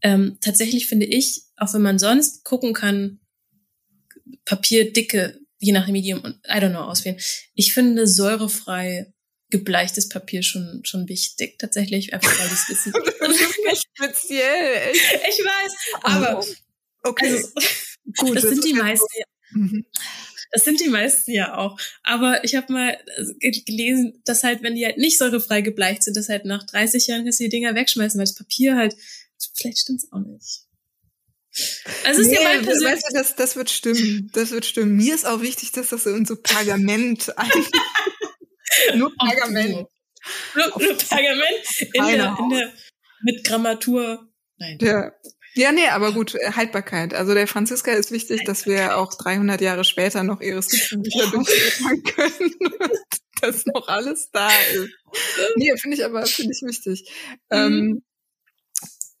Ähm, 0.00 0.38
tatsächlich 0.40 0.86
finde 0.86 1.06
ich, 1.06 1.42
auch 1.56 1.74
wenn 1.74 1.82
man 1.82 1.98
sonst 1.98 2.44
gucken 2.44 2.72
kann, 2.72 3.20
Papierdicke 4.44 5.38
je 5.58 5.72
nach 5.72 5.86
Medium 5.88 6.20
und 6.20 6.36
I 6.46 6.58
don't 6.58 6.70
know 6.70 6.80
auswählen. 6.80 7.18
Ich 7.54 7.74
finde 7.74 8.06
säurefrei 8.06 9.12
gebleichtes 9.50 10.08
Papier 10.08 10.42
schon 10.42 10.82
schon 10.84 11.08
wichtig 11.08 11.58
tatsächlich 11.58 12.12
einfach 12.12 12.38
weil 12.38 12.48
das 12.48 12.68
wissen. 12.68 12.92
das 13.20 13.40
ist 13.40 13.58
nicht 13.64 13.88
speziell. 13.94 14.92
Ich, 15.28 15.38
weiß, 15.38 15.72
aber 16.02 16.40
oh, 16.40 17.08
okay. 17.08 17.32
Also, 17.32 17.48
Gut, 18.18 18.36
das, 18.36 18.42
das 18.42 18.52
sind 18.52 18.64
die 18.64 18.74
meisten. 18.74 19.06
Mhm. 19.52 19.86
Das 20.50 20.64
sind 20.64 20.80
die 20.80 20.88
meisten 20.88 21.30
ja 21.32 21.56
auch. 21.58 21.78
Aber 22.02 22.42
ich 22.42 22.54
habe 22.54 22.72
mal 22.72 22.98
gelesen, 23.40 24.22
dass 24.24 24.44
halt, 24.44 24.62
wenn 24.62 24.74
die 24.74 24.84
halt 24.84 24.96
nicht 24.96 25.18
säurefrei 25.18 25.60
gebleicht 25.60 26.02
sind, 26.02 26.16
dass 26.16 26.30
halt 26.30 26.46
nach 26.46 26.64
30 26.64 27.06
Jahren 27.06 27.24
kannst 27.24 27.40
du 27.40 27.44
die 27.44 27.50
Dinger 27.50 27.74
wegschmeißen, 27.74 28.18
weil 28.18 28.26
das 28.26 28.34
Papier 28.34 28.76
halt, 28.76 28.96
vielleicht 29.54 29.78
stimmt's 29.78 30.10
auch 30.10 30.20
nicht. 30.20 30.62
Also 32.04 32.20
ist 32.20 32.28
nee, 32.28 32.34
ja 32.34 32.42
mein 32.42 32.66
weißt 32.66 33.06
du, 33.10 33.14
das, 33.14 33.36
das 33.36 33.56
wird 33.56 33.70
stimmen. 33.70 34.30
Das 34.32 34.50
wird 34.50 34.64
stimmen. 34.66 34.96
Mir 34.96 35.14
ist 35.14 35.26
auch 35.26 35.40
wichtig, 35.40 35.72
dass 35.72 35.88
das 35.88 36.06
in 36.06 36.26
so 36.26 36.36
Pergament 36.36 37.32
ein 37.38 37.48
nur 38.94 39.12
Pergament. 39.16 39.88
Nur, 40.54 40.66
nur 40.78 40.96
Pergament 40.96 41.80
in 41.80 42.04
der, 42.04 42.36
in 42.38 42.48
der, 42.50 42.72
mit 43.22 43.44
Grammatur. 43.44 44.28
Nein. 44.58 44.78
Ja. 44.80 45.12
Ja, 45.54 45.72
nee, 45.72 45.88
aber 45.88 46.12
gut, 46.12 46.34
Haltbarkeit. 46.54 47.14
Also 47.14 47.34
der 47.34 47.48
Franziska 47.48 47.90
ist 47.90 48.12
wichtig, 48.12 48.44
dass 48.44 48.66
wir 48.66 48.96
auch 48.96 49.12
300 49.14 49.60
Jahre 49.60 49.82
später 49.82 50.22
noch 50.22 50.40
ihre 50.40 50.62
Skizzenbücher 50.62 51.30
durchführen 51.32 52.02
können 52.04 52.54
und 52.70 53.00
dass 53.40 53.66
noch 53.66 53.88
alles 53.88 54.30
da 54.30 54.48
ist. 54.72 54.90
Nee, 55.56 55.76
finde 55.76 55.96
ich 55.96 56.04
aber, 56.04 56.26
finde 56.26 56.52
ich 56.52 56.62
wichtig. 56.62 57.10
Mhm. 57.50 57.56
Ähm, 57.58 58.02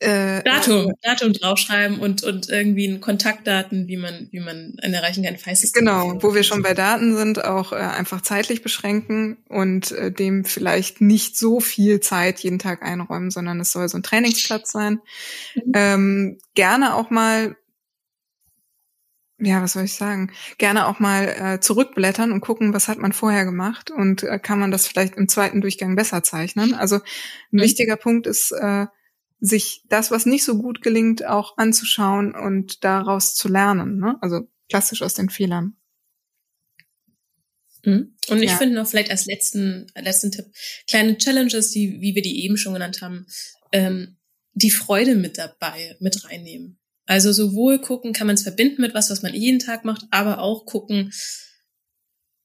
äh, 0.00 0.42
Datum, 0.44 0.90
äh, 0.90 0.94
Datum 1.02 1.32
draufschreiben 1.32 1.98
und, 1.98 2.22
und 2.22 2.48
irgendwie 2.48 2.86
ein 2.86 3.00
Kontaktdaten, 3.00 3.88
wie 3.88 3.96
man, 3.96 4.28
wie 4.30 4.40
man 4.40 4.76
einen 4.80 4.94
erreichen 4.94 5.24
kann, 5.24 5.36
falls 5.38 5.64
es 5.64 5.72
Genau, 5.72 6.22
wo 6.22 6.34
wir 6.34 6.44
schon 6.44 6.62
bei 6.62 6.74
Daten 6.74 7.16
sind, 7.16 7.44
auch 7.44 7.72
äh, 7.72 7.76
einfach 7.76 8.20
zeitlich 8.20 8.62
beschränken 8.62 9.38
und 9.48 9.90
äh, 9.92 10.12
dem 10.12 10.44
vielleicht 10.44 11.00
nicht 11.00 11.36
so 11.36 11.58
viel 11.58 12.00
Zeit 12.00 12.38
jeden 12.40 12.60
Tag 12.60 12.82
einräumen, 12.82 13.30
sondern 13.30 13.58
es 13.60 13.72
soll 13.72 13.88
so 13.88 13.98
ein 13.98 14.04
Trainingsplatz 14.04 14.70
sein. 14.70 15.00
Mhm. 15.54 15.72
Ähm, 15.74 16.38
gerne 16.54 16.94
auch 16.94 17.10
mal 17.10 17.56
ja, 19.40 19.62
was 19.62 19.74
soll 19.74 19.84
ich 19.84 19.94
sagen? 19.94 20.32
Gerne 20.58 20.88
auch 20.88 20.98
mal 20.98 21.28
äh, 21.28 21.60
zurückblättern 21.60 22.32
und 22.32 22.40
gucken, 22.40 22.74
was 22.74 22.88
hat 22.88 22.98
man 22.98 23.12
vorher 23.12 23.44
gemacht 23.44 23.88
und 23.88 24.24
äh, 24.24 24.40
kann 24.40 24.58
man 24.58 24.72
das 24.72 24.88
vielleicht 24.88 25.14
im 25.14 25.28
zweiten 25.28 25.60
Durchgang 25.60 25.94
besser 25.94 26.24
zeichnen. 26.24 26.74
Also 26.74 26.96
ein 26.96 27.02
mhm. 27.52 27.60
wichtiger 27.60 27.94
Punkt 27.94 28.26
ist, 28.26 28.50
äh, 28.50 28.86
sich 29.40 29.84
das, 29.88 30.10
was 30.10 30.26
nicht 30.26 30.44
so 30.44 30.58
gut 30.58 30.82
gelingt, 30.82 31.24
auch 31.24 31.56
anzuschauen 31.58 32.34
und 32.34 32.84
daraus 32.84 33.34
zu 33.34 33.48
lernen. 33.48 33.98
Ne? 33.98 34.16
Also 34.20 34.48
klassisch 34.68 35.02
aus 35.02 35.14
den 35.14 35.30
Fehlern. 35.30 35.76
Mhm. 37.84 38.16
Und 38.28 38.42
ich 38.42 38.50
ja. 38.50 38.56
finde 38.56 38.74
noch 38.74 38.88
vielleicht 38.88 39.10
als 39.10 39.26
letzten, 39.26 39.86
letzten 39.94 40.32
Tipp, 40.32 40.46
kleine 40.88 41.16
Challenges, 41.16 41.70
die, 41.70 42.00
wie 42.00 42.14
wir 42.14 42.22
die 42.22 42.44
eben 42.44 42.56
schon 42.56 42.74
genannt 42.74 43.00
haben, 43.00 43.26
ähm, 43.72 44.18
die 44.52 44.70
Freude 44.70 45.14
mit 45.14 45.38
dabei, 45.38 45.96
mit 46.00 46.24
reinnehmen. 46.24 46.78
Also 47.06 47.32
sowohl 47.32 47.80
gucken, 47.80 48.12
kann 48.12 48.26
man 48.26 48.34
es 48.34 48.42
verbinden 48.42 48.82
mit 48.82 48.92
was, 48.92 49.08
was 49.08 49.22
man 49.22 49.34
jeden 49.34 49.60
Tag 49.60 49.84
macht, 49.84 50.04
aber 50.10 50.40
auch 50.40 50.66
gucken, 50.66 51.12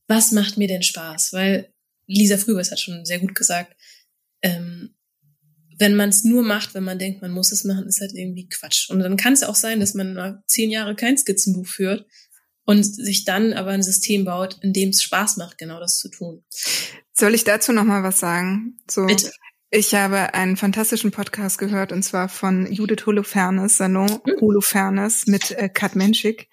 was 0.07 0.31
macht 0.31 0.57
mir 0.57 0.67
denn 0.67 0.83
Spaß? 0.83 1.33
Weil 1.33 1.73
Lisa 2.07 2.37
Frübers 2.37 2.71
hat 2.71 2.79
schon 2.79 3.03
sehr 3.03 3.19
gut 3.19 3.35
gesagt, 3.35 3.75
ähm, 4.41 4.95
wenn 5.83 5.97
man 5.97 6.07
es 6.07 6.23
nur 6.23 6.43
macht, 6.43 6.75
wenn 6.75 6.85
man 6.85 6.97
denkt, 6.97 7.21
man 7.21 7.31
muss 7.31 7.51
es 7.51 7.65
machen, 7.65 7.87
ist 7.87 7.99
halt 7.99 8.13
irgendwie 8.13 8.47
Quatsch. 8.47 8.89
Und 8.89 8.99
dann 8.99 9.17
kann 9.17 9.33
es 9.33 9.43
auch 9.43 9.55
sein, 9.55 9.81
dass 9.81 9.93
man 9.95 10.13
mal 10.13 10.41
zehn 10.47 10.71
Jahre 10.71 10.95
kein 10.95 11.17
Skizzenbuch 11.17 11.67
führt 11.67 12.05
und 12.63 12.83
sich 12.83 13.25
dann 13.25 13.51
aber 13.51 13.71
ein 13.71 13.83
System 13.83 14.23
baut, 14.23 14.59
in 14.61 14.71
dem 14.71 14.89
es 14.89 15.03
Spaß 15.03 15.35
macht, 15.35 15.57
genau 15.57 15.81
das 15.81 15.97
zu 15.97 16.07
tun. 16.07 16.45
Soll 17.11 17.35
ich 17.35 17.43
dazu 17.43 17.73
noch 17.73 17.83
mal 17.83 18.01
was 18.01 18.17
sagen? 18.17 18.79
So, 18.89 19.07
Bitte. 19.07 19.33
Ich 19.71 19.93
habe 19.93 20.33
einen 20.33 20.55
fantastischen 20.55 21.11
Podcast 21.11 21.57
gehört 21.57 21.91
und 21.91 22.03
zwar 22.03 22.29
von 22.29 22.71
Judith 22.71 23.05
Holofernes, 23.05 23.75
Salon 23.75 24.21
mhm. 24.25 24.39
Holofernes 24.39 25.27
mit 25.27 25.51
äh, 25.51 25.67
Kat 25.67 25.97
Menschik. 25.97 26.47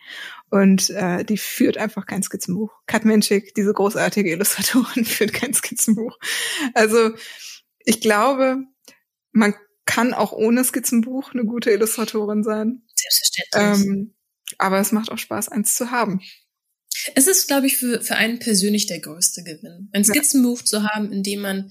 Und 0.51 0.91
äh, 0.91 1.25
die 1.25 1.39
führt 1.39 1.79
einfach 1.79 2.05
kein 2.05 2.25
Skizzenbuch. 2.25 2.73
Kat 2.87 3.05
Menschik, 3.05 3.55
diese 3.55 3.73
großartige 3.73 4.33
Illustratorin, 4.33 5.05
führt 5.05 5.35
kein 5.35 5.55
Skizzenbuch. 5.55 6.19
Also 6.75 7.13
ich 7.85 8.01
glaube, 8.01 8.65
man 9.33 9.55
kann 9.87 10.15
auch 10.15 10.33
ohne 10.33 10.65
Skizzenbuch 10.65 11.33
eine 11.33 11.45
gute 11.45 11.71
Illustratorin 11.71 12.45
sein. 12.45 12.83
Selbstverständlich. 12.95 13.87
Ähm, 13.87 14.15
aber 14.59 14.79
es 14.81 14.93
macht 14.93 15.11
auch 15.11 15.19
Spaß, 15.19 15.49
eins 15.49 15.75
zu 15.75 15.91
haben. 15.91 16.21
Es 17.15 17.27
ist, 17.27 17.47
glaube 17.47 17.67
ich, 17.67 17.77
für, 17.77 18.01
für 18.01 18.17
einen 18.17 18.39
persönlich 18.39 18.87
der 18.87 19.01
größte 19.01 19.43
Gewinn. 19.43 19.89
Ein 19.93 20.05
Skizzenbuch 20.05 20.59
ja. 20.59 20.65
zu 20.65 20.83
haben, 20.85 21.13
in 21.13 21.23
dem 21.23 21.41
man 21.41 21.71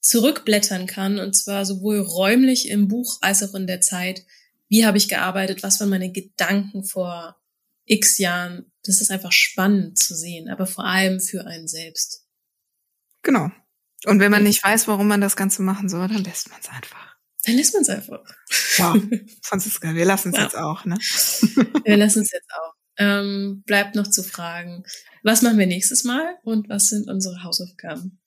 zurückblättern 0.00 0.86
kann, 0.86 1.18
und 1.18 1.34
zwar 1.34 1.64
sowohl 1.64 1.98
räumlich 1.98 2.68
im 2.68 2.88
Buch 2.88 3.18
als 3.20 3.42
auch 3.42 3.54
in 3.54 3.66
der 3.66 3.80
Zeit. 3.80 4.24
Wie 4.68 4.84
habe 4.84 4.98
ich 4.98 5.08
gearbeitet? 5.08 5.62
Was 5.62 5.78
waren 5.78 5.90
meine 5.90 6.10
Gedanken 6.10 6.84
vor 6.84 7.36
x 7.84 8.18
Jahren? 8.18 8.72
Das 8.82 9.00
ist 9.00 9.10
einfach 9.10 9.32
spannend 9.32 9.98
zu 9.98 10.14
sehen, 10.14 10.48
aber 10.48 10.66
vor 10.66 10.84
allem 10.84 11.20
für 11.20 11.46
einen 11.46 11.68
selbst. 11.68 12.26
Genau. 13.22 13.50
Und 14.06 14.20
wenn 14.20 14.30
man 14.30 14.42
nicht 14.42 14.64
weiß, 14.64 14.88
warum 14.88 15.08
man 15.08 15.20
das 15.20 15.36
Ganze 15.36 15.62
machen 15.62 15.88
soll, 15.88 16.08
dann 16.08 16.24
lässt 16.24 16.50
man 16.50 16.58
es 16.60 16.68
einfach. 16.68 17.16
Dann 17.44 17.56
lässt 17.56 17.74
man 17.74 17.82
es 17.82 17.88
einfach. 17.88 18.20
Wow, 18.78 19.02
Franziska, 19.42 19.94
wir 19.94 20.04
lassen 20.04 20.30
es 20.30 20.36
ja. 20.36 20.44
jetzt 20.44 20.56
auch, 20.56 20.84
ne? 20.84 20.96
wir 21.84 21.96
lassen 21.96 22.22
es 22.22 22.32
jetzt 22.32 22.50
auch. 22.52 22.74
Ähm, 22.98 23.62
bleibt 23.66 23.94
noch 23.94 24.08
zu 24.08 24.22
fragen, 24.22 24.84
was 25.22 25.42
machen 25.42 25.58
wir 25.58 25.66
nächstes 25.66 26.04
Mal 26.04 26.36
und 26.42 26.68
was 26.68 26.88
sind 26.88 27.08
unsere 27.08 27.42
Hausaufgaben? 27.42 28.20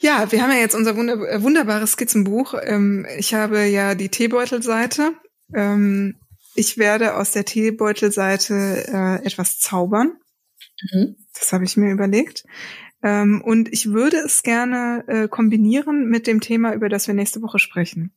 Ja, 0.00 0.30
wir 0.30 0.42
haben 0.42 0.52
ja 0.52 0.58
jetzt 0.58 0.76
unser 0.76 0.96
wunder 0.96 1.14
äh, 1.28 1.42
wunderbares 1.42 1.92
Skizzenbuch. 1.92 2.54
Ähm, 2.62 3.06
ich 3.18 3.34
habe 3.34 3.64
ja 3.66 3.94
die 3.94 4.08
Teebeutelseite. 4.08 5.12
Ähm, 5.54 6.16
ich 6.54 6.78
werde 6.78 7.16
aus 7.16 7.32
der 7.32 7.44
Teebeutelseite 7.44 8.86
äh, 8.88 9.26
etwas 9.26 9.58
zaubern. 9.58 10.12
Mhm. 10.92 11.16
Das 11.34 11.52
habe 11.52 11.64
ich 11.64 11.76
mir 11.76 11.90
überlegt. 11.90 12.44
Ähm, 13.02 13.42
und 13.44 13.72
ich 13.72 13.86
würde 13.86 14.16
es 14.18 14.42
gerne 14.42 15.04
äh, 15.06 15.28
kombinieren 15.28 16.08
mit 16.08 16.26
dem 16.26 16.40
Thema, 16.40 16.74
über 16.74 16.88
das 16.88 17.06
wir 17.06 17.14
nächste 17.14 17.42
Woche 17.42 17.58
sprechen. 17.58 18.12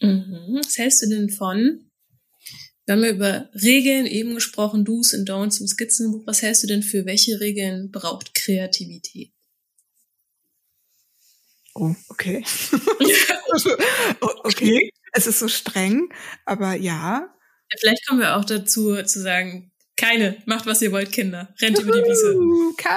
Mhm. 0.00 0.60
Was 0.64 0.78
hältst 0.78 1.02
du 1.02 1.08
denn 1.08 1.30
von? 1.30 1.90
Wir 2.84 2.94
haben 2.94 3.04
ja 3.04 3.10
über 3.10 3.48
Regeln 3.54 4.06
eben 4.06 4.34
gesprochen, 4.34 4.84
Do's 4.84 5.14
und 5.14 5.28
Don'ts 5.28 5.60
im 5.60 5.66
Skizzenbuch. 5.66 6.26
Was 6.26 6.42
hältst 6.42 6.64
du 6.64 6.66
denn 6.66 6.82
für 6.82 7.06
welche 7.06 7.40
Regeln 7.40 7.90
braucht 7.90 8.34
Kreativität? 8.34 9.32
Oh, 11.74 11.94
okay. 12.08 12.44
okay. 14.20 14.90
Es 15.12 15.26
ist 15.26 15.38
so 15.38 15.48
streng, 15.48 16.08
aber 16.44 16.74
ja. 16.74 17.34
Vielleicht 17.78 18.06
kommen 18.06 18.20
wir 18.20 18.36
auch 18.36 18.44
dazu 18.44 19.02
zu 19.02 19.20
sagen, 19.20 19.71
keine. 20.02 20.36
Macht, 20.46 20.66
was 20.66 20.82
ihr 20.82 20.92
wollt, 20.92 21.12
Kinder. 21.12 21.48
Rennt 21.60 21.78
über 21.78 21.92
die 21.92 22.02
Wiese. 22.02 22.36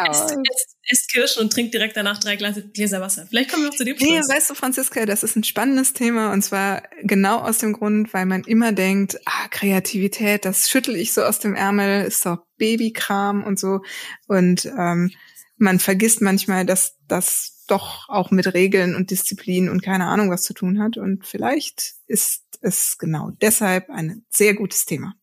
Esst, 0.10 0.32
esst, 0.32 0.78
esst 0.90 1.12
Kirschen 1.12 1.44
und 1.44 1.54
trinkt 1.54 1.74
direkt 1.74 1.96
danach 1.96 2.20
drei 2.20 2.36
Gläser 2.36 3.02
Wasser. 3.02 3.28
Vielleicht 3.30 3.52
kommen 3.52 3.64
wir 3.64 3.70
auch 3.70 3.76
zu 3.76 3.86
dem 3.86 3.98
Schluss. 3.98 4.10
Nee, 4.10 4.20
weißt 4.20 4.50
du, 4.50 4.56
Franziska, 4.56 5.06
das 5.06 5.24
ist 5.24 5.36
ein 5.36 5.44
spannendes 5.44 5.94
Thema 5.94 6.34
und 6.34 6.42
zwar 6.42 6.84
genau 7.04 7.40
aus 7.40 7.60
dem 7.60 7.74
Grund, 7.74 8.14
weil 8.14 8.26
man 8.26 8.44
immer 8.44 8.72
denkt, 8.72 9.20
ah, 9.26 9.48
Kreativität, 9.50 10.46
das 10.46 10.70
schüttel 10.70 10.96
ich 10.96 11.14
so 11.14 11.24
aus 11.24 11.40
dem 11.40 11.54
Ärmel, 11.54 12.06
ist 12.06 12.26
doch 12.26 12.40
Babykram 12.58 13.44
und 13.44 13.60
so. 13.60 13.82
Und 14.28 14.66
ähm, 14.66 15.12
man 15.58 15.80
vergisst 15.80 16.22
manchmal, 16.22 16.66
dass 16.66 16.98
das 17.08 17.64
doch 17.68 18.10
auch 18.10 18.32
mit 18.32 18.54
Regeln 18.54 18.96
und 18.96 19.12
Disziplin 19.12 19.70
und 19.70 19.82
keine 19.82 20.06
Ahnung 20.06 20.30
was 20.30 20.44
zu 20.44 20.54
tun 20.54 20.80
hat. 20.80 20.98
Und 20.98 21.26
vielleicht 21.26 21.94
ist 22.08 22.44
es 22.62 22.98
genau 22.98 23.32
deshalb 23.42 23.90
ein 23.90 24.26
sehr 24.30 24.54
gutes 24.54 24.86
Thema. 24.86 25.16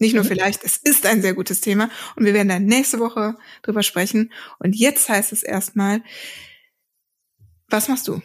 Nicht 0.00 0.14
nur 0.14 0.24
mhm. 0.24 0.28
vielleicht, 0.28 0.64
es 0.64 0.76
ist 0.76 1.06
ein 1.06 1.22
sehr 1.22 1.34
gutes 1.34 1.60
Thema 1.60 1.88
und 2.16 2.24
wir 2.24 2.34
werden 2.34 2.48
dann 2.48 2.64
nächste 2.64 2.98
Woche 2.98 3.36
drüber 3.62 3.84
sprechen. 3.84 4.32
Und 4.58 4.74
jetzt 4.74 5.08
heißt 5.08 5.32
es 5.32 5.44
erstmal, 5.44 6.02
was 7.68 7.86
machst 7.86 8.08
du? 8.08 8.20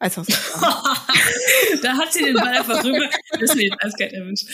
als 0.00 0.14
da 1.82 1.96
hat 1.96 2.12
sie 2.12 2.22
den 2.24 2.34
Ball 2.34 2.56
einfach 2.56 2.84
rüber. 2.84 3.10
Das 3.32 3.54
ist 3.54 3.72
Eiskalt 3.80 4.12
erwischt. 4.12 4.46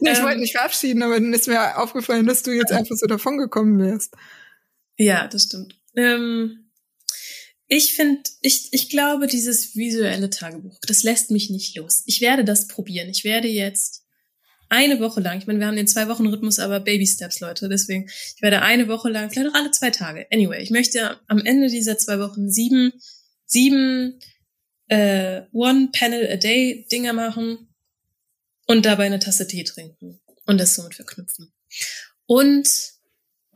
Nee, 0.00 0.12
ich 0.12 0.18
ähm, 0.18 0.24
wollte 0.24 0.38
nicht 0.38 0.52
verabschieden, 0.52 1.02
aber 1.02 1.14
dann 1.14 1.32
ist 1.32 1.48
mir 1.48 1.78
aufgefallen, 1.78 2.26
dass 2.26 2.42
du 2.42 2.52
jetzt 2.52 2.72
einfach 2.72 2.94
so 2.96 3.06
davon 3.06 3.36
gekommen 3.38 3.80
wärst. 3.80 4.14
Ja, 4.96 5.26
das 5.26 5.44
stimmt. 5.44 5.76
Ähm, 5.96 6.70
ich 7.66 7.94
finde, 7.94 8.22
ich, 8.42 8.68
ich 8.72 8.90
glaube, 8.90 9.26
dieses 9.26 9.74
visuelle 9.74 10.30
Tagebuch, 10.30 10.78
das 10.86 11.02
lässt 11.02 11.30
mich 11.30 11.50
nicht 11.50 11.76
los. 11.76 12.02
Ich 12.06 12.20
werde 12.20 12.44
das 12.44 12.68
probieren. 12.68 13.08
Ich 13.08 13.24
werde 13.24 13.48
jetzt 13.48 14.01
eine 14.72 15.00
Woche 15.00 15.20
lang, 15.20 15.38
ich 15.38 15.46
meine, 15.46 15.58
wir 15.60 15.66
haben 15.66 15.76
den 15.76 15.86
Zwei-Wochen-Rhythmus, 15.86 16.58
aber 16.58 16.80
Baby 16.80 17.06
Steps, 17.06 17.40
Leute, 17.40 17.68
deswegen, 17.68 18.08
ich 18.08 18.40
werde 18.40 18.62
eine 18.62 18.88
Woche 18.88 19.10
lang, 19.10 19.30
vielleicht 19.30 19.50
auch 19.50 19.54
alle 19.54 19.70
zwei 19.70 19.90
Tage. 19.90 20.26
Anyway, 20.32 20.62
ich 20.62 20.70
möchte 20.70 21.20
am 21.28 21.38
Ende 21.44 21.68
dieser 21.68 21.98
zwei 21.98 22.18
Wochen 22.18 22.50
sieben, 22.50 22.92
sieben 23.44 24.18
äh, 24.88 25.42
One 25.52 25.90
Panel 25.92 26.26
a 26.32 26.36
Day 26.36 26.86
Dinger 26.90 27.12
machen 27.12 27.68
und 28.66 28.86
dabei 28.86 29.04
eine 29.04 29.18
Tasse 29.18 29.46
Tee 29.46 29.62
trinken 29.64 30.20
und 30.46 30.58
das 30.58 30.74
somit 30.74 30.94
verknüpfen. 30.94 31.52
Und 32.24 32.66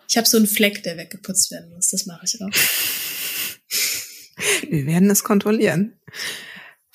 ich 0.09 0.17
habe 0.19 0.29
so 0.29 0.37
einen 0.37 0.47
Fleck, 0.47 0.83
der 0.83 0.99
weggeputzt 0.99 1.51
werden 1.51 1.71
muss. 1.71 1.89
Das 1.89 2.05
mache 2.05 2.27
ich 2.27 2.41
auch. 2.43 2.51
Wir 4.69 4.87
werden 4.87 5.09
es 5.09 5.25
kontrollieren. 5.25 5.99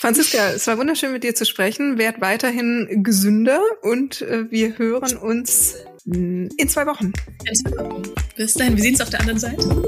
Franziska, 0.01 0.49
es 0.49 0.65
war 0.65 0.79
wunderschön 0.79 1.11
mit 1.11 1.23
dir 1.23 1.35
zu 1.35 1.45
sprechen. 1.45 1.99
Werd 1.99 2.21
weiterhin 2.21 3.03
gesünder 3.03 3.61
und 3.83 4.23
äh, 4.23 4.49
wir 4.49 4.79
hören 4.79 5.15
uns 5.15 5.75
in 6.07 6.49
zwei 6.69 6.87
Wochen. 6.87 7.13
In 7.45 7.55
zwei 7.55 7.77
Wochen. 7.77 8.01
Bis 8.35 8.55
dahin, 8.55 8.75
wir 8.75 8.81
sehen 8.81 8.93
uns 8.93 9.01
auf 9.01 9.11
der 9.11 9.19
anderen 9.19 9.37
Seite. 9.37 9.63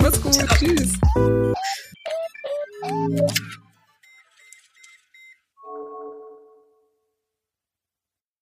Mach's 0.00 0.22
gut. 0.22 0.32
Ciao. 0.32 0.48
Tschüss. 0.56 0.94